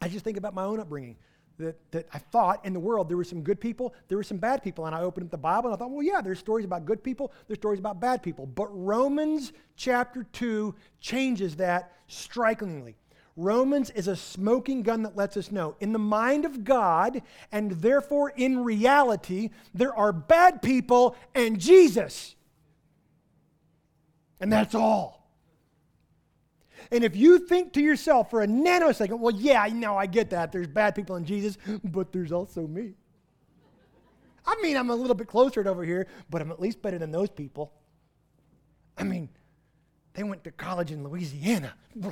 I 0.00 0.08
just 0.08 0.24
think 0.24 0.36
about 0.36 0.54
my 0.54 0.64
own 0.64 0.80
upbringing 0.80 1.16
that, 1.58 1.76
that 1.90 2.06
I 2.12 2.18
thought 2.18 2.64
in 2.64 2.72
the 2.72 2.80
world 2.80 3.08
there 3.08 3.16
were 3.16 3.24
some 3.24 3.42
good 3.42 3.60
people, 3.60 3.94
there 4.08 4.18
were 4.18 4.24
some 4.24 4.36
bad 4.36 4.62
people. 4.62 4.86
And 4.86 4.94
I 4.94 5.02
opened 5.02 5.26
up 5.26 5.30
the 5.30 5.38
Bible 5.38 5.70
and 5.70 5.74
I 5.74 5.78
thought, 5.78 5.90
well, 5.90 6.02
yeah, 6.02 6.20
there's 6.20 6.38
stories 6.38 6.64
about 6.64 6.84
good 6.84 7.02
people, 7.02 7.32
there's 7.46 7.58
stories 7.58 7.78
about 7.78 8.00
bad 8.00 8.22
people. 8.22 8.46
But 8.46 8.68
Romans 8.72 9.52
chapter 9.76 10.24
2 10.32 10.74
changes 11.00 11.56
that 11.56 11.92
strikingly. 12.08 12.96
Romans 13.36 13.90
is 13.90 14.08
a 14.08 14.16
smoking 14.16 14.82
gun 14.82 15.02
that 15.02 15.14
lets 15.14 15.36
us 15.36 15.52
know 15.52 15.76
in 15.80 15.92
the 15.92 15.98
mind 15.98 16.46
of 16.46 16.64
God, 16.64 17.20
and 17.52 17.72
therefore 17.72 18.30
in 18.30 18.64
reality, 18.64 19.50
there 19.74 19.94
are 19.94 20.12
bad 20.12 20.62
people 20.62 21.14
and 21.34 21.60
Jesus. 21.60 22.34
And 24.40 24.52
that's 24.52 24.74
all. 24.74 25.15
And 26.90 27.04
if 27.04 27.16
you 27.16 27.38
think 27.38 27.72
to 27.74 27.80
yourself 27.80 28.30
for 28.30 28.42
a 28.42 28.46
nanosecond, 28.46 29.18
well, 29.18 29.34
yeah, 29.34 29.62
I 29.62 29.70
know, 29.70 29.96
I 29.96 30.06
get 30.06 30.30
that. 30.30 30.52
There's 30.52 30.68
bad 30.68 30.94
people 30.94 31.16
in 31.16 31.24
Jesus, 31.24 31.58
but 31.84 32.12
there's 32.12 32.32
also 32.32 32.66
me. 32.66 32.94
I 34.46 34.56
mean, 34.62 34.76
I'm 34.76 34.90
a 34.90 34.94
little 34.94 35.16
bit 35.16 35.26
closer 35.26 35.64
to 35.64 35.70
over 35.70 35.84
here, 35.84 36.06
but 36.30 36.40
I'm 36.40 36.50
at 36.52 36.60
least 36.60 36.80
better 36.80 36.98
than 36.98 37.10
those 37.10 37.30
people. 37.30 37.72
I 38.96 39.04
mean, 39.04 39.28
they 40.14 40.22
went 40.22 40.44
to 40.44 40.52
college 40.52 40.92
in 40.92 41.02
Louisiana. 41.02 41.74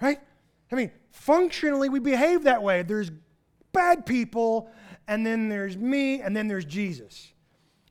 right? 0.00 0.20
I 0.70 0.74
mean, 0.74 0.90
functionally, 1.10 1.88
we 1.88 1.98
behave 2.00 2.44
that 2.44 2.62
way. 2.62 2.82
There's 2.82 3.10
bad 3.72 4.04
people, 4.04 4.70
and 5.06 5.26
then 5.26 5.48
there's 5.48 5.76
me, 5.76 6.20
and 6.20 6.36
then 6.36 6.48
there's 6.48 6.64
Jesus. 6.64 7.32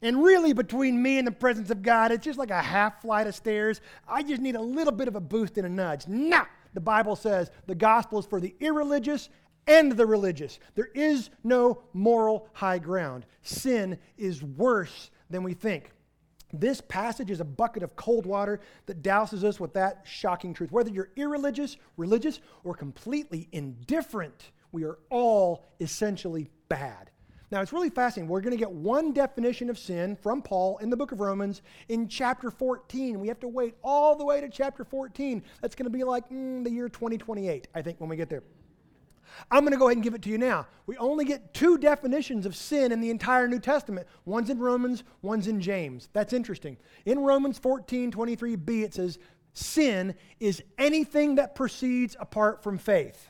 And 0.02 0.24
really, 0.24 0.54
between 0.54 1.02
me 1.02 1.18
and 1.18 1.28
the 1.28 1.32
presence 1.32 1.70
of 1.70 1.82
God, 1.82 2.12
it's 2.12 2.26
just 2.26 2.38
like 2.38 2.52
a 2.52 2.62
half 2.62 3.02
flight 3.02 3.28
of 3.28 3.36
stairs. 3.36 3.82
I 4.08 4.24
just 4.24 4.42
need 4.42 4.56
a 4.56 4.62
little 4.62 4.94
bit 4.94 5.08
of 5.08 5.16
a 5.16 5.22
boost 5.22 5.58
and 5.58 5.66
a 5.66 5.70
nudge. 5.70 6.08
Nah! 6.08 6.46
The 6.74 6.82
Bible 6.82 7.16
says 7.16 7.50
the 7.66 7.76
gospel 7.76 8.20
is 8.20 8.26
for 8.26 8.40
the 8.40 8.56
irreligious 8.60 9.30
and 9.66 9.92
the 9.92 10.06
religious. 10.06 10.60
There 10.76 10.90
is 10.94 11.30
no 11.44 11.82
moral 11.94 12.48
high 12.54 12.80
ground. 12.80 13.26
Sin 13.42 13.98
is 14.18 14.44
worse 14.44 15.10
than 15.30 15.44
we 15.44 15.54
think. 15.54 15.92
This 16.54 16.80
passage 16.80 17.30
is 17.30 17.42
a 17.42 17.46
bucket 17.46 17.84
of 17.84 17.96
cold 17.96 18.26
water 18.26 18.62
that 18.86 19.02
douses 19.02 19.44
us 19.44 19.60
with 19.60 19.74
that 19.74 20.04
shocking 20.06 20.54
truth. 20.54 20.72
Whether 20.72 20.92
you're 20.92 21.10
irreligious, 21.18 21.76
religious, 21.98 22.40
or 22.64 22.74
completely 22.74 23.50
indifferent, 23.52 24.52
we 24.72 24.84
are 24.86 24.98
all 25.10 25.66
essentially 25.82 26.50
bad. 26.70 27.12
Now, 27.50 27.62
it's 27.62 27.72
really 27.72 27.90
fascinating. 27.90 28.30
We're 28.30 28.42
going 28.42 28.52
to 28.52 28.58
get 28.58 28.72
one 28.72 29.14
definition 29.14 29.70
of 29.70 29.80
sin 29.80 30.18
from 30.18 30.42
Paul 30.42 30.78
in 30.80 30.90
the 30.90 30.98
book 30.98 31.14
of 31.14 31.22
Romans 31.22 31.62
in 31.88 32.10
chapter 32.10 32.52
14. 32.52 33.20
We 33.20 33.30
have 33.30 33.40
to 33.40 33.48
wait 33.48 33.76
all 33.82 34.18
the 34.18 34.26
way 34.26 34.42
to 34.42 34.50
chapter 34.50 34.84
14. 34.84 35.42
That's 35.62 35.74
going 35.74 35.86
to 35.86 35.90
be 35.90 36.04
like 36.04 36.30
mm, 36.30 36.64
the 36.66 36.70
year 36.70 36.90
2028, 36.90 37.70
I 37.74 37.82
think, 37.82 38.02
when 38.02 38.10
we 38.10 38.18
get 38.18 38.30
there. 38.30 38.44
I'm 39.50 39.62
going 39.62 39.72
to 39.72 39.78
go 39.78 39.88
ahead 39.88 39.96
and 39.96 40.04
give 40.04 40.14
it 40.14 40.22
to 40.24 40.30
you 40.30 40.38
now. 40.38 40.68
We 40.88 40.98
only 40.98 41.24
get 41.24 41.54
two 41.54 41.78
definitions 41.78 42.46
of 42.46 42.56
sin 42.56 42.92
in 42.92 43.00
the 43.00 43.10
entire 43.10 43.48
New 43.48 43.60
Testament. 43.60 44.08
One's 44.26 44.50
in 44.50 44.60
Romans, 44.60 45.04
one's 45.22 45.48
in 45.48 45.62
James. 45.62 46.10
That's 46.12 46.34
interesting. 46.34 46.76
In 47.06 47.20
Romans 47.20 47.60
14, 47.60 48.12
23b, 48.12 48.84
it 48.84 48.94
says, 48.94 49.20
Sin 49.54 50.16
is 50.40 50.62
anything 50.78 51.36
that 51.36 51.56
proceeds 51.56 52.16
apart 52.20 52.62
from 52.62 52.78
faith. 52.78 53.30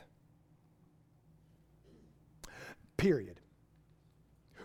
Period 2.96 3.37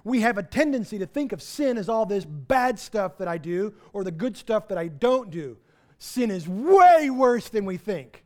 we 0.03 0.21
have 0.21 0.37
a 0.37 0.43
tendency 0.43 0.99
to 0.99 1.05
think 1.05 1.31
of 1.31 1.41
sin 1.41 1.77
as 1.77 1.87
all 1.87 2.05
this 2.05 2.25
bad 2.25 2.77
stuff 2.77 3.17
that 3.19 3.27
I 3.27 3.37
do 3.37 3.73
or 3.93 4.03
the 4.03 4.11
good 4.11 4.35
stuff 4.35 4.67
that 4.67 4.77
I 4.77 4.87
don't 4.87 5.29
do. 5.29 5.57
Sin 5.97 6.29
is 6.29 6.47
way 6.47 7.09
worse 7.09 7.49
than 7.49 7.65
we 7.65 7.77
think. 7.77 8.25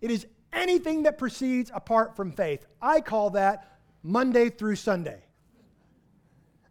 It 0.00 0.10
is 0.10 0.26
anything 0.52 1.04
that 1.04 1.18
proceeds 1.18 1.70
apart 1.72 2.16
from 2.16 2.32
faith. 2.32 2.66
I 2.82 3.00
call 3.00 3.30
that 3.30 3.78
Monday 4.02 4.50
through 4.50 4.76
Sunday. 4.76 5.22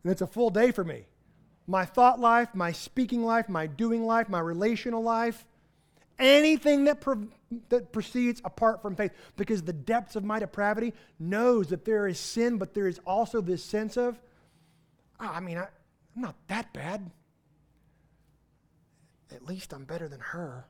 And 0.03 0.11
it's 0.11 0.21
a 0.21 0.27
full 0.27 0.49
day 0.49 0.71
for 0.71 0.83
me. 0.83 1.05
My 1.65 1.85
thought 1.85 2.19
life, 2.19 2.49
my 2.53 2.71
speaking 2.71 3.23
life, 3.23 3.49
my 3.49 3.67
doing 3.67 4.05
life, 4.05 4.29
my 4.29 4.39
relational 4.39 5.03
life, 5.03 5.45
anything 6.19 6.85
that, 6.85 7.01
pro- 7.01 7.27
that 7.69 7.91
proceeds 7.91 8.41
apart 8.43 8.81
from 8.81 8.95
faith. 8.95 9.11
Because 9.35 9.63
the 9.63 9.73
depths 9.73 10.15
of 10.15 10.23
my 10.23 10.39
depravity 10.39 10.93
knows 11.19 11.67
that 11.67 11.85
there 11.85 12.07
is 12.07 12.19
sin, 12.19 12.57
but 12.57 12.73
there 12.73 12.87
is 12.87 12.99
also 13.05 13.41
this 13.41 13.63
sense 13.63 13.97
of, 13.97 14.19
oh, 15.19 15.31
I 15.31 15.39
mean, 15.39 15.57
I, 15.57 15.67
I'm 16.15 16.21
not 16.21 16.35
that 16.47 16.73
bad. 16.73 17.09
At 19.31 19.45
least 19.45 19.73
I'm 19.73 19.83
better 19.83 20.07
than 20.07 20.19
her. 20.19 20.65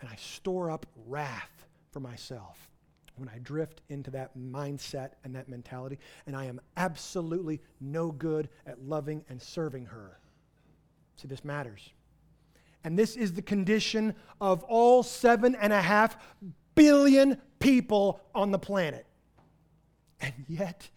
And 0.00 0.08
I 0.08 0.16
store 0.16 0.70
up 0.70 0.86
wrath 1.06 1.66
for 1.90 2.00
myself 2.00 2.68
when 3.16 3.28
I 3.28 3.38
drift 3.38 3.82
into 3.90 4.10
that 4.12 4.36
mindset 4.38 5.10
and 5.24 5.34
that 5.34 5.46
mentality, 5.46 5.98
and 6.26 6.34
I 6.34 6.46
am 6.46 6.58
absolutely 6.78 7.60
no 7.78 8.10
good 8.10 8.48
at 8.66 8.82
loving 8.82 9.24
and 9.28 9.42
serving 9.42 9.84
her. 9.86 10.18
See, 11.16 11.28
this 11.28 11.44
matters. 11.44 11.90
And 12.84 12.98
this 12.98 13.16
is 13.16 13.32
the 13.34 13.42
condition 13.42 14.14
of 14.40 14.62
all 14.64 15.02
seven 15.02 15.54
and 15.54 15.72
a 15.72 15.80
half 15.80 16.16
billion 16.74 17.40
people 17.58 18.20
on 18.34 18.50
the 18.50 18.58
planet. 18.58 19.06
And 20.20 20.32
yet, 20.48 20.88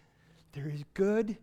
there 0.52 0.68
is 0.68 0.84
good, 0.94 1.36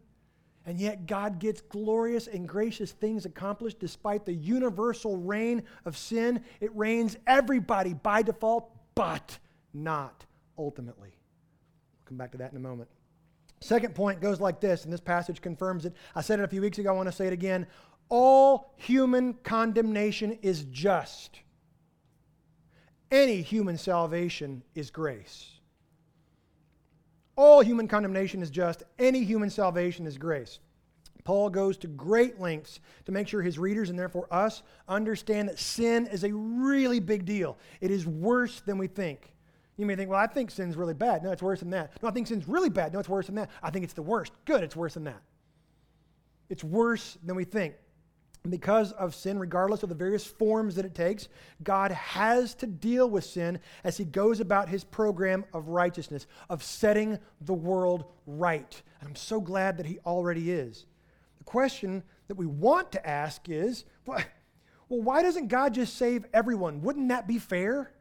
and 0.66 0.80
yet 0.80 1.06
God 1.06 1.40
gets 1.40 1.62
glorious 1.62 2.28
and 2.28 2.48
gracious 2.48 2.92
things 2.92 3.26
accomplished 3.26 3.80
despite 3.80 4.26
the 4.26 4.34
universal 4.34 5.18
reign 5.18 5.64
of 5.86 5.98
sin. 5.98 6.44
It 6.60 6.76
reigns 6.76 7.18
everybody 7.28 7.94
by 7.94 8.22
default, 8.22 8.72
but 8.96 9.38
not 9.74 10.26
ultimately. 10.58 11.10
We'll 11.10 12.06
come 12.06 12.18
back 12.18 12.32
to 12.32 12.38
that 12.40 12.52
in 12.52 12.58
a 12.58 12.62
moment. 12.62 12.90
Second 13.60 13.94
point 13.94 14.22
goes 14.22 14.40
like 14.40 14.60
this, 14.60 14.86
and 14.86 14.94
this 14.94 15.02
passage 15.02 15.40
confirms 15.40 15.86
it. 15.86 15.94
I 16.16 16.22
said 16.22 16.40
it 16.40 16.44
a 16.44 16.48
few 16.48 16.62
weeks 16.62 16.80
ago, 16.80 16.90
I 16.90 16.94
want 16.94 17.08
to 17.08 17.12
say 17.12 17.28
it 17.28 17.34
again 17.34 17.68
all 18.12 18.74
human 18.76 19.34
condemnation 19.36 20.38
is 20.42 20.66
just. 20.66 21.40
Any 23.10 23.42
human 23.42 23.78
salvation 23.78 24.64
is 24.76 24.92
grace. 24.92 25.50
All 27.38 27.62
human 27.62 27.88
condemnation 27.88 28.42
is 28.42 28.50
just. 28.50 28.84
Any 29.00 29.24
human 29.24 29.50
salvation 29.50 30.06
is 30.06 30.18
grace. 30.18 30.60
Paul 31.24 31.50
goes 31.50 31.78
to 31.78 31.88
great 31.88 32.40
lengths 32.40 32.82
to 33.06 33.14
make 33.14 33.30
sure 33.30 33.42
his 33.42 33.58
readers 33.58 33.90
and 33.90 33.98
therefore 33.98 34.28
us 34.30 34.62
understand 34.90 35.48
that 35.48 35.58
sin 35.58 36.06
is 36.08 36.26
a 36.26 36.34
really 36.34 37.00
big 37.00 37.26
deal. 37.26 37.58
It 37.80 37.92
is 37.92 38.06
worse 38.06 38.60
than 38.60 38.78
we 38.78 38.88
think. 38.88 39.34
You 39.78 39.86
may 39.86 39.96
think, 39.96 40.10
well, 40.10 40.20
I 40.20 40.28
think 40.28 40.52
sin's 40.52 40.76
really 40.76 40.94
bad. 40.94 41.24
No, 41.24 41.32
it's 41.32 41.42
worse 41.42 41.62
than 41.62 41.70
that. 41.70 41.94
No, 42.04 42.10
I 42.10 42.12
think 42.12 42.28
sin's 42.28 42.48
really 42.48 42.70
bad. 42.70 42.92
No, 42.92 43.00
it's 43.00 43.08
worse 43.08 43.28
than 43.28 43.36
that. 43.36 43.52
I 43.64 43.70
think 43.70 43.86
it's 43.86 43.94
the 43.94 44.02
worst. 44.02 44.34
Good, 44.44 44.64
it's 44.64 44.76
worse 44.76 44.96
than 44.96 45.06
that. 45.06 45.22
It's 46.50 46.64
worse 46.64 47.18
than 47.24 47.38
we 47.38 47.46
think 47.46 47.76
because 48.50 48.92
of 48.94 49.14
sin, 49.14 49.38
regardless 49.38 49.84
of 49.84 49.90
the 49.90 49.96
various 49.96 50.26
forms 50.26 50.76
that 50.76 50.86
it 50.86 50.96
takes, 50.96 51.28
God 51.64 51.92
has 51.92 52.56
to 52.56 52.66
deal 52.66 53.08
with 53.08 53.24
sin 53.24 53.60
as 53.84 53.98
he 53.98 54.04
goes 54.04 54.40
about 54.40 54.68
his 54.68 54.84
program 54.84 55.46
of 55.54 55.68
righteousness, 55.68 56.26
of 56.50 56.64
setting 56.64 57.20
the 57.42 57.54
world 57.54 58.06
right. 58.26 58.82
And 59.00 59.10
I'm 59.10 59.16
so 59.16 59.40
glad 59.40 59.78
that 59.78 59.86
he 59.86 60.00
already 60.06 60.52
is. 60.52 60.86
The 61.38 61.44
question 61.44 62.02
that 62.28 62.36
we 62.36 62.48
want 62.48 62.92
to 62.94 63.08
ask 63.08 63.48
is 63.48 63.86
well, 64.06 64.24
why 64.88 65.22
doesn't 65.22 65.48
God 65.48 65.74
just 65.74 65.96
save 65.96 66.26
everyone? 66.34 66.82
Wouldn't 66.82 67.10
that 67.10 67.28
be 67.28 67.38
fair? 67.38 67.94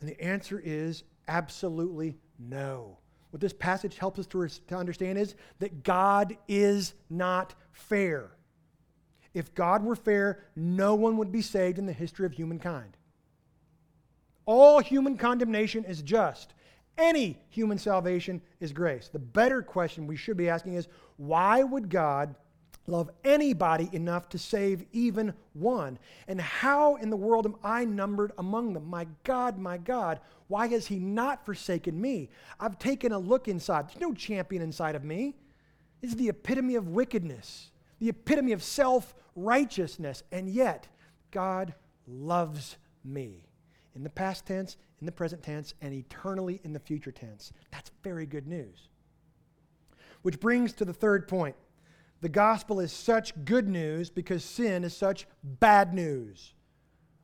And 0.00 0.08
the 0.08 0.20
answer 0.20 0.60
is 0.62 1.04
absolutely 1.28 2.18
no. 2.38 2.98
What 3.30 3.40
this 3.40 3.52
passage 3.52 3.96
helps 3.96 4.18
us 4.18 4.26
to, 4.28 4.48
to 4.48 4.76
understand 4.76 5.18
is 5.18 5.34
that 5.58 5.82
God 5.82 6.36
is 6.48 6.94
not 7.10 7.54
fair. 7.72 8.30
If 9.34 9.54
God 9.54 9.84
were 9.84 9.96
fair, 9.96 10.44
no 10.56 10.94
one 10.94 11.16
would 11.18 11.30
be 11.30 11.42
saved 11.42 11.78
in 11.78 11.86
the 11.86 11.92
history 11.92 12.26
of 12.26 12.32
humankind. 12.32 12.96
All 14.46 14.80
human 14.80 15.16
condemnation 15.16 15.84
is 15.84 16.02
just. 16.02 16.54
Any 16.96 17.38
human 17.50 17.78
salvation 17.78 18.42
is 18.60 18.72
grace. 18.72 19.08
The 19.08 19.18
better 19.18 19.62
question 19.62 20.06
we 20.06 20.16
should 20.16 20.36
be 20.36 20.48
asking 20.48 20.74
is 20.74 20.88
why 21.16 21.62
would 21.62 21.90
God 21.90 22.34
love 22.86 23.10
anybody 23.22 23.88
enough 23.92 24.28
to 24.30 24.38
save 24.38 24.84
even 24.92 25.34
one? 25.52 25.98
And 26.26 26.40
how 26.40 26.96
in 26.96 27.10
the 27.10 27.16
world 27.16 27.46
am 27.46 27.56
I 27.62 27.84
numbered 27.84 28.32
among 28.38 28.72
them? 28.72 28.86
My 28.86 29.06
God, 29.22 29.58
my 29.58 29.76
God, 29.76 30.20
why 30.48 30.66
has 30.68 30.86
He 30.86 30.98
not 30.98 31.44
forsaken 31.44 32.00
me? 32.00 32.30
I've 32.58 32.78
taken 32.78 33.12
a 33.12 33.18
look 33.18 33.46
inside. 33.46 33.88
There's 33.88 34.00
no 34.00 34.14
champion 34.14 34.62
inside 34.62 34.96
of 34.96 35.04
me. 35.04 35.36
It's 36.02 36.14
the 36.14 36.30
epitome 36.30 36.74
of 36.74 36.88
wickedness 36.88 37.70
the 37.98 38.08
epitome 38.08 38.52
of 38.52 38.62
self 38.62 39.14
righteousness. 39.34 40.22
And 40.32 40.48
yet, 40.48 40.88
God 41.30 41.74
loves 42.06 42.76
me 43.04 43.44
in 43.94 44.02
the 44.02 44.10
past 44.10 44.46
tense, 44.46 44.76
in 45.00 45.06
the 45.06 45.12
present 45.12 45.42
tense, 45.42 45.74
and 45.80 45.92
eternally 45.92 46.60
in 46.64 46.72
the 46.72 46.80
future 46.80 47.12
tense. 47.12 47.52
That's 47.70 47.90
very 48.02 48.26
good 48.26 48.46
news. 48.46 48.88
Which 50.22 50.40
brings 50.40 50.72
to 50.74 50.84
the 50.84 50.92
third 50.92 51.28
point. 51.28 51.56
The 52.20 52.28
gospel 52.28 52.80
is 52.80 52.92
such 52.92 53.32
good 53.44 53.68
news 53.68 54.10
because 54.10 54.44
sin 54.44 54.82
is 54.82 54.96
such 54.96 55.26
bad 55.44 55.94
news. 55.94 56.54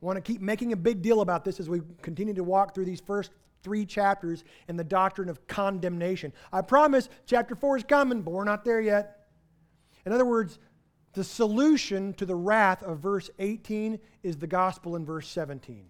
I 0.01 0.07
want 0.07 0.17
to 0.17 0.33
keep 0.33 0.41
making 0.41 0.73
a 0.73 0.77
big 0.77 1.03
deal 1.03 1.21
about 1.21 1.45
this 1.45 1.59
as 1.59 1.69
we 1.69 1.81
continue 2.03 2.35
to 2.35 2.45
walk 2.45 2.75
through 2.75 2.85
these 2.85 3.01
first 3.01 3.33
three 3.63 3.85
chapters 3.87 4.45
in 4.69 4.77
the 4.77 4.85
doctrine 4.85 5.29
of 5.29 5.45
condemnation. 5.49 6.33
I 6.53 6.61
promise 6.61 7.09
chapter 7.27 7.57
4 7.57 7.79
is 7.79 7.85
coming, 7.85 8.23
but 8.23 8.31
we're 8.33 8.45
not 8.45 8.65
there 8.65 8.81
yet. 8.81 9.24
In 10.07 10.13
other 10.13 10.25
words, 10.25 10.59
the 11.15 11.25
solution 11.25 12.13
to 12.15 12.27
the 12.27 12.35
wrath 12.35 12.83
of 12.83 12.99
verse 12.99 13.31
18 13.39 13.99
is 14.23 14.37
the 14.37 14.47
gospel 14.47 14.97
in 14.97 15.05
verse 15.05 15.29
17. 15.29 15.87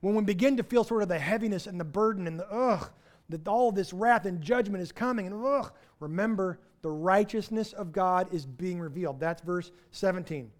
When 0.00 0.14
we 0.14 0.22
begin 0.22 0.58
to 0.58 0.62
feel 0.62 0.84
sort 0.84 1.02
of 1.02 1.08
the 1.08 1.18
heaviness 1.18 1.66
and 1.66 1.80
the 1.80 1.84
burden 1.84 2.26
and 2.26 2.38
the 2.38 2.50
ugh, 2.50 2.90
that 3.30 3.48
all 3.48 3.72
this 3.72 3.94
wrath 3.94 4.26
and 4.26 4.42
judgment 4.42 4.82
is 4.82 4.92
coming, 4.92 5.26
and 5.26 5.44
ugh, 5.44 5.72
remember 5.98 6.60
the 6.82 6.90
righteousness 6.90 7.72
of 7.72 7.92
God 7.92 8.32
is 8.32 8.44
being 8.44 8.78
revealed. 8.78 9.18
That's 9.18 9.40
verse 9.40 9.70
17. 9.92 10.50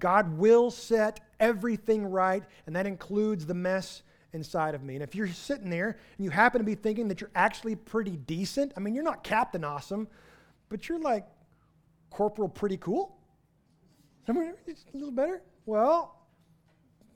God 0.00 0.36
will 0.36 0.72
set 0.72 1.20
everything 1.38 2.04
right, 2.04 2.42
and 2.66 2.74
that 2.74 2.86
includes 2.86 3.46
the 3.46 3.54
mess 3.54 4.02
inside 4.32 4.74
of 4.74 4.82
me. 4.82 4.94
And 4.94 5.02
if 5.02 5.14
you're 5.14 5.28
sitting 5.28 5.70
there 5.70 5.96
and 6.16 6.24
you 6.24 6.30
happen 6.30 6.58
to 6.58 6.64
be 6.64 6.74
thinking 6.74 7.06
that 7.08 7.20
you're 7.20 7.30
actually 7.36 7.76
pretty 7.76 8.16
decent, 8.16 8.72
I 8.76 8.80
mean, 8.80 8.94
you're 8.94 9.04
not 9.04 9.22
Captain 9.22 9.64
Awesome, 9.64 10.08
but 10.68 10.88
you're 10.88 11.00
like 11.00 11.26
Corporal 12.10 12.48
pretty 12.48 12.76
cool? 12.76 13.16
a 14.92 14.96
little 14.96 15.12
better? 15.12 15.42
Well, 15.66 16.18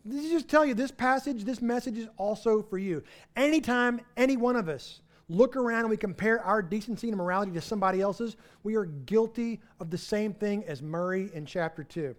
this 0.05 0.31
just 0.31 0.49
tell 0.49 0.65
you 0.65 0.75
this 0.75 0.91
passage, 0.91 1.45
this 1.45 1.63
message 1.63 1.97
is 1.97 2.09
also 2.17 2.63
for 2.63 2.79
you. 2.79 3.03
Anytime 3.37 4.01
any 4.17 4.37
one 4.37 4.57
of 4.57 4.69
us 4.69 5.01
look 5.29 5.57
around 5.57 5.81
and 5.81 5.91
we 5.91 5.97
compare 5.97 6.43
our 6.43 6.61
decency 6.61 7.09
and 7.09 7.17
morality 7.17 7.53
to 7.53 7.61
somebody 7.61 8.01
else's, 8.01 8.37
we 8.63 8.75
are 8.75 8.85
guilty 8.85 9.61
of 9.81 9.91
the 9.91 9.99
same 9.99 10.33
thing 10.35 10.65
as 10.65 10.83
Murray 10.83 11.31
in 11.35 11.47
chapter 11.47 11.85
2. 11.85 12.15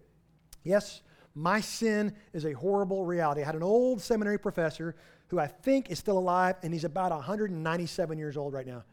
Yes, 0.62 1.02
my 1.34 1.60
sin 1.60 2.14
is 2.32 2.44
a 2.44 2.52
horrible 2.52 3.04
reality. 3.04 3.42
I 3.42 3.46
had 3.46 3.54
an 3.54 3.62
old 3.62 4.00
seminary 4.00 4.38
professor 4.38 4.96
who 5.28 5.38
I 5.38 5.46
think 5.46 5.90
is 5.90 5.98
still 5.98 6.18
alive, 6.18 6.56
and 6.62 6.72
he's 6.72 6.84
about 6.84 7.10
197 7.10 8.18
years 8.18 8.36
old 8.36 8.52
right 8.52 8.66
now. 8.66 8.84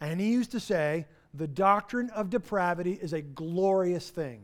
And 0.00 0.20
he 0.20 0.30
used 0.30 0.52
to 0.52 0.60
say, 0.60 1.06
the 1.34 1.46
doctrine 1.46 2.10
of 2.10 2.30
depravity 2.30 2.92
is 2.92 3.12
a 3.12 3.22
glorious 3.22 4.10
thing. 4.10 4.42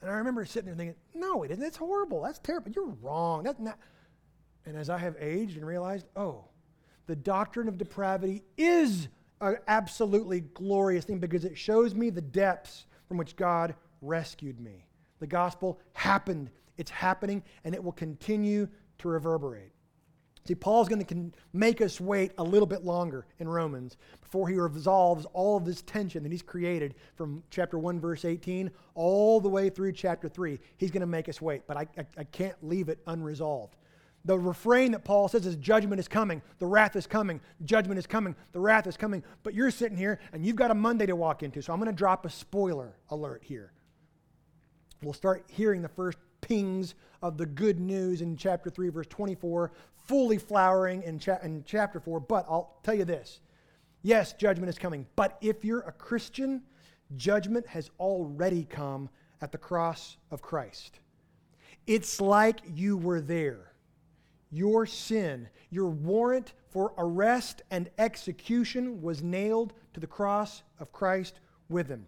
And 0.00 0.10
I 0.10 0.14
remember 0.14 0.44
sitting 0.44 0.66
there 0.66 0.74
thinking, 0.74 0.96
no, 1.14 1.42
it 1.42 1.50
isn't. 1.52 1.64
It's 1.64 1.76
horrible. 1.76 2.22
That's 2.22 2.38
terrible. 2.40 2.72
You're 2.72 2.94
wrong. 3.00 3.44
That's 3.44 3.60
not. 3.60 3.78
And 4.66 4.76
as 4.76 4.90
I 4.90 4.98
have 4.98 5.16
aged 5.18 5.56
and 5.56 5.66
realized, 5.66 6.06
oh, 6.16 6.44
the 7.06 7.16
doctrine 7.16 7.68
of 7.68 7.78
depravity 7.78 8.42
is 8.56 9.08
an 9.40 9.56
absolutely 9.66 10.40
glorious 10.40 11.04
thing 11.04 11.18
because 11.18 11.44
it 11.44 11.56
shows 11.56 11.94
me 11.94 12.10
the 12.10 12.20
depths 12.20 12.86
from 13.08 13.16
which 13.16 13.36
God 13.36 13.74
rescued 14.00 14.60
me. 14.60 14.86
The 15.20 15.26
gospel 15.26 15.80
happened, 15.94 16.50
it's 16.76 16.90
happening, 16.90 17.42
and 17.64 17.74
it 17.74 17.82
will 17.82 17.92
continue 17.92 18.68
to 18.98 19.08
reverberate. 19.08 19.71
See, 20.44 20.56
Paul's 20.56 20.88
going 20.88 21.04
to 21.04 21.32
make 21.52 21.80
us 21.80 22.00
wait 22.00 22.32
a 22.36 22.42
little 22.42 22.66
bit 22.66 22.84
longer 22.84 23.26
in 23.38 23.48
Romans 23.48 23.96
before 24.20 24.48
he 24.48 24.56
resolves 24.56 25.24
all 25.32 25.56
of 25.56 25.64
this 25.64 25.82
tension 25.82 26.24
that 26.24 26.32
he's 26.32 26.42
created 26.42 26.96
from 27.14 27.44
chapter 27.50 27.78
1, 27.78 28.00
verse 28.00 28.24
18, 28.24 28.70
all 28.94 29.40
the 29.40 29.48
way 29.48 29.70
through 29.70 29.92
chapter 29.92 30.28
3. 30.28 30.58
He's 30.78 30.90
going 30.90 31.02
to 31.02 31.06
make 31.06 31.28
us 31.28 31.40
wait, 31.40 31.62
but 31.68 31.76
I, 31.76 31.86
I, 31.96 32.06
I 32.18 32.24
can't 32.24 32.56
leave 32.60 32.88
it 32.88 32.98
unresolved. 33.06 33.76
The 34.24 34.38
refrain 34.38 34.92
that 34.92 35.04
Paul 35.04 35.28
says 35.28 35.46
is 35.46 35.56
judgment 35.56 36.00
is 36.00 36.08
coming, 36.08 36.42
the 36.58 36.66
wrath 36.66 36.96
is 36.96 37.06
coming, 37.06 37.40
judgment 37.64 37.98
is 37.98 38.06
coming, 38.06 38.36
the 38.52 38.60
wrath 38.60 38.86
is 38.86 38.96
coming. 38.96 39.22
But 39.42 39.54
you're 39.54 39.70
sitting 39.70 39.96
here 39.96 40.20
and 40.32 40.44
you've 40.44 40.56
got 40.56 40.70
a 40.70 40.74
Monday 40.74 41.06
to 41.06 41.16
walk 41.16 41.42
into, 41.42 41.62
so 41.62 41.72
I'm 41.72 41.80
going 41.80 41.90
to 41.90 41.96
drop 41.96 42.24
a 42.24 42.30
spoiler 42.30 42.96
alert 43.10 43.42
here. 43.44 43.72
We'll 45.02 45.12
start 45.12 45.44
hearing 45.48 45.82
the 45.82 45.88
first 45.88 46.18
pings 46.40 46.94
of 47.22 47.38
the 47.38 47.46
good 47.46 47.80
news 47.80 48.20
in 48.20 48.36
chapter 48.36 48.70
3, 48.70 48.90
verse 48.90 49.06
24, 49.08 49.72
fully 50.04 50.38
flowering 50.38 51.02
in, 51.02 51.18
cha- 51.18 51.38
in 51.42 51.64
chapter 51.66 52.00
4. 52.00 52.20
But 52.20 52.46
I'll 52.48 52.78
tell 52.82 52.94
you 52.94 53.04
this 53.04 53.40
yes, 54.02 54.32
judgment 54.32 54.68
is 54.68 54.78
coming. 54.78 55.06
But 55.16 55.38
if 55.40 55.64
you're 55.64 55.80
a 55.80 55.92
Christian, 55.92 56.62
judgment 57.16 57.66
has 57.66 57.90
already 57.98 58.64
come 58.64 59.08
at 59.40 59.52
the 59.52 59.58
cross 59.58 60.16
of 60.30 60.42
Christ. 60.42 61.00
It's 61.86 62.20
like 62.20 62.60
you 62.74 62.96
were 62.96 63.20
there 63.20 63.72
your 64.52 64.84
sin, 64.84 65.48
your 65.70 65.88
warrant 65.88 66.52
for 66.68 66.92
arrest 66.98 67.62
and 67.70 67.88
execution 67.98 69.00
was 69.00 69.22
nailed 69.22 69.72
to 69.94 70.00
the 70.00 70.06
cross 70.06 70.62
of 70.78 70.92
Christ 70.92 71.40
with 71.70 71.88
him. 71.88 72.06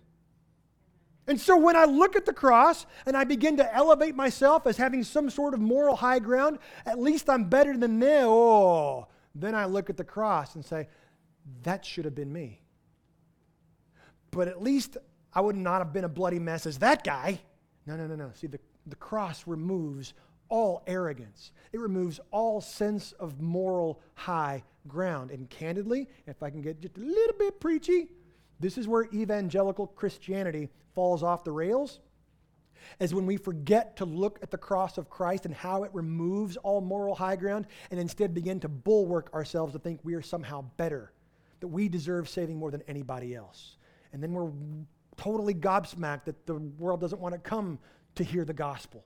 And 1.26 1.40
so 1.40 1.56
when 1.56 1.74
I 1.74 1.84
look 1.84 2.16
at 2.16 2.26
the 2.26 2.32
cross 2.32 2.84
and 3.06 3.16
I 3.16 3.24
begin 3.24 3.56
to 3.56 3.74
elevate 3.74 4.14
myself 4.14 4.66
as 4.66 4.76
having 4.76 5.02
some 5.02 5.30
sort 5.30 5.54
of 5.54 5.60
moral 5.60 5.96
high 5.96 6.18
ground, 6.18 6.58
at 6.84 6.98
least 6.98 7.30
I'm 7.30 7.44
better 7.44 7.76
than 7.76 7.98
them. 7.98 8.26
Oh, 8.28 9.08
then 9.34 9.54
I 9.54 9.64
look 9.64 9.88
at 9.88 9.96
the 9.96 10.04
cross 10.04 10.54
and 10.54 10.64
say, 10.64 10.88
that 11.62 11.84
should 11.84 12.04
have 12.04 12.14
been 12.14 12.32
me. 12.32 12.60
But 14.30 14.48
at 14.48 14.62
least 14.62 14.96
I 15.32 15.40
would 15.40 15.56
not 15.56 15.78
have 15.78 15.92
been 15.92 16.04
a 16.04 16.08
bloody 16.08 16.38
mess 16.38 16.66
as 16.66 16.78
that 16.78 17.04
guy. 17.04 17.40
No, 17.86 17.96
no, 17.96 18.06
no, 18.06 18.16
no. 18.16 18.30
See, 18.34 18.46
the, 18.46 18.60
the 18.86 18.96
cross 18.96 19.46
removes 19.46 20.12
all 20.48 20.82
arrogance. 20.86 21.52
It 21.72 21.80
removes 21.80 22.20
all 22.30 22.60
sense 22.60 23.12
of 23.12 23.40
moral 23.40 24.00
high 24.14 24.62
ground. 24.86 25.30
And 25.30 25.48
candidly, 25.48 26.08
if 26.26 26.42
I 26.42 26.50
can 26.50 26.60
get 26.60 26.80
just 26.80 26.96
a 26.98 27.00
little 27.00 27.36
bit 27.38 27.60
preachy, 27.60 28.08
this 28.60 28.78
is 28.78 28.88
where 28.88 29.08
evangelical 29.12 29.86
Christianity 29.86 30.70
falls 30.94 31.22
off 31.22 31.44
the 31.44 31.52
rails. 31.52 32.00
As 33.00 33.14
when 33.14 33.24
we 33.24 33.36
forget 33.36 33.96
to 33.96 34.04
look 34.04 34.38
at 34.42 34.50
the 34.50 34.58
cross 34.58 34.98
of 34.98 35.08
Christ 35.08 35.46
and 35.46 35.54
how 35.54 35.84
it 35.84 35.90
removes 35.94 36.56
all 36.58 36.80
moral 36.80 37.14
high 37.14 37.36
ground 37.36 37.66
and 37.90 37.98
instead 37.98 38.34
begin 38.34 38.60
to 38.60 38.68
bulwark 38.68 39.32
ourselves 39.32 39.72
to 39.72 39.78
think 39.78 40.00
we 40.02 40.14
are 40.14 40.22
somehow 40.22 40.62
better, 40.76 41.12
that 41.60 41.68
we 41.68 41.88
deserve 41.88 42.28
saving 42.28 42.58
more 42.58 42.70
than 42.70 42.82
anybody 42.86 43.34
else. 43.34 43.78
And 44.12 44.22
then 44.22 44.32
we're 44.32 44.52
totally 45.16 45.54
gobsmacked 45.54 46.24
that 46.24 46.46
the 46.46 46.56
world 46.56 47.00
doesn't 47.00 47.20
want 47.20 47.34
to 47.34 47.40
come 47.40 47.78
to 48.16 48.24
hear 48.24 48.44
the 48.44 48.52
gospel. 48.52 49.04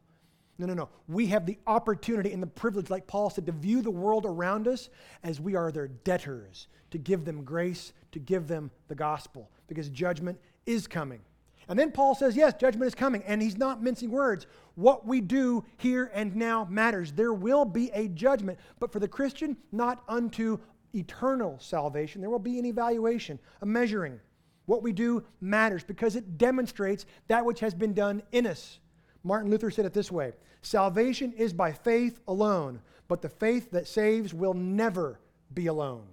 No, 0.59 0.66
no, 0.66 0.74
no. 0.74 0.88
We 1.07 1.26
have 1.28 1.46
the 1.46 1.57
opportunity 1.68 2.32
and 2.32 2.42
the 2.42 2.49
privilege, 2.49 2.90
like 2.90 3.07
Paul 3.07 3.30
said, 3.30 3.46
to 3.46 3.53
view 3.53 3.80
the 3.80 3.92
world 3.92 4.26
around 4.26 4.66
us 4.66 4.90
as 5.22 5.40
we 5.40 5.55
are 5.55 5.70
their 5.70 5.86
debtors, 5.86 6.66
to 6.90 6.99
give 6.99 7.24
them 7.24 7.44
grace, 7.44 7.92
to 8.13 8.19
give 8.19 8.49
them 8.49 8.71
the 8.89 8.95
gospel, 8.95 9.51
because 9.67 9.89
judgment 9.89 10.39
is 10.67 10.87
coming. 10.87 11.21
And 11.69 11.79
then 11.79 11.93
Paul 11.93 12.15
says, 12.15 12.35
yes, 12.35 12.55
judgment 12.59 12.89
is 12.89 12.95
coming. 12.95 13.23
And 13.27 13.43
he's 13.43 13.59
not 13.59 13.83
mincing 13.83 14.11
words. 14.11 14.47
What 14.75 15.07
we 15.07 15.21
do 15.21 15.65
here 15.77 16.11
and 16.15 16.35
now 16.35 16.67
matters. 16.71 17.13
There 17.13 17.35
will 17.35 17.67
be 17.67 17.91
a 17.93 18.09
judgment, 18.09 18.59
but 18.81 18.91
for 18.91 19.01
the 19.01 19.09
Christian, 19.09 19.57
not 19.71 20.03
unto 20.09 20.59
eternal 20.95 21.59
salvation. 21.61 22.23
There 22.23 22.31
will 22.31 22.39
be 22.39 22.59
an 22.59 22.65
evaluation, 22.65 23.39
a 23.61 23.67
measuring. 23.67 24.19
What 24.65 24.83
we 24.83 24.93
do 24.93 25.25
matters 25.41 25.85
because 25.85 26.17
it 26.17 26.39
demonstrates 26.39 27.07
that 27.29 27.45
which 27.45 27.61
has 27.61 27.75
been 27.75 27.93
done 27.93 28.23
in 28.33 28.47
us. 28.47 28.81
Martin 29.23 29.51
Luther 29.51 29.71
said 29.71 29.85
it 29.85 29.93
this 29.93 30.13
way 30.13 30.33
Salvation 30.63 31.33
is 31.33 31.53
by 31.53 31.73
faith 31.73 32.21
alone, 32.27 32.81
but 33.09 33.21
the 33.21 33.29
faith 33.29 33.71
that 33.73 33.87
saves 33.87 34.33
will 34.33 34.55
never 34.55 35.21
be 35.53 35.67
alone. 35.67 36.07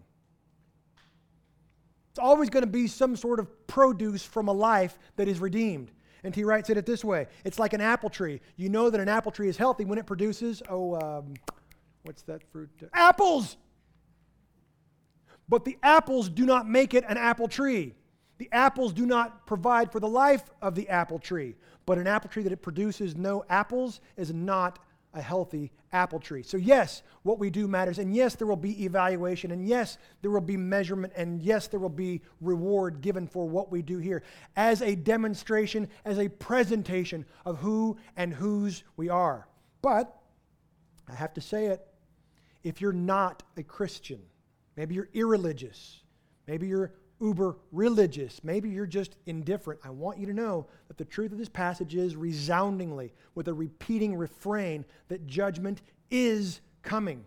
It's 2.15 2.19
always 2.21 2.49
going 2.49 2.63
to 2.63 2.71
be 2.71 2.87
some 2.87 3.17
sort 3.17 3.41
of 3.41 3.67
produce 3.67 4.23
from 4.23 4.47
a 4.47 4.53
life 4.53 4.97
that 5.17 5.27
is 5.27 5.41
redeemed. 5.41 5.91
And 6.23 6.33
he 6.33 6.45
writes 6.45 6.69
it 6.69 6.85
this 6.85 7.03
way 7.03 7.27
It's 7.43 7.59
like 7.59 7.73
an 7.73 7.81
apple 7.81 8.09
tree. 8.09 8.39
You 8.55 8.69
know 8.69 8.89
that 8.89 9.01
an 9.01 9.09
apple 9.09 9.33
tree 9.33 9.49
is 9.49 9.57
healthy 9.57 9.83
when 9.83 9.99
it 9.99 10.05
produces, 10.05 10.63
oh, 10.69 10.95
um, 10.95 11.33
what's 12.03 12.21
that 12.21 12.41
fruit? 12.53 12.69
Apples! 12.93 13.57
But 15.49 15.65
the 15.65 15.77
apples 15.83 16.29
do 16.29 16.45
not 16.45 16.69
make 16.69 16.93
it 16.93 17.03
an 17.09 17.17
apple 17.17 17.49
tree. 17.49 17.93
The 18.37 18.47
apples 18.53 18.93
do 18.93 19.05
not 19.05 19.45
provide 19.45 19.91
for 19.91 19.99
the 19.99 20.07
life 20.07 20.43
of 20.61 20.73
the 20.73 20.87
apple 20.87 21.19
tree, 21.19 21.57
but 21.85 21.97
an 21.97 22.07
apple 22.07 22.29
tree 22.29 22.43
that 22.43 22.53
it 22.53 22.61
produces 22.61 23.17
no 23.17 23.43
apples 23.49 23.99
is 24.15 24.33
not 24.33 24.79
a 25.15 25.21
healthy 25.21 25.71
apple 25.91 26.19
tree. 26.19 26.43
So, 26.43 26.57
yes, 26.57 27.01
what 27.23 27.39
we 27.39 27.49
do 27.49 27.67
matters. 27.67 27.97
And 27.97 28.13
yes, 28.13 28.35
there 28.35 28.45
will 28.45 28.55
be 28.55 28.83
evaluation. 28.83 29.51
And 29.51 29.65
yes, 29.65 29.97
there 30.21 30.29
will 30.29 30.41
be 30.41 30.57
measurement. 30.57 31.13
And 31.15 31.41
yes, 31.41 31.67
there 31.67 31.79
will 31.79 31.89
be 31.89 32.21
reward 32.41 33.01
given 33.01 33.25
for 33.25 33.47
what 33.47 33.71
we 33.71 33.81
do 33.81 33.97
here 33.97 34.21
as 34.55 34.81
a 34.81 34.93
demonstration, 34.93 35.87
as 36.03 36.19
a 36.19 36.27
presentation 36.27 37.25
of 37.45 37.57
who 37.57 37.97
and 38.17 38.33
whose 38.33 38.83
we 38.97 39.09
are. 39.09 39.47
But 39.81 40.13
I 41.09 41.15
have 41.15 41.33
to 41.35 41.41
say 41.41 41.67
it 41.67 41.85
if 42.63 42.81
you're 42.81 42.91
not 42.91 43.43
a 43.57 43.63
Christian, 43.63 44.19
maybe 44.75 44.95
you're 44.95 45.09
irreligious, 45.13 46.01
maybe 46.47 46.67
you're 46.67 46.93
uber 47.19 47.57
religious. 47.71 48.43
Maybe 48.43 48.69
you're 48.69 48.85
just 48.85 49.15
indifferent. 49.25 49.79
I 49.83 49.89
want 49.89 50.19
you 50.19 50.25
to 50.27 50.33
know 50.33 50.67
that 50.87 50.97
the 50.97 51.05
truth 51.05 51.31
of 51.31 51.37
this 51.37 51.49
passage 51.49 51.95
is 51.95 52.15
resoundingly, 52.15 53.13
with 53.35 53.47
a 53.47 53.53
repeating 53.53 54.15
refrain, 54.15 54.85
that 55.07 55.25
judgment 55.27 55.81
is 56.09 56.61
coming. 56.83 57.23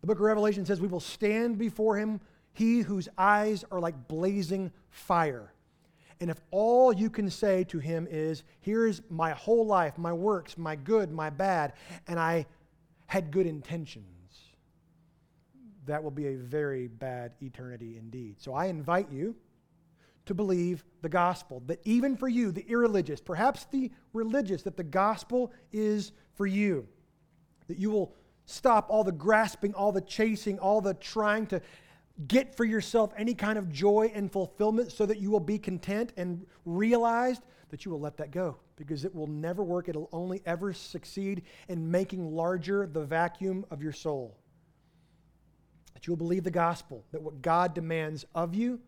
The 0.00 0.06
book 0.06 0.18
of 0.18 0.22
Revelation 0.24 0.64
says, 0.64 0.80
We 0.80 0.88
will 0.88 1.00
stand 1.00 1.58
before 1.58 1.96
him, 1.96 2.20
he 2.52 2.80
whose 2.80 3.08
eyes 3.16 3.64
are 3.70 3.80
like 3.80 4.08
blazing 4.08 4.70
fire. 4.90 5.52
And 6.20 6.30
if 6.30 6.40
all 6.50 6.92
you 6.92 7.08
can 7.08 7.30
say 7.30 7.64
to 7.64 7.78
him 7.78 8.06
is, 8.10 8.44
Here's 8.60 9.02
my 9.10 9.32
whole 9.32 9.66
life, 9.66 9.96
my 9.98 10.12
works, 10.12 10.58
my 10.58 10.76
good, 10.76 11.10
my 11.10 11.30
bad, 11.30 11.72
and 12.06 12.18
I 12.18 12.46
had 13.06 13.30
good 13.30 13.46
intentions 13.46 14.19
that 15.90 16.02
will 16.02 16.10
be 16.10 16.28
a 16.28 16.36
very 16.36 16.86
bad 16.86 17.32
eternity 17.42 17.96
indeed. 17.98 18.40
So 18.40 18.54
I 18.54 18.66
invite 18.66 19.10
you 19.10 19.34
to 20.26 20.34
believe 20.34 20.84
the 21.02 21.08
gospel, 21.08 21.62
that 21.66 21.80
even 21.84 22.16
for 22.16 22.28
you, 22.28 22.52
the 22.52 22.64
irreligious, 22.68 23.20
perhaps 23.20 23.66
the 23.72 23.90
religious, 24.12 24.62
that 24.62 24.76
the 24.76 24.84
gospel 24.84 25.52
is 25.72 26.12
for 26.34 26.46
you. 26.46 26.86
That 27.66 27.78
you 27.78 27.90
will 27.90 28.14
stop 28.44 28.90
all 28.90 29.02
the 29.02 29.12
grasping, 29.12 29.74
all 29.74 29.92
the 29.92 30.00
chasing, 30.00 30.58
all 30.58 30.80
the 30.80 30.94
trying 30.94 31.46
to 31.48 31.60
get 32.28 32.54
for 32.54 32.64
yourself 32.64 33.12
any 33.16 33.34
kind 33.34 33.58
of 33.58 33.72
joy 33.72 34.12
and 34.14 34.30
fulfillment 34.30 34.92
so 34.92 35.06
that 35.06 35.18
you 35.18 35.30
will 35.30 35.40
be 35.40 35.58
content 35.58 36.12
and 36.16 36.46
realized 36.64 37.42
that 37.70 37.84
you 37.84 37.90
will 37.90 38.00
let 38.00 38.16
that 38.18 38.30
go 38.30 38.56
because 38.76 39.04
it 39.04 39.14
will 39.14 39.26
never 39.26 39.62
work. 39.64 39.88
It'll 39.88 40.08
only 40.12 40.42
ever 40.44 40.72
succeed 40.72 41.42
in 41.68 41.90
making 41.90 42.34
larger 42.34 42.86
the 42.86 43.04
vacuum 43.04 43.64
of 43.70 43.82
your 43.82 43.92
soul 43.92 44.39
that 45.94 46.06
you'll 46.06 46.16
believe 46.16 46.44
the 46.44 46.50
gospel, 46.50 47.04
that 47.12 47.22
what 47.22 47.42
God 47.42 47.74
demands 47.74 48.24
of 48.34 48.54
you, 48.54 48.80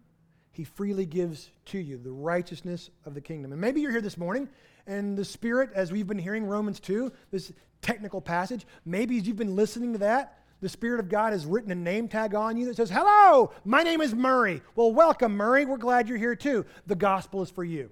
he 0.52 0.64
freely 0.64 1.06
gives 1.06 1.50
to 1.66 1.78
you, 1.78 1.98
the 1.98 2.10
righteousness 2.10 2.90
of 3.04 3.14
the 3.14 3.20
kingdom. 3.20 3.52
And 3.52 3.60
maybe 3.60 3.80
you're 3.80 3.90
here 3.90 4.00
this 4.00 4.18
morning, 4.18 4.48
and 4.86 5.16
the 5.16 5.24
Spirit, 5.24 5.70
as 5.74 5.90
we've 5.90 6.06
been 6.06 6.18
hearing 6.18 6.44
Romans 6.44 6.78
2, 6.80 7.12
this 7.30 7.52
technical 7.80 8.20
passage, 8.20 8.66
maybe 8.84 9.18
as 9.18 9.26
you've 9.26 9.36
been 9.36 9.56
listening 9.56 9.92
to 9.92 9.98
that, 10.00 10.38
the 10.60 10.68
Spirit 10.68 11.00
of 11.00 11.08
God 11.08 11.32
has 11.32 11.44
written 11.44 11.72
a 11.72 11.74
name 11.74 12.06
tag 12.06 12.34
on 12.34 12.56
you 12.56 12.66
that 12.66 12.76
says, 12.76 12.90
Hello, 12.90 13.50
my 13.64 13.82
name 13.82 14.00
is 14.00 14.14
Murray. 14.14 14.62
Well, 14.76 14.92
welcome, 14.92 15.36
Murray. 15.36 15.64
We're 15.64 15.76
glad 15.76 16.08
you're 16.08 16.18
here 16.18 16.36
too. 16.36 16.64
The 16.86 16.94
gospel 16.94 17.42
is 17.42 17.50
for 17.50 17.64
you. 17.64 17.90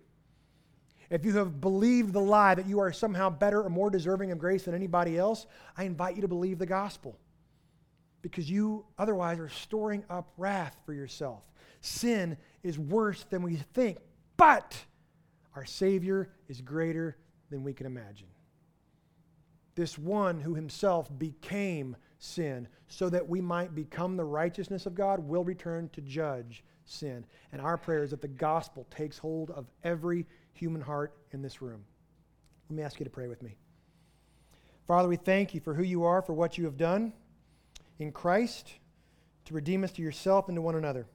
If 1.10 1.24
you 1.24 1.36
have 1.38 1.60
believed 1.60 2.12
the 2.12 2.20
lie 2.20 2.54
that 2.54 2.68
you 2.68 2.78
are 2.78 2.92
somehow 2.92 3.30
better 3.30 3.62
or 3.62 3.70
more 3.70 3.90
deserving 3.90 4.30
of 4.30 4.38
grace 4.38 4.62
than 4.62 4.74
anybody 4.74 5.18
else, 5.18 5.46
I 5.76 5.82
invite 5.82 6.14
you 6.14 6.22
to 6.22 6.28
believe 6.28 6.58
the 6.58 6.66
gospel 6.66 7.18
because 8.22 8.50
you 8.50 8.84
otherwise 8.98 9.38
are 9.38 9.48
storing 9.48 10.04
up 10.10 10.32
wrath 10.36 10.76
for 10.84 10.92
yourself. 10.92 11.42
Sin 11.80 12.36
is 12.62 12.78
worse 12.78 13.24
than 13.30 13.42
we 13.42 13.56
think, 13.56 13.98
but 14.36 14.76
our 15.54 15.64
Savior 15.64 16.30
is 16.48 16.60
greater 16.60 17.16
than 17.50 17.64
we 17.64 17.72
can 17.72 17.86
imagine. 17.86 18.28
This 19.74 19.96
one 19.96 20.40
who 20.40 20.54
himself 20.54 21.10
became 21.18 21.96
sin 22.18 22.68
so 22.88 23.08
that 23.08 23.26
we 23.26 23.40
might 23.40 23.74
become 23.74 24.16
the 24.16 24.24
righteousness 24.24 24.84
of 24.84 24.94
God 24.94 25.20
will 25.20 25.44
return 25.44 25.88
to 25.94 26.00
judge 26.02 26.64
sin. 26.84 27.24
And 27.52 27.62
our 27.62 27.78
prayer 27.78 28.02
is 28.02 28.10
that 28.10 28.20
the 28.20 28.28
gospel 28.28 28.86
takes 28.90 29.16
hold 29.16 29.50
of 29.50 29.66
every 29.84 30.26
human 30.52 30.82
heart 30.82 31.14
in 31.32 31.40
this 31.40 31.62
room. 31.62 31.84
Let 32.68 32.76
me 32.76 32.82
ask 32.82 33.00
you 33.00 33.04
to 33.04 33.10
pray 33.10 33.28
with 33.28 33.42
me. 33.42 33.56
Father, 34.86 35.08
we 35.08 35.16
thank 35.16 35.54
you 35.54 35.60
for 35.60 35.72
who 35.72 35.82
you 35.82 36.04
are, 36.04 36.20
for 36.20 36.34
what 36.34 36.58
you 36.58 36.64
have 36.64 36.76
done 36.76 37.12
in 38.00 38.10
Christ 38.10 38.72
to 39.44 39.54
redeem 39.54 39.84
us 39.84 39.92
to 39.92 40.02
yourself 40.02 40.48
and 40.48 40.56
to 40.56 40.62
one 40.62 40.74
another. 40.74 41.06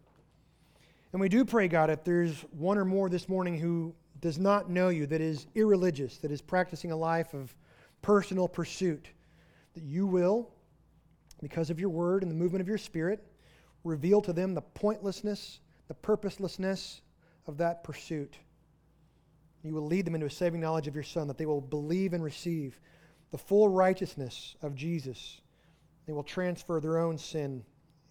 And 1.11 1.19
we 1.19 1.29
do 1.29 1.43
pray, 1.43 1.67
God, 1.67 1.89
if 1.89 2.03
there's 2.03 2.41
one 2.51 2.77
or 2.77 2.85
more 2.85 3.09
this 3.09 3.27
morning 3.27 3.57
who 3.57 3.93
does 4.21 4.37
not 4.37 4.69
know 4.69 4.89
you, 4.89 5.05
that 5.07 5.21
is 5.21 5.47
irreligious, 5.55 6.17
that 6.19 6.31
is 6.31 6.41
practicing 6.41 6.91
a 6.91 6.95
life 6.95 7.33
of 7.33 7.53
personal 8.01 8.47
pursuit, 8.47 9.09
that 9.73 9.83
you 9.83 10.05
will, 10.05 10.49
because 11.41 11.69
of 11.69 11.79
your 11.79 11.89
word 11.89 12.21
and 12.21 12.31
the 12.31 12.35
movement 12.35 12.61
of 12.61 12.67
your 12.67 12.77
spirit, 12.77 13.25
reveal 13.83 14.21
to 14.21 14.33
them 14.33 14.53
the 14.53 14.61
pointlessness, 14.61 15.59
the 15.87 15.93
purposelessness 15.93 17.01
of 17.47 17.57
that 17.57 17.83
pursuit. 17.83 18.37
You 19.63 19.73
will 19.73 19.85
lead 19.85 20.05
them 20.05 20.15
into 20.15 20.27
a 20.27 20.31
saving 20.31 20.61
knowledge 20.61 20.87
of 20.87 20.95
your 20.95 21.03
Son, 21.03 21.27
that 21.27 21.37
they 21.37 21.45
will 21.45 21.61
believe 21.61 22.13
and 22.13 22.23
receive 22.23 22.79
the 23.31 23.37
full 23.37 23.69
righteousness 23.69 24.55
of 24.61 24.75
Jesus. 24.75 25.41
They 26.05 26.13
will 26.13 26.23
transfer 26.23 26.79
their 26.79 26.99
own 26.99 27.17
sin 27.17 27.63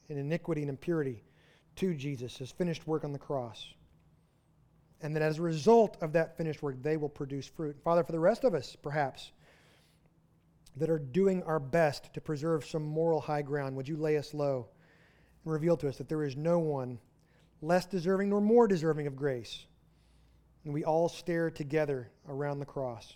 and 0.09 0.18
iniquity 0.18 0.62
and 0.62 0.70
impurity 0.70 1.22
to 1.76 1.95
Jesus, 1.95 2.36
his 2.36 2.51
finished 2.51 2.86
work 2.86 3.05
on 3.05 3.12
the 3.12 3.18
cross. 3.18 3.66
And 5.01 5.14
that 5.14 5.22
as 5.22 5.38
a 5.38 5.42
result 5.42 5.97
of 6.01 6.12
that 6.12 6.36
finished 6.36 6.62
work, 6.62 6.82
they 6.82 6.97
will 6.97 7.09
produce 7.09 7.47
fruit. 7.47 7.76
Father, 7.82 8.05
for 8.05 8.12
the 8.12 8.20
rest 8.20 8.45
of 8.45 8.55
us, 8.55 8.76
perhaps, 8.80 9.32
that 10.76 10.90
are 10.90 10.99
doing 10.99 11.42
our 11.45 11.61
best 11.61 12.12
to 12.14 12.20
preserve 12.20 12.64
some 12.64 12.82
moral 12.82 13.20
high 13.20 13.42
ground, 13.42 13.76
would 13.76 13.88
you 13.88 13.97
lay 13.97 14.16
us 14.16 14.34
low 14.34 14.68
and 15.45 15.53
reveal 15.53 15.76
to 15.76 15.88
us 15.88 15.99
that 15.99 16.09
there 16.09 16.24
is 16.24 16.36
no 16.36 16.59
one 16.59 16.99
less 17.61 17.86
deserving 17.86 18.30
nor 18.30 18.40
more 18.40 18.66
deserving 18.66 19.07
of 19.07 19.16
grace? 19.16 19.66
And 20.64 20.72
we 20.72 20.84
all 20.84 21.09
stare 21.09 21.51
together 21.51 22.11
around 22.28 22.59
the 22.59 22.66
cross. 22.66 23.12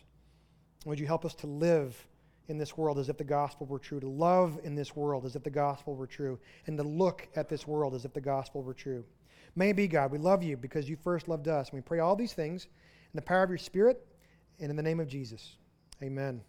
Would 0.85 1.01
you 1.01 1.07
help 1.07 1.24
us 1.24 1.35
to 1.37 1.47
live 1.47 2.07
in 2.49 2.59
this 2.59 2.76
world 2.76 2.99
as 2.99 3.09
if 3.09 3.16
the 3.16 3.24
gospel 3.24 3.66
were 3.66 3.78
true, 3.78 4.01
to 4.01 4.09
love 4.09 4.59
in 4.64 4.74
this 4.74 4.96
world 4.96 5.24
as 5.24 5.36
if 5.36 5.44
the 5.44 5.51
gospel 5.51 5.94
were 5.94 6.07
true, 6.07 6.38
and 6.66 6.76
to 6.76 6.82
look 6.82 7.28
at 7.36 7.49
this 7.49 7.66
world 7.66 7.94
as 7.94 8.05
if 8.05 8.12
the 8.12 8.20
gospel 8.20 8.62
were 8.62 8.74
true. 8.74 9.05
May 9.55 9.70
it 9.70 9.76
be, 9.76 9.88
God, 9.88 10.12
we 10.12 10.18
love 10.18 10.42
you 10.42 10.57
because 10.57 10.88
you 10.88 10.96
first 10.96 11.28
loved 11.28 11.49
us. 11.49 11.70
And 11.70 11.78
we 11.78 11.82
pray 11.82 11.99
all 11.99 12.16
these 12.16 12.32
things 12.32 12.64
in 12.64 13.16
the 13.16 13.22
power 13.22 13.42
of 13.42 13.51
your 13.51 13.59
Spirit 13.59 14.07
and 14.61 14.70
in 14.70 14.76
the 14.76 14.82
name 14.82 15.01
of 15.01 15.09
Jesus. 15.09 15.57
Amen. 16.03 16.40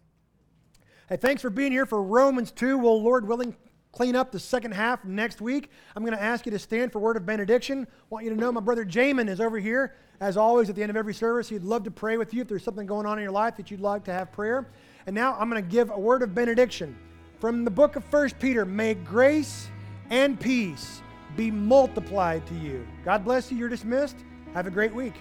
Hey, 1.07 1.17
thanks 1.17 1.41
for 1.41 1.49
being 1.49 1.71
here 1.71 1.85
for 1.85 2.03
Romans 2.03 2.51
2. 2.51 2.77
We'll, 2.77 3.01
Lord 3.01 3.27
willing, 3.27 3.55
clean 3.91 4.15
up 4.15 4.31
the 4.31 4.39
second 4.39 4.73
half 4.73 5.03
next 5.03 5.41
week. 5.41 5.71
I'm 5.95 6.03
going 6.03 6.15
to 6.15 6.21
ask 6.21 6.45
you 6.45 6.51
to 6.51 6.59
stand 6.59 6.91
for 6.91 6.99
word 6.99 7.17
of 7.17 7.25
benediction. 7.25 7.87
Want 8.11 8.25
you 8.25 8.29
to 8.29 8.39
know 8.39 8.51
my 8.51 8.61
brother 8.61 8.85
Jamin 8.85 9.27
is 9.27 9.41
over 9.41 9.57
here. 9.57 9.95
As 10.21 10.37
always, 10.37 10.69
at 10.69 10.75
the 10.75 10.83
end 10.83 10.91
of 10.91 10.97
every 10.97 11.13
service, 11.13 11.49
he'd 11.49 11.63
love 11.63 11.83
to 11.85 11.91
pray 11.91 12.17
with 12.17 12.33
you 12.33 12.41
if 12.41 12.47
there's 12.47 12.63
something 12.63 12.85
going 12.85 13.07
on 13.07 13.17
in 13.17 13.23
your 13.23 13.31
life 13.31 13.55
that 13.55 13.71
you'd 13.71 13.79
like 13.79 14.03
to 14.03 14.13
have 14.13 14.31
prayer. 14.31 14.69
And 15.05 15.15
now 15.15 15.35
I'm 15.39 15.49
going 15.49 15.63
to 15.63 15.69
give 15.69 15.89
a 15.89 15.99
word 15.99 16.21
of 16.21 16.35
benediction 16.35 16.95
from 17.39 17.63
the 17.63 17.71
book 17.71 17.95
of 17.95 18.11
1 18.11 18.31
Peter. 18.39 18.65
May 18.65 18.93
grace 18.93 19.67
and 20.09 20.39
peace 20.39 21.01
be 21.35 21.51
multiplied 21.51 22.45
to 22.47 22.55
you. 22.55 22.85
God 23.05 23.23
bless 23.23 23.51
you. 23.51 23.57
You're 23.57 23.69
dismissed. 23.69 24.17
Have 24.53 24.67
a 24.67 24.71
great 24.71 24.93
week. 24.93 25.13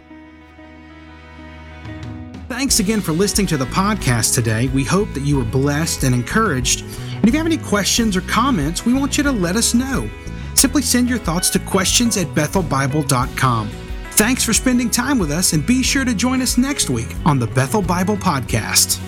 Thanks 2.48 2.80
again 2.80 3.02
for 3.02 3.12
listening 3.12 3.46
to 3.48 3.58
the 3.58 3.66
podcast 3.66 4.34
today. 4.34 4.68
We 4.68 4.82
hope 4.82 5.12
that 5.12 5.20
you 5.20 5.36
were 5.36 5.44
blessed 5.44 6.04
and 6.04 6.14
encouraged. 6.14 6.82
And 6.82 7.28
if 7.28 7.34
you 7.34 7.38
have 7.38 7.46
any 7.46 7.58
questions 7.58 8.16
or 8.16 8.22
comments, 8.22 8.86
we 8.86 8.94
want 8.94 9.18
you 9.18 9.24
to 9.24 9.32
let 9.32 9.54
us 9.54 9.74
know. 9.74 10.08
Simply 10.54 10.82
send 10.82 11.10
your 11.10 11.18
thoughts 11.18 11.50
to 11.50 11.58
questions 11.58 12.16
at 12.16 12.26
bethelbible.com. 12.28 13.70
Thanks 14.12 14.42
for 14.42 14.52
spending 14.52 14.90
time 14.90 15.18
with 15.18 15.30
us, 15.30 15.52
and 15.52 15.64
be 15.64 15.82
sure 15.82 16.04
to 16.04 16.14
join 16.14 16.42
us 16.42 16.58
next 16.58 16.90
week 16.90 17.14
on 17.24 17.38
the 17.38 17.46
Bethel 17.46 17.82
Bible 17.82 18.16
Podcast. 18.16 18.98